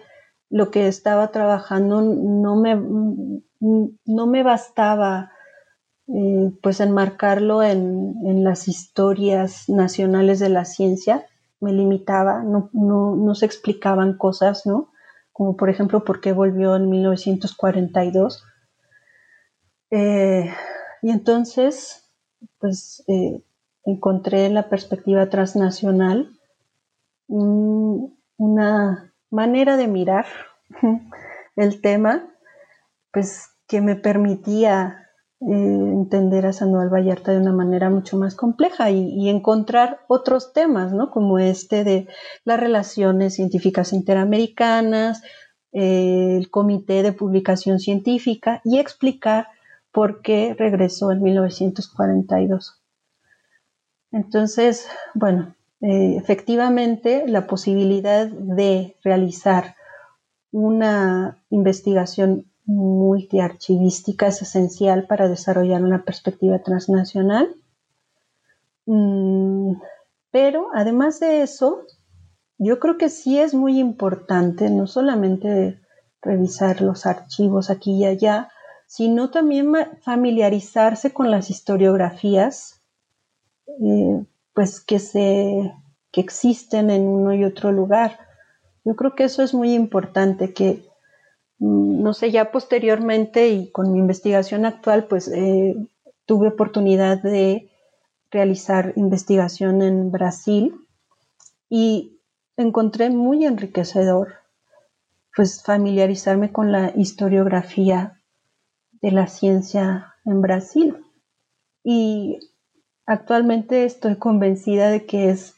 lo 0.51 0.71
que 0.71 0.89
estaba 0.89 1.29
trabajando 1.29 2.03
no 2.03 2.57
me, 2.57 2.77
no 4.05 4.27
me 4.27 4.43
bastaba 4.43 5.31
eh, 6.07 6.53
pues 6.63 6.81
enmarcarlo 6.81 7.63
en, 7.63 8.15
en, 8.25 8.45
las 8.45 8.69
historias 8.69 9.69
nacionales 9.71 10.39
de 10.39 10.51
la 10.51 10.67
ciencia 10.67 11.27
me 11.61 11.73
limitaba, 11.73 12.43
no, 12.43 12.69
no, 12.75 13.17
no, 13.17 13.35
se 13.35 13.47
explicaban 13.47 14.19
cosas, 14.19 14.67
¿no? 14.67 14.93
Como 15.33 15.57
por 15.57 15.71
ejemplo, 15.71 16.05
por 16.05 16.21
qué 16.21 16.33
volvió 16.33 16.77
en 16.77 16.91
1942. 16.91 18.45
Eh, 19.91 20.53
y 21.03 21.11
entonces, 21.11 22.11
pues 22.59 23.03
eh, 23.09 23.43
encontré 23.85 24.47
en 24.47 24.55
la 24.55 24.69
perspectiva 24.69 25.31
transnacional 25.31 26.31
una 27.27 29.15
manera 29.31 29.79
de 29.79 29.89
mirar 29.89 30.27
el 31.57 31.81
tema, 31.81 32.29
pues 33.11 33.49
que 33.67 33.81
me 33.81 33.97
permitía 33.97 35.04
entender 35.47 36.47
a 36.47 36.53
Samuel 36.53 36.89
Vallarta 36.89 37.33
de 37.33 37.39
una 37.39 37.53
manera 37.53 37.91
mucho 37.91 38.17
más 38.17 38.35
compleja 38.35 38.91
y, 38.91 39.29
encontrar 39.29 40.01
otros 40.09 40.53
temas, 40.53 40.93
¿no? 40.93 41.11
Como 41.11 41.39
este 41.39 41.85
de 41.85 42.09
las 42.45 42.59
relaciones 42.59 43.35
científicas 43.35 43.93
interamericanas, 43.93 45.23
eh, 45.73 46.37
el 46.39 46.51
Comité 46.51 47.03
de 47.03 47.13
Publicación 47.13 47.79
Científica 47.79 48.63
y 48.65 48.79
explicar 48.79 49.49
por 49.93 50.23
qué 50.23 50.55
regresó 50.59 51.13
en 51.13 51.23
1942. 51.23 52.81
Entonces, 54.13 54.89
bueno, 55.15 55.55
eh, 55.81 56.17
efectivamente 56.17 57.25
la 57.27 57.47
posibilidad 57.47 58.27
de 58.29 58.97
realizar 59.03 59.75
una 60.53 61.43
investigación 61.51 62.47
multiarchivística 62.67 64.29
es 64.29 64.43
esencial 64.43 65.07
para 65.07 65.29
desarrollar 65.29 65.83
una 65.83 66.05
perspectiva 66.05 66.61
transnacional. 66.61 67.55
Mm, 68.87 69.75
pero 70.31 70.69
además 70.75 71.21
de 71.21 71.43
eso, 71.43 71.83
yo 72.59 72.79
creo 72.81 72.99
que 72.99 73.09
sí 73.09 73.39
es 73.39 73.55
muy 73.55 73.79
importante 73.79 74.71
no 74.71 74.87
solamente 74.87 75.81
revisar 76.23 76.81
los 76.81 77.07
archivos 77.07 77.71
aquí 77.71 77.99
y 77.99 78.07
allá, 78.07 78.49
sino 78.87 79.31
también 79.31 79.73
familiarizarse 80.03 81.13
con 81.13 81.31
las 81.31 81.51
historiografías 81.51 82.83
eh, 83.67 84.25
pues 84.53 84.81
que, 84.81 84.99
se, 84.99 85.73
que 86.13 86.21
existen 86.21 86.91
en 86.91 87.07
uno 87.07 87.35
y 87.35 87.45
otro 87.45 87.73
lugar. 87.73 88.19
Yo 88.85 88.95
creo 88.95 89.15
que 89.15 89.25
eso 89.25 89.43
es 89.43 89.55
muy 89.55 89.75
importante, 89.75 90.53
que 90.53 90.87
no 91.59 92.13
sé, 92.13 92.31
ya 92.31 92.51
posteriormente 92.51 93.49
y 93.49 93.71
con 93.71 93.93
mi 93.93 93.99
investigación 93.99 94.65
actual, 94.65 95.07
pues 95.07 95.29
eh, 95.29 95.77
tuve 96.27 96.49
oportunidad 96.49 97.23
de 97.23 97.71
realizar 98.31 98.93
investigación 98.97 99.83
en 99.83 100.11
Brasil 100.11 100.75
y 101.69 102.21
encontré 102.57 103.11
muy 103.11 103.45
enriquecedor 103.45 104.45
pues 105.35 105.63
familiarizarme 105.63 106.53
con 106.53 106.71
la 106.71 106.93
historiografía 106.95 108.21
de 109.03 109.11
la 109.11 109.27
ciencia 109.27 110.15
en 110.25 110.41
Brasil. 110.41 110.97
Y 111.83 112.39
actualmente 113.07 113.85
estoy 113.85 114.17
convencida 114.17 114.91
de 114.91 115.07
que 115.07 115.31
es, 115.31 115.55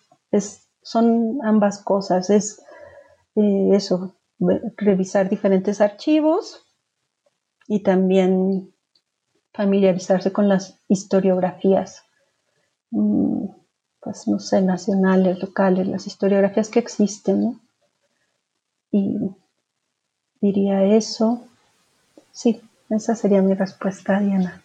son 0.82 1.38
ambas 1.44 1.82
cosas, 1.82 2.30
es 2.30 2.62
eh, 3.36 3.70
eso, 3.72 4.16
revisar 4.76 5.28
diferentes 5.28 5.80
archivos 5.80 6.66
y 7.66 7.82
también 7.82 8.72
familiarizarse 9.53 10.32
con 10.32 10.49
las 10.49 10.78
historiografías, 10.89 12.05
mm, 12.91 13.47
pues 14.01 14.28
no 14.28 14.39
sé, 14.39 14.61
nacionales, 14.62 15.41
locales, 15.41 15.87
las 15.87 16.07
historiografías 16.07 16.68
que 16.68 16.78
existen. 16.78 17.61
Y 18.91 19.18
diría 20.41 20.84
eso. 20.84 21.43
Sí, 22.30 22.61
esa 22.91 23.16
sería 23.16 23.43
mi 23.43 23.55
respuesta, 23.55 24.20
Diana. 24.20 24.62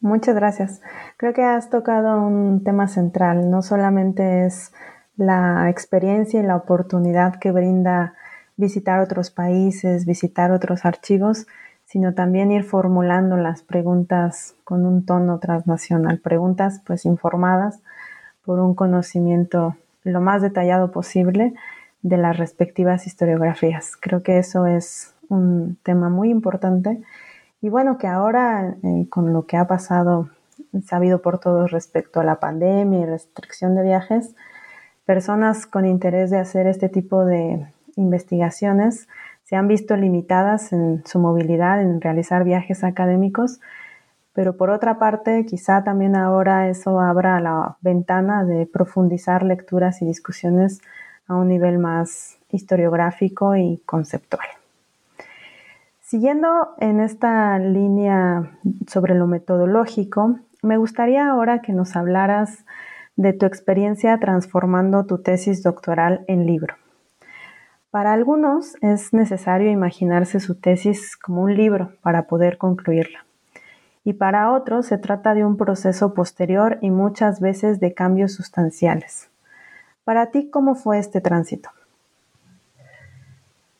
Muchas 0.00 0.34
gracias. 0.34 0.82
Creo 1.16 1.32
que 1.32 1.42
has 1.42 1.70
tocado 1.70 2.20
un 2.20 2.62
tema 2.62 2.88
central. 2.88 3.50
No 3.50 3.62
solamente 3.62 4.46
es 4.46 4.72
la 5.16 5.70
experiencia 5.70 6.40
y 6.40 6.42
la 6.42 6.56
oportunidad 6.56 7.38
que 7.38 7.52
brinda 7.52 8.14
visitar 8.56 9.00
otros 9.00 9.30
países, 9.30 10.06
visitar 10.06 10.50
otros 10.50 10.84
archivos, 10.84 11.46
sino 11.84 12.14
también 12.14 12.50
ir 12.50 12.64
formulando 12.64 13.36
las 13.36 13.62
preguntas 13.62 14.54
con 14.64 14.86
un 14.86 15.04
tono 15.04 15.38
transnacional, 15.38 16.18
preguntas 16.18 16.80
pues 16.84 17.04
informadas 17.04 17.80
por 18.44 18.58
un 18.58 18.74
conocimiento 18.74 19.76
lo 20.02 20.20
más 20.20 20.42
detallado 20.42 20.90
posible 20.90 21.54
de 22.02 22.16
las 22.16 22.36
respectivas 22.36 23.06
historiografías. 23.06 23.96
Creo 23.96 24.22
que 24.22 24.38
eso 24.38 24.66
es 24.66 25.14
un 25.28 25.76
tema 25.82 26.08
muy 26.08 26.30
importante 26.30 27.00
y 27.60 27.68
bueno, 27.68 27.98
que 27.98 28.06
ahora 28.06 28.76
eh, 28.82 29.06
con 29.08 29.32
lo 29.32 29.46
que 29.46 29.56
ha 29.56 29.66
pasado, 29.66 30.28
sabido 30.84 31.22
por 31.22 31.38
todos 31.38 31.70
respecto 31.70 32.20
a 32.20 32.24
la 32.24 32.38
pandemia 32.38 33.00
y 33.00 33.06
restricción 33.06 33.74
de 33.74 33.82
viajes, 33.82 34.34
personas 35.04 35.66
con 35.66 35.84
interés 35.84 36.30
de 36.30 36.38
hacer 36.38 36.66
este 36.66 36.88
tipo 36.88 37.24
de 37.24 37.66
investigaciones 37.96 39.08
se 39.44 39.56
han 39.56 39.68
visto 39.68 39.96
limitadas 39.96 40.72
en 40.72 41.02
su 41.06 41.18
movilidad, 41.18 41.80
en 41.80 42.00
realizar 42.00 42.44
viajes 42.44 42.84
académicos, 42.84 43.60
pero 44.32 44.56
por 44.56 44.70
otra 44.70 44.98
parte, 44.98 45.46
quizá 45.46 45.82
también 45.82 46.14
ahora 46.14 46.68
eso 46.68 47.00
abra 47.00 47.40
la 47.40 47.76
ventana 47.80 48.44
de 48.44 48.66
profundizar 48.66 49.42
lecturas 49.42 50.02
y 50.02 50.04
discusiones 50.04 50.80
a 51.26 51.34
un 51.36 51.48
nivel 51.48 51.78
más 51.78 52.38
historiográfico 52.50 53.56
y 53.56 53.78
conceptual. 53.86 54.46
Siguiendo 56.00 56.74
en 56.78 57.00
esta 57.00 57.58
línea 57.58 58.50
sobre 58.86 59.14
lo 59.14 59.26
metodológico, 59.26 60.38
me 60.62 60.76
gustaría 60.76 61.28
ahora 61.28 61.62
que 61.62 61.72
nos 61.72 61.96
hablaras 61.96 62.64
de 63.16 63.32
tu 63.32 63.46
experiencia 63.46 64.18
transformando 64.20 65.06
tu 65.06 65.18
tesis 65.18 65.62
doctoral 65.62 66.24
en 66.28 66.46
libro. 66.46 66.74
Para 67.90 68.12
algunos 68.12 68.76
es 68.82 69.12
necesario 69.12 69.70
imaginarse 69.70 70.40
su 70.40 70.54
tesis 70.54 71.16
como 71.16 71.42
un 71.42 71.54
libro 71.54 71.92
para 72.02 72.26
poder 72.26 72.58
concluirla. 72.58 73.24
Y 74.04 74.12
para 74.12 74.52
otros 74.52 74.86
se 74.86 74.98
trata 74.98 75.34
de 75.34 75.44
un 75.44 75.56
proceso 75.56 76.14
posterior 76.14 76.78
y 76.80 76.90
muchas 76.90 77.40
veces 77.40 77.80
de 77.80 77.94
cambios 77.94 78.34
sustanciales. 78.34 79.30
Para 80.04 80.30
ti, 80.30 80.48
¿cómo 80.50 80.74
fue 80.74 80.98
este 80.98 81.20
tránsito? 81.20 81.70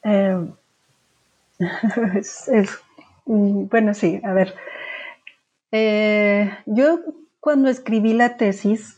Eh, 2.48 2.66
Mm, 3.26 3.66
bueno, 3.68 3.92
sí, 3.92 4.20
a 4.22 4.32
ver. 4.32 4.54
Eh, 5.72 6.50
yo 6.66 7.00
cuando 7.40 7.68
escribí 7.68 8.14
la 8.14 8.36
tesis, 8.36 8.96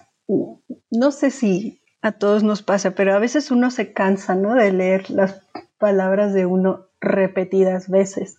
no 0.91 1.11
sé 1.11 1.31
si 1.31 1.81
a 2.01 2.13
todos 2.13 2.43
nos 2.43 2.63
pasa, 2.63 2.93
pero 2.93 3.15
a 3.15 3.19
veces 3.19 3.51
uno 3.51 3.71
se 3.71 3.93
cansa, 3.93 4.35
¿no? 4.35 4.55
De 4.55 4.73
leer 4.73 5.11
las 5.11 5.43
palabras 5.79 6.33
de 6.33 6.47
uno 6.47 6.87
repetidas 7.01 7.89
veces. 7.89 8.39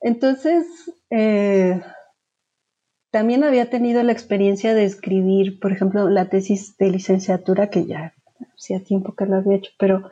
Entonces, 0.00 0.66
eh, 1.10 1.80
también 3.10 3.44
había 3.44 3.70
tenido 3.70 4.02
la 4.02 4.12
experiencia 4.12 4.74
de 4.74 4.84
escribir, 4.84 5.60
por 5.60 5.72
ejemplo, 5.72 6.08
la 6.08 6.28
tesis 6.28 6.76
de 6.78 6.90
licenciatura, 6.90 7.68
que 7.68 7.86
ya 7.86 8.14
hacía 8.54 8.82
tiempo 8.82 9.14
que 9.14 9.26
lo 9.26 9.36
había 9.36 9.56
hecho, 9.56 9.72
pero 9.78 10.10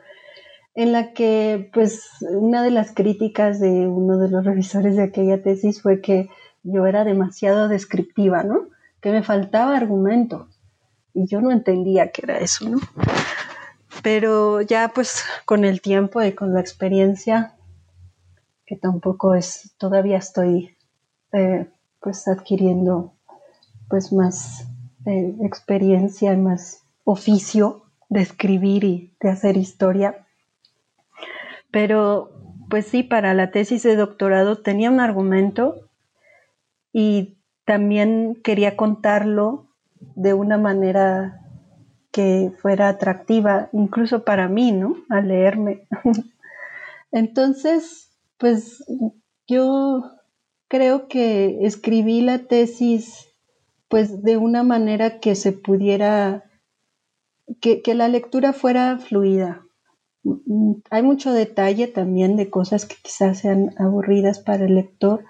en 0.75 0.91
la 0.91 1.13
que 1.13 1.69
pues 1.73 2.03
una 2.21 2.63
de 2.63 2.71
las 2.71 2.93
críticas 2.93 3.59
de 3.59 3.87
uno 3.87 4.17
de 4.17 4.29
los 4.29 4.45
revisores 4.45 4.95
de 4.95 5.03
aquella 5.03 5.41
tesis 5.41 5.81
fue 5.81 6.01
que 6.01 6.29
yo 6.63 6.85
era 6.85 7.03
demasiado 7.03 7.67
descriptiva, 7.67 8.43
¿no? 8.43 8.67
Que 9.01 9.11
me 9.11 9.23
faltaba 9.23 9.75
argumento. 9.75 10.47
Y 11.13 11.27
yo 11.27 11.41
no 11.41 11.51
entendía 11.51 12.11
qué 12.11 12.21
era 12.23 12.39
eso, 12.39 12.69
¿no? 12.69 12.79
Pero 14.03 14.61
ya 14.61 14.89
pues 14.89 15.25
con 15.45 15.65
el 15.65 15.81
tiempo 15.81 16.21
y 16.21 16.33
con 16.33 16.53
la 16.53 16.61
experiencia, 16.61 17.55
que 18.65 18.75
tampoco 18.75 19.35
es, 19.35 19.73
todavía 19.77 20.17
estoy 20.17 20.77
eh, 21.33 21.67
pues 21.99 22.27
adquiriendo 22.27 23.13
pues 23.89 24.13
más 24.13 24.67
eh, 25.05 25.35
experiencia 25.41 26.33
y 26.33 26.37
más 26.37 26.83
oficio 27.03 27.83
de 28.09 28.21
escribir 28.21 28.83
y 28.83 29.13
de 29.19 29.29
hacer 29.29 29.57
historia, 29.57 30.25
pero, 31.71 32.31
pues 32.69 32.87
sí, 32.87 33.03
para 33.03 33.33
la 33.33 33.51
tesis 33.51 33.83
de 33.83 33.95
doctorado 33.95 34.57
tenía 34.57 34.89
un 34.89 34.99
argumento 34.99 35.87
y 36.91 37.37
también 37.65 38.39
quería 38.43 38.75
contarlo 38.75 39.67
de 39.99 40.33
una 40.33 40.57
manera 40.57 41.41
que 42.11 42.51
fuera 42.61 42.89
atractiva, 42.89 43.69
incluso 43.73 44.23
para 44.23 44.47
mí, 44.47 44.71
¿no? 44.71 44.95
Al 45.09 45.27
leerme. 45.27 45.87
Entonces, 47.11 48.11
pues 48.37 48.83
yo 49.47 50.03
creo 50.67 51.07
que 51.07 51.65
escribí 51.65 52.21
la 52.21 52.39
tesis 52.39 53.27
pues 53.87 54.21
de 54.21 54.37
una 54.37 54.61
manera 54.63 55.19
que 55.19 55.33
se 55.33 55.51
pudiera, 55.51 56.43
que, 57.59 57.81
que 57.81 57.95
la 57.95 58.07
lectura 58.07 58.53
fuera 58.53 58.99
fluida, 58.99 59.63
hay 60.89 61.03
mucho 61.03 61.31
detalle 61.31 61.87
también 61.87 62.35
de 62.35 62.49
cosas 62.49 62.85
que 62.85 62.95
quizás 63.01 63.39
sean 63.39 63.73
aburridas 63.77 64.39
para 64.39 64.65
el 64.65 64.75
lector, 64.75 65.23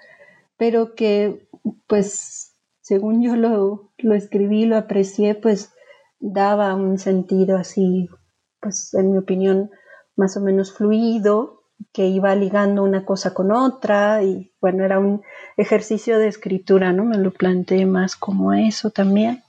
pero 0.58 0.96
que 0.96 1.48
pues 1.88 2.56
según 2.82 3.22
yo 3.22 3.36
lo, 3.36 3.89
lo 4.00 4.16
escribí, 4.16 4.66
lo 4.66 4.78
aprecié, 4.78 5.36
pues 5.36 5.74
daba 6.20 6.76
un 6.76 6.97
sentido 6.97 7.58
así, 7.58 8.10
pues 8.62 8.93
en 8.93 9.12
mi 9.12 9.18
opinión, 9.18 9.72
más 10.16 10.36
o 10.38 10.41
menos 10.41 10.74
fluido, 10.74 11.60
que 11.93 12.08
iba 12.08 12.36
ligando 12.36 12.84
una 12.84 13.06
cosa 13.06 13.34
con 13.34 13.52
otra 13.52 14.22
y 14.24 14.54
bueno, 14.60 14.84
era 14.84 15.00
un 15.00 15.24
ejercicio 15.58 16.20
de 16.20 16.28
escritura, 16.28 16.91
¿no? 16.91 17.06
Me 17.06 17.18
lo 17.18 17.32
planteé 17.32 17.86
más 17.86 18.16
como 18.16 18.54
eso 18.54 18.91
también. 18.91 19.43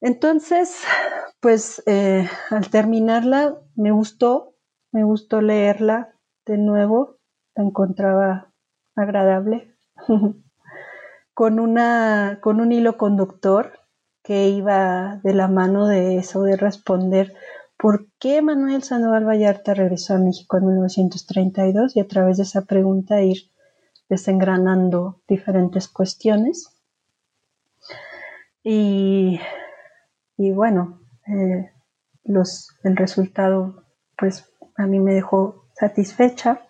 Entonces, 0.00 0.82
pues 1.40 1.82
eh, 1.86 2.28
al 2.50 2.70
terminarla 2.70 3.58
me 3.74 3.90
gustó, 3.92 4.54
me 4.92 5.04
gustó 5.04 5.40
leerla 5.40 6.14
de 6.46 6.58
nuevo, 6.58 7.18
la 7.54 7.64
encontraba 7.64 8.52
agradable, 8.94 9.74
con, 11.36 11.60
una, 11.60 12.38
con 12.40 12.60
un 12.60 12.72
hilo 12.72 12.96
conductor 12.96 13.78
que 14.24 14.48
iba 14.48 15.20
de 15.22 15.34
la 15.34 15.46
mano 15.46 15.86
de 15.86 16.16
eso, 16.16 16.42
de 16.42 16.56
responder 16.56 17.34
por 17.76 18.08
qué 18.18 18.40
Manuel 18.40 18.82
Sandoval 18.82 19.28
Vallarta 19.28 19.74
regresó 19.74 20.14
a 20.14 20.18
México 20.18 20.56
en 20.56 20.66
1932 20.66 21.94
y 21.94 22.00
a 22.00 22.08
través 22.08 22.38
de 22.38 22.44
esa 22.44 22.62
pregunta 22.62 23.20
ir 23.20 23.50
desengranando 24.08 25.20
diferentes 25.28 25.88
cuestiones. 25.88 26.72
Y 28.64 29.38
y 30.38 30.52
bueno, 30.52 31.00
eh, 31.26 31.70
los, 32.24 32.68
el 32.84 32.96
resultado 32.96 33.84
pues 34.18 34.52
a 34.76 34.86
mí 34.86 34.98
me 34.98 35.14
dejó 35.14 35.66
satisfecha. 35.74 36.60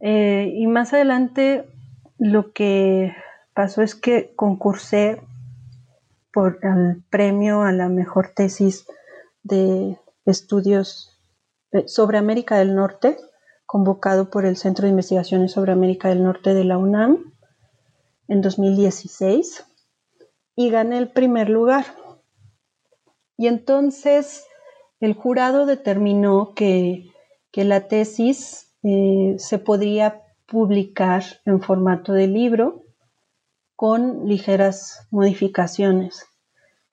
Eh, 0.00 0.52
y 0.54 0.66
más 0.66 0.92
adelante 0.92 1.70
lo 2.18 2.52
que 2.52 3.14
pasó 3.54 3.82
es 3.82 3.94
que 3.94 4.34
concursé 4.34 5.22
por 6.32 6.58
el 6.62 7.02
premio 7.08 7.62
a 7.62 7.72
la 7.72 7.88
mejor 7.88 8.32
tesis 8.34 8.86
de 9.44 9.96
estudios 10.26 11.16
eh, 11.72 11.86
sobre 11.86 12.18
América 12.18 12.58
del 12.58 12.74
Norte, 12.74 13.16
convocado 13.66 14.30
por 14.30 14.44
el 14.44 14.56
Centro 14.56 14.84
de 14.84 14.90
Investigaciones 14.90 15.52
sobre 15.52 15.72
América 15.72 16.08
del 16.08 16.22
Norte 16.22 16.52
de 16.52 16.64
la 16.64 16.76
UNAM 16.76 17.32
en 18.28 18.40
2016 18.42 19.64
y 20.56 20.70
gané 20.70 20.98
el 20.98 21.08
primer 21.08 21.48
lugar. 21.48 21.84
Y 23.36 23.46
entonces 23.46 24.44
el 25.00 25.14
jurado 25.14 25.66
determinó 25.66 26.54
que, 26.54 27.10
la 27.52 27.86
tesis 27.86 28.74
eh, 28.82 29.36
se 29.38 29.58
podría 29.58 30.22
publicar 30.46 31.22
en 31.44 31.60
formato 31.60 32.12
de 32.12 32.26
libro 32.26 32.83
con 33.84 34.26
ligeras 34.26 35.06
modificaciones. 35.10 36.26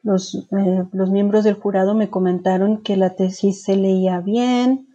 Los, 0.03 0.35
eh, 0.35 0.83
los, 0.91 1.09
miembros 1.09 1.45
del 1.45 1.53
jurado 1.53 1.95
me 1.95 2.09
comentaron 2.09 2.83
que 2.83 2.97
la 2.97 3.15
tesis 3.15 3.63
se 3.63 3.77
leía 3.77 4.19
bien, 4.19 4.89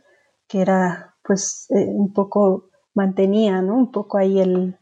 que 0.47 0.61
era 0.61 1.17
pues 1.25 1.67
eh, 1.71 1.87
un 1.89 2.13
poco, 2.13 2.69
mantenía 2.93 3.63
¿no? 3.63 3.77
un 3.77 3.93
poco 3.93 4.19
ahí 4.19 4.41
el, 4.41 4.77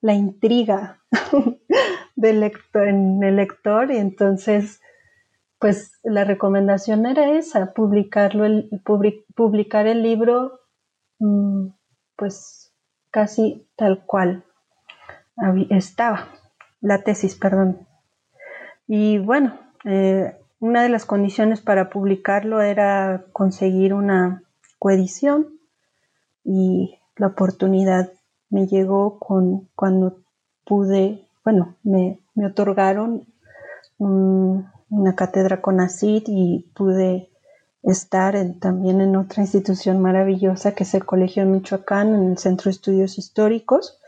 la 0.00 0.14
intriga 0.14 1.02
del 2.14 2.38
lector, 2.38 2.86
en 2.86 3.20
el 3.24 3.34
lector 3.34 3.90
y 3.90 3.96
entonces 3.96 4.80
pues 5.58 5.98
la 6.04 6.22
recomendación 6.22 7.04
era 7.04 7.36
esa, 7.36 7.72
publicarlo, 7.72 8.44
el, 8.44 8.70
publicar 9.34 9.88
el 9.88 10.04
libro 10.04 10.60
mm, 11.18 11.66
pues 12.14 12.72
casi 13.10 13.68
tal 13.74 14.06
cual 14.06 14.44
estaba, 15.70 16.28
la 16.80 17.02
tesis, 17.02 17.34
perdón. 17.34 17.86
Y 18.86 19.18
bueno, 19.18 19.58
eh, 19.84 20.36
una 20.58 20.82
de 20.82 20.88
las 20.88 21.06
condiciones 21.06 21.60
para 21.60 21.90
publicarlo 21.90 22.60
era 22.60 23.24
conseguir 23.32 23.94
una 23.94 24.42
coedición 24.78 25.60
y 26.44 26.98
la 27.16 27.28
oportunidad 27.28 28.12
me 28.50 28.66
llegó 28.66 29.18
con 29.18 29.68
cuando 29.74 30.18
pude, 30.66 31.26
bueno, 31.44 31.76
me, 31.82 32.18
otorgaron 32.44 33.26
una 33.98 35.14
cátedra 35.14 35.60
con 35.60 35.80
ACID 35.80 36.24
y 36.26 36.70
pude 36.74 37.30
estar 37.82 38.36
también 38.60 39.00
en 39.00 39.16
otra 39.16 39.42
institución 39.42 40.00
maravillosa 40.00 40.72
que 40.74 40.84
es 40.84 40.94
el 40.94 41.04
Colegio 41.04 41.44
de 41.44 41.50
Michoacán, 41.50 42.14
en 42.14 42.30
el 42.30 42.38
Centro 42.38 42.64
de 42.64 42.70
Estudios 42.70 43.18
Históricos, 43.18 43.98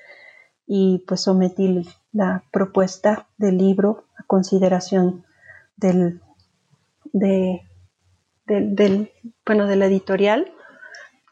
y 0.67 1.05
pues 1.07 1.23
sometí 1.23 1.85
la 2.13 2.45
propuesta 2.53 3.29
del 3.39 3.59
libro 3.59 4.05
a 4.17 4.23
consideración 4.25 5.25
del, 5.77 6.21
de, 7.13 7.63
del, 8.47 9.11
bueno, 9.47 9.67
de 9.67 9.77
la 9.77 9.87
editorial. 9.87 10.53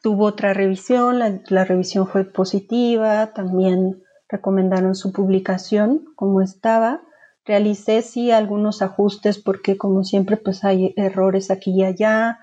Tuvo 0.02 0.24
otra 0.24 0.54
revisión, 0.54 1.18
la, 1.18 1.64
revisión 1.64 2.06
fue 2.06 2.24
positiva, 2.24 3.32
también 3.34 4.02
recomendaron 4.28 4.94
su 4.94 5.12
publicación 5.12 6.06
como 6.16 6.40
estaba. 6.40 7.02
Realicé 7.44 8.00
sí 8.00 8.30
algunos 8.30 8.80
ajustes 8.80 9.38
porque 9.38 9.76
como 9.76 10.04
siempre 10.04 10.36
pues 10.36 10.64
hay 10.64 10.94
errores 10.96 11.50
aquí 11.50 11.72
y 11.72 11.84
allá 11.84 12.38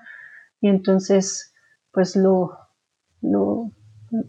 y 0.60 0.68
entonces 0.68 1.54
pues 1.92 2.14
lo, 2.14 2.58
lo 3.20 3.72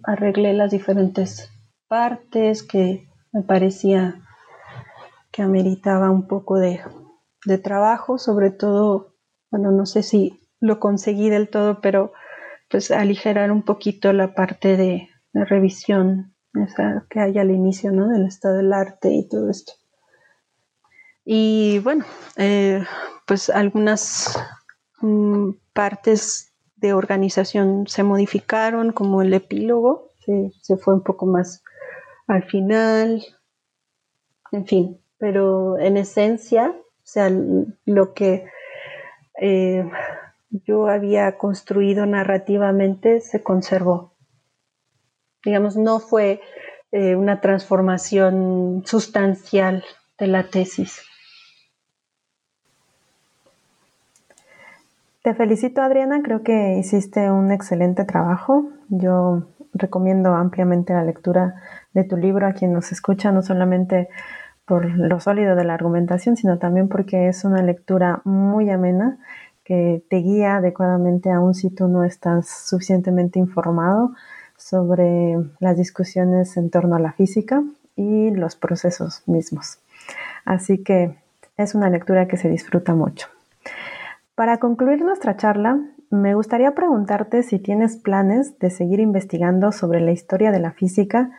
arreglé 0.03 0.53
las 0.53 0.72
diferentes 0.72 1.51
partes 1.88 2.64
que 2.64 3.09
me 3.32 3.42
parecía 3.44 4.22
que 5.32 5.42
ameritaba 5.42 6.10
un 6.10 6.28
poco 6.28 6.58
de, 6.58 6.82
de 7.46 7.58
trabajo, 7.58 8.18
sobre 8.18 8.52
todo, 8.52 9.16
bueno, 9.52 9.72
no 9.72 9.86
sé 9.86 10.04
si 10.04 10.40
lo 10.60 10.80
conseguí 10.80 11.30
del 11.30 11.50
todo, 11.50 11.82
pero 11.82 12.12
pues 12.70 12.92
aligerar 12.92 13.52
un 13.52 13.64
poquito 13.64 14.14
la 14.14 14.34
parte 14.34 14.78
de, 14.78 15.10
revisión 15.32 16.34
que 17.10 17.20
hay 17.20 17.38
al 17.38 17.52
inicio, 17.52 17.92
¿no? 17.92 18.10
Del 18.10 18.26
estado 18.26 18.58
del 18.58 18.74
arte 18.74 19.14
y 19.14 19.28
todo 19.30 19.50
esto. 19.52 19.74
Y 21.24 21.80
bueno, 21.80 22.04
eh, 22.36 22.84
pues 23.28 23.52
algunas 23.52 24.38
mm, 25.02 25.52
partes 25.72 26.52
de 26.78 26.94
organización 26.94 27.86
se 27.88 28.02
modificaron, 28.02 28.92
como 28.92 29.22
el 29.22 29.34
epílogo, 29.34 30.10
se 30.62 30.78
fue 30.78 30.96
un 30.96 31.04
poco 31.04 31.28
más 31.28 31.64
al 32.30 32.44
final, 32.44 33.26
en 34.52 34.66
fin, 34.68 35.02
pero 35.18 35.80
en 35.80 35.98
esencia, 35.98 36.70
o 36.70 37.02
sea, 37.04 37.32
lo 37.86 38.14
que 38.14 38.46
eh, 39.42 39.90
yo 40.52 40.88
había 40.88 41.38
construido 41.38 42.06
narrativamente 42.06 43.20
se 43.22 43.42
conservó. 43.42 44.14
Digamos, 45.44 45.76
no 45.76 46.00
fue 46.00 46.42
eh, 46.92 47.16
una 47.16 47.42
transformación 47.42 48.84
sustancial 48.86 49.84
de 50.20 50.28
la 50.28 50.44
tesis. 50.50 51.02
Te 55.24 55.34
felicito 55.34 55.82
Adriana, 55.82 56.22
creo 56.24 56.44
que 56.44 56.78
hiciste 56.78 57.32
un 57.32 57.52
excelente 57.52 58.06
trabajo. 58.06 58.70
Yo 58.90 59.48
recomiendo 59.74 60.34
ampliamente 60.36 60.94
la 60.94 61.04
lectura 61.04 61.62
de 61.94 62.04
tu 62.04 62.18
libro 62.18 62.48
a 62.48 62.54
quien 62.54 62.74
nos 62.74 62.92
escucha, 62.92 63.32
no 63.32 63.42
solamente 63.42 64.10
por 64.66 64.86
lo 64.86 65.20
sólido 65.20 65.56
de 65.56 65.64
la 65.64 65.74
argumentación, 65.74 66.38
sino 66.38 66.60
también 66.60 66.90
porque 66.90 67.28
es 67.28 67.44
una 67.44 67.64
lectura 67.64 68.22
muy 68.24 68.70
amena 68.70 69.18
que 69.64 70.04
te 70.10 70.18
guía 70.18 70.58
adecuadamente 70.58 71.32
aun 71.32 71.54
si 71.54 71.70
tú 71.70 71.88
no 71.88 72.04
estás 72.04 72.48
suficientemente 72.48 73.40
informado 73.40 74.14
sobre 74.58 75.38
las 75.60 75.78
discusiones 75.78 76.58
en 76.58 76.70
torno 76.70 76.96
a 76.96 77.00
la 77.00 77.14
física 77.14 77.64
y 77.96 78.32
los 78.32 78.56
procesos 78.56 79.24
mismos. 79.28 79.80
Así 80.46 80.84
que 80.84 81.16
es 81.58 81.76
una 81.76 81.90
lectura 81.90 82.28
que 82.28 82.38
se 82.38 82.50
disfruta 82.50 82.94
mucho. 82.94 83.28
Para 84.36 84.58
concluir 84.58 85.02
nuestra 85.04 85.36
charla, 85.36 85.80
me 86.10 86.34
gustaría 86.34 86.74
preguntarte 86.74 87.44
si 87.44 87.60
tienes 87.60 87.98
planes 87.98 88.58
de 88.60 88.70
seguir 88.70 89.00
investigando 89.00 89.72
sobre 89.72 90.00
la 90.00 90.12
historia 90.12 90.52
de 90.52 90.60
la 90.60 90.72
física 90.72 91.32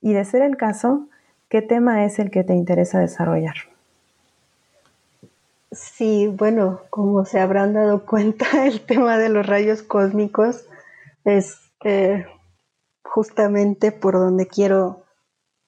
y, 0.00 0.12
de 0.12 0.24
ser 0.24 0.42
el 0.42 0.56
caso, 0.56 1.08
¿qué 1.48 1.62
tema 1.62 2.04
es 2.04 2.18
el 2.18 2.30
que 2.30 2.44
te 2.44 2.54
interesa 2.54 3.00
desarrollar? 3.00 3.54
Sí, 5.72 6.26
bueno, 6.26 6.80
como 6.90 7.24
se 7.24 7.38
habrán 7.38 7.74
dado 7.74 8.04
cuenta, 8.06 8.66
el 8.66 8.80
tema 8.80 9.18
de 9.18 9.28
los 9.28 9.46
rayos 9.46 9.82
cósmicos 9.82 10.66
es 11.24 11.58
eh, 11.84 12.26
justamente 13.02 13.92
por 13.92 14.14
donde 14.14 14.46
quiero, 14.46 15.04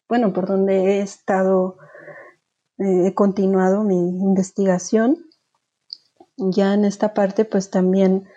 bueno, 0.08 0.32
por 0.32 0.46
donde 0.46 0.98
he 0.98 1.00
estado, 1.02 1.76
eh, 2.78 3.06
he 3.06 3.14
continuado 3.14 3.84
mi 3.84 3.96
investigación. 3.96 5.18
Ya 6.36 6.74
en 6.74 6.84
esta 6.84 7.14
parte, 7.14 7.44
pues 7.44 7.70
también 7.70 8.28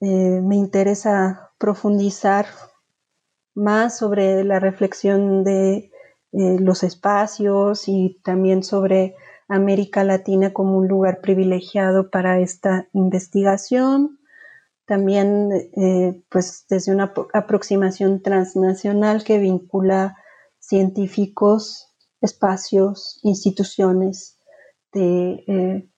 eh, 0.00 0.40
me 0.42 0.56
interesa 0.56 1.52
profundizar 1.58 2.46
más 3.60 3.98
sobre 3.98 4.42
la 4.42 4.58
reflexión 4.58 5.44
de 5.44 5.90
eh, 6.32 6.56
los 6.58 6.82
espacios 6.82 7.88
y 7.88 8.20
también 8.24 8.62
sobre 8.62 9.14
América 9.48 10.02
Latina 10.02 10.52
como 10.52 10.78
un 10.78 10.88
lugar 10.88 11.20
privilegiado 11.20 12.10
para 12.10 12.40
esta 12.40 12.88
investigación. 12.92 14.18
También, 14.86 15.50
eh, 15.52 16.22
pues, 16.30 16.64
desde 16.68 16.92
una 16.92 17.12
aproximación 17.32 18.22
transnacional 18.22 19.22
que 19.24 19.38
vincula 19.38 20.16
científicos, 20.58 21.94
espacios, 22.20 23.20
instituciones 23.22 24.38
de, 24.92 25.88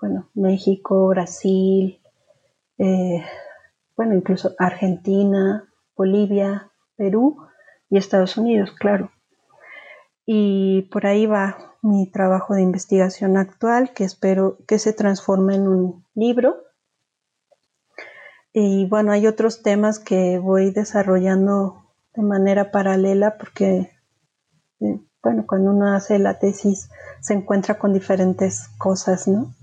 bueno, 0.00 0.28
México, 0.34 1.08
Brasil, 1.08 2.00
bueno, 3.96 4.14
incluso 4.14 4.52
Argentina, 4.58 5.68
Bolivia, 5.96 6.71
Perú 6.96 7.36
y 7.90 7.98
Estados 7.98 8.36
Unidos, 8.36 8.72
claro. 8.72 9.10
Y 10.24 10.82
por 10.92 11.06
ahí 11.06 11.26
va 11.26 11.76
mi 11.82 12.10
trabajo 12.10 12.54
de 12.54 12.62
investigación 12.62 13.36
actual, 13.36 13.92
que 13.92 14.04
espero 14.04 14.58
que 14.66 14.78
se 14.78 14.92
transforme 14.92 15.56
en 15.56 15.68
un 15.68 16.06
libro. 16.14 16.56
Y 18.52 18.86
bueno, 18.86 19.12
hay 19.12 19.26
otros 19.26 19.62
temas 19.62 19.98
que 19.98 20.38
voy 20.38 20.70
desarrollando 20.70 21.82
de 22.14 22.22
manera 22.22 22.70
paralela 22.70 23.36
porque, 23.38 23.90
eh, 24.80 25.00
bueno, 25.22 25.44
cuando 25.46 25.70
uno 25.70 25.94
hace 25.94 26.18
la 26.18 26.38
tesis 26.38 26.90
se 27.20 27.34
encuentra 27.34 27.78
con 27.78 27.92
diferentes 27.92 28.68
cosas, 28.78 29.26
¿no? 29.26 29.54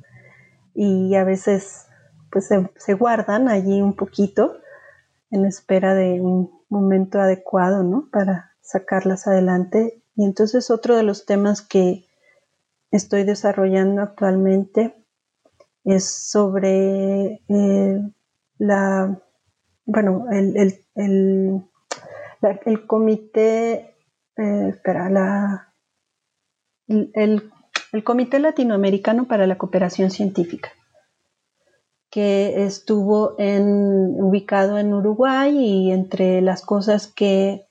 Y 0.73 1.15
a 1.15 1.23
veces 1.23 1.85
pues 2.31 2.49
se, 2.75 2.93
guardan 2.93 3.49
allí 3.49 3.81
un 3.81 3.95
poquito 3.95 4.57
en 5.31 5.45
espera 5.45 5.93
de 5.93 6.21
un 6.21 6.63
momento 6.69 7.19
adecuado, 7.19 7.83
¿no? 7.83 8.09
Para 8.11 8.55
sacarlas 8.61 9.27
adelante. 9.27 10.03
Y 10.15 10.25
entonces 10.25 10.71
otro 10.71 10.95
de 10.95 11.03
los 11.03 11.25
temas 11.25 11.61
que 11.61 12.05
estoy 12.91 13.23
desarrollando 13.23 14.01
actualmente 14.01 14.95
es 15.83 16.29
sobre 16.29 17.41
eh, 17.47 18.11
la, 18.57 19.21
bueno, 19.85 20.25
el, 20.31 20.75
el, 20.95 22.87
comité, 22.87 23.95
eh, 24.37 24.69
espera, 24.69 25.09
la, 25.09 25.73
el, 26.87 27.51
el 27.91 28.03
Comité 28.03 28.39
Latinoamericano 28.39 29.27
para 29.27 29.47
la 29.47 29.57
Cooperación 29.57 30.11
Científica 30.11 30.71
que 32.09 32.65
estuvo 32.65 33.35
ubicado 33.37 34.77
en 34.79 34.93
Uruguay 34.93 35.55
y 35.57 35.91
entre 35.91 36.41
las 36.41 36.61
cosas 36.63 37.07
que 37.07 37.67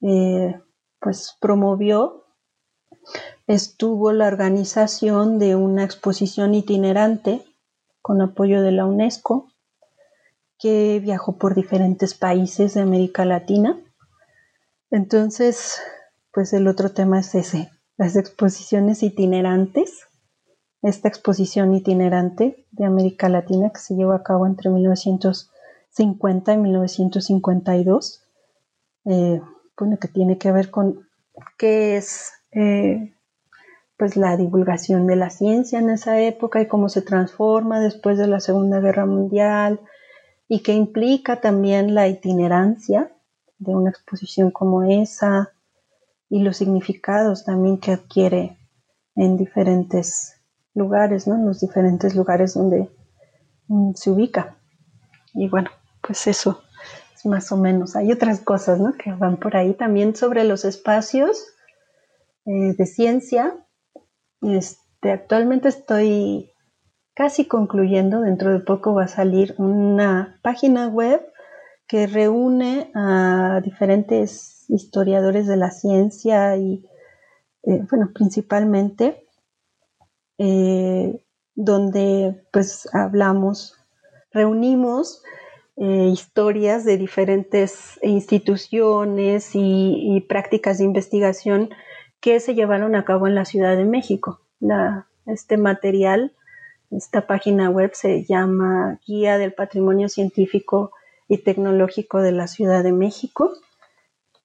eh, 0.00 0.60
pues 0.98 1.36
promovió 1.40 2.24
estuvo 3.46 4.12
la 4.12 4.28
organización 4.28 5.38
de 5.38 5.56
una 5.56 5.84
exposición 5.84 6.54
itinerante 6.54 7.42
con 8.00 8.20
apoyo 8.22 8.62
de 8.62 8.72
la 8.72 8.86
UNESCO 8.86 9.48
que 10.58 11.00
viajó 11.02 11.38
por 11.38 11.54
diferentes 11.54 12.14
países 12.14 12.74
de 12.74 12.82
América 12.82 13.24
Latina. 13.24 13.80
Entonces, 14.90 15.80
pues 16.32 16.52
el 16.52 16.68
otro 16.68 16.92
tema 16.92 17.18
es 17.20 17.34
ese, 17.34 17.70
las 17.96 18.16
exposiciones 18.16 19.02
itinerantes 19.02 20.06
esta 20.82 21.08
exposición 21.08 21.74
itinerante 21.74 22.66
de 22.72 22.84
América 22.84 23.28
Latina 23.28 23.70
que 23.70 23.80
se 23.80 23.94
llevó 23.94 24.12
a 24.12 24.22
cabo 24.22 24.46
entre 24.46 24.68
1970 24.68 25.52
1950 25.92 26.54
y 26.54 26.58
1952, 26.58 28.22
eh, 29.04 29.40
bueno, 29.78 29.98
que 29.98 30.08
tiene 30.08 30.38
que 30.38 30.52
ver 30.52 30.70
con 30.70 31.06
qué 31.58 31.96
es 31.96 32.32
eh, 32.52 33.14
pues 33.96 34.16
la 34.16 34.36
divulgación 34.36 35.06
de 35.06 35.16
la 35.16 35.30
ciencia 35.30 35.78
en 35.78 35.90
esa 35.90 36.20
época 36.20 36.60
y 36.60 36.68
cómo 36.68 36.88
se 36.88 37.02
transforma 37.02 37.80
después 37.80 38.18
de 38.18 38.26
la 38.26 38.40
Segunda 38.40 38.80
Guerra 38.80 39.06
Mundial 39.06 39.80
y 40.48 40.60
que 40.60 40.72
implica 40.72 41.40
también 41.40 41.94
la 41.94 42.08
itinerancia 42.08 43.12
de 43.58 43.74
una 43.74 43.90
exposición 43.90 44.50
como 44.50 44.82
esa 44.82 45.52
y 46.28 46.40
los 46.40 46.56
significados 46.56 47.44
también 47.44 47.78
que 47.78 47.92
adquiere 47.92 48.58
en 49.14 49.36
diferentes 49.36 50.41
lugares, 50.74 51.26
¿no? 51.26 51.34
En 51.34 51.46
los 51.46 51.60
diferentes 51.60 52.14
lugares 52.14 52.54
donde 52.54 52.90
mm, 53.68 53.92
se 53.94 54.10
ubica. 54.10 54.56
Y 55.34 55.48
bueno, 55.48 55.70
pues 56.00 56.26
eso 56.26 56.62
es 57.14 57.26
más 57.26 57.52
o 57.52 57.56
menos. 57.56 57.96
Hay 57.96 58.12
otras 58.12 58.40
cosas, 58.40 58.80
¿no? 58.80 58.92
Que 58.94 59.12
van 59.12 59.38
por 59.38 59.56
ahí 59.56 59.74
también 59.74 60.14
sobre 60.14 60.44
los 60.44 60.64
espacios 60.64 61.46
eh, 62.46 62.74
de 62.76 62.86
ciencia. 62.86 63.54
Este, 64.40 65.12
actualmente 65.12 65.68
estoy 65.68 66.52
casi 67.14 67.46
concluyendo, 67.46 68.20
dentro 68.20 68.52
de 68.52 68.60
poco 68.60 68.94
va 68.94 69.04
a 69.04 69.08
salir 69.08 69.54
una 69.58 70.40
página 70.42 70.88
web 70.88 71.22
que 71.86 72.06
reúne 72.06 72.90
a 72.94 73.60
diferentes 73.62 74.64
historiadores 74.68 75.46
de 75.46 75.56
la 75.56 75.70
ciencia 75.70 76.56
y, 76.56 76.86
eh, 77.64 77.84
bueno, 77.90 78.10
principalmente, 78.14 79.28
eh, 80.44 81.24
donde 81.54 82.34
pues 82.50 82.92
hablamos, 82.92 83.78
reunimos 84.32 85.22
eh, 85.76 86.08
historias 86.12 86.84
de 86.84 86.98
diferentes 86.98 88.00
instituciones 88.02 89.50
y, 89.54 90.26
prácticas 90.28 90.78
de 90.78 90.84
investigación 90.84 91.70
que 92.18 92.40
se 92.40 92.56
llevaron 92.56 92.96
a 92.96 93.04
cabo 93.04 93.28
en 93.28 93.36
la 93.36 93.44
Ciudad 93.44 93.76
de 93.76 93.84
México. 93.84 94.40
este 95.26 95.58
material, 95.58 96.32
esta 96.90 97.28
página 97.28 97.70
web 97.70 97.92
se 97.94 98.24
llama 98.24 98.98
Guía 99.06 99.38
del 99.38 99.52
Patrimonio 99.52 100.08
Científico 100.08 100.90
y 101.28 101.38
Tecnológico 101.38 102.20
de 102.20 102.32
la 102.32 102.48
Ciudad 102.48 102.82
de 102.82 102.92
México. 102.92 103.52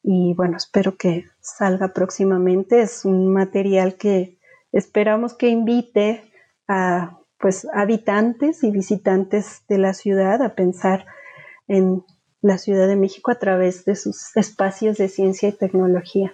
Y 0.03 0.35
bueno, 0.35 0.57
espero 0.57 0.95
que 0.95 1.25
salga 1.39 1.87
próximamente. 1.87 2.81
Es 2.81 3.03
un 3.03 3.33
material 3.33 3.95
que 3.95 4.36
esperamos 4.77 5.33
que 5.33 5.49
invite 5.49 6.23
a 6.67 7.17
pues 7.39 7.67
habitantes 7.73 8.63
y 8.63 8.71
visitantes 8.71 9.63
de 9.67 9.77
la 9.79 9.93
ciudad 9.93 10.41
a 10.41 10.55
pensar 10.55 11.05
en 11.67 12.03
la 12.41 12.57
Ciudad 12.57 12.87
de 12.87 12.95
México 12.95 13.31
a 13.31 13.39
través 13.39 13.85
de 13.85 13.95
sus 13.95 14.35
espacios 14.37 14.97
de 14.97 15.09
ciencia 15.09 15.49
y 15.49 15.51
tecnología. 15.51 16.33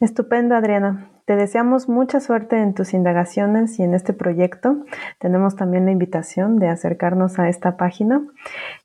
Estupendo, 0.00 0.54
Adriana. 0.54 1.08
Te 1.24 1.36
deseamos 1.36 1.88
mucha 1.88 2.20
suerte 2.20 2.58
en 2.58 2.74
tus 2.74 2.92
indagaciones 2.92 3.78
y 3.78 3.82
en 3.82 3.94
este 3.94 4.12
proyecto. 4.12 4.84
Tenemos 5.18 5.56
también 5.56 5.86
la 5.86 5.90
invitación 5.90 6.58
de 6.58 6.68
acercarnos 6.68 7.38
a 7.38 7.48
esta 7.48 7.78
página 7.78 8.20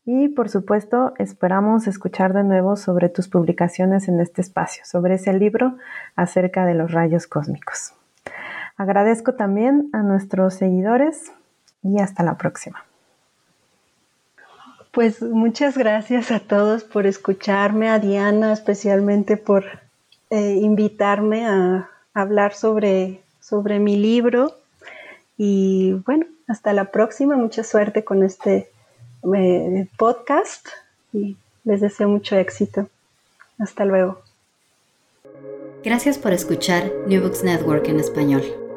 y 0.06 0.30
por 0.30 0.48
supuesto 0.48 1.14
esperamos 1.18 1.86
escuchar 1.86 2.32
de 2.32 2.46
nuevo 2.46 2.78
sobre 2.78 3.10
tus 3.10 3.28
publicaciones 3.28 4.08
en 4.08 4.22
este 4.22 4.42
espacio, 4.42 4.86
sobre 4.86 5.16
ese 5.16 5.34
libro 5.34 5.76
acerca 6.16 6.66
de 6.66 6.76
los 6.76 6.94
rayos 6.94 7.28
cósmicos. 7.28 7.94
Agradezco 8.78 9.34
también 9.34 9.90
a 9.92 10.02
nuestros 10.02 10.54
seguidores 10.54 11.34
y 11.84 12.00
hasta 12.00 12.24
la 12.24 12.38
próxima. 12.38 12.86
Pues 14.92 15.22
muchas 15.22 15.78
gracias 15.78 16.32
a 16.32 16.40
todos 16.40 16.86
por 16.86 17.06
escucharme, 17.06 17.90
a 17.90 18.00
Diana 18.00 18.54
especialmente 18.54 19.36
por 19.36 19.66
eh, 20.30 20.56
invitarme 20.62 21.46
a 21.46 21.90
hablar 22.14 22.54
sobre, 22.54 23.22
sobre 23.40 23.80
mi 23.80 23.96
libro. 23.98 24.56
Y 25.38 25.94
bueno, 26.06 26.26
hasta 26.48 26.74
la 26.74 26.86
próxima. 26.86 27.36
Mucha 27.38 27.64
suerte 27.64 28.04
con 28.04 28.24
este 28.24 28.70
eh, 29.36 29.88
podcast 29.98 30.68
y 31.14 31.38
les 31.64 31.82
deseo 31.82 32.10
mucho 32.10 32.36
éxito. 32.36 32.90
Hasta 33.58 33.86
luego. 33.86 34.22
Gracias 35.84 36.18
por 36.18 36.34
escuchar 36.34 36.92
New 37.08 37.22
Books 37.22 37.44
Network 37.44 37.88
en 37.88 38.00
español. 38.00 38.69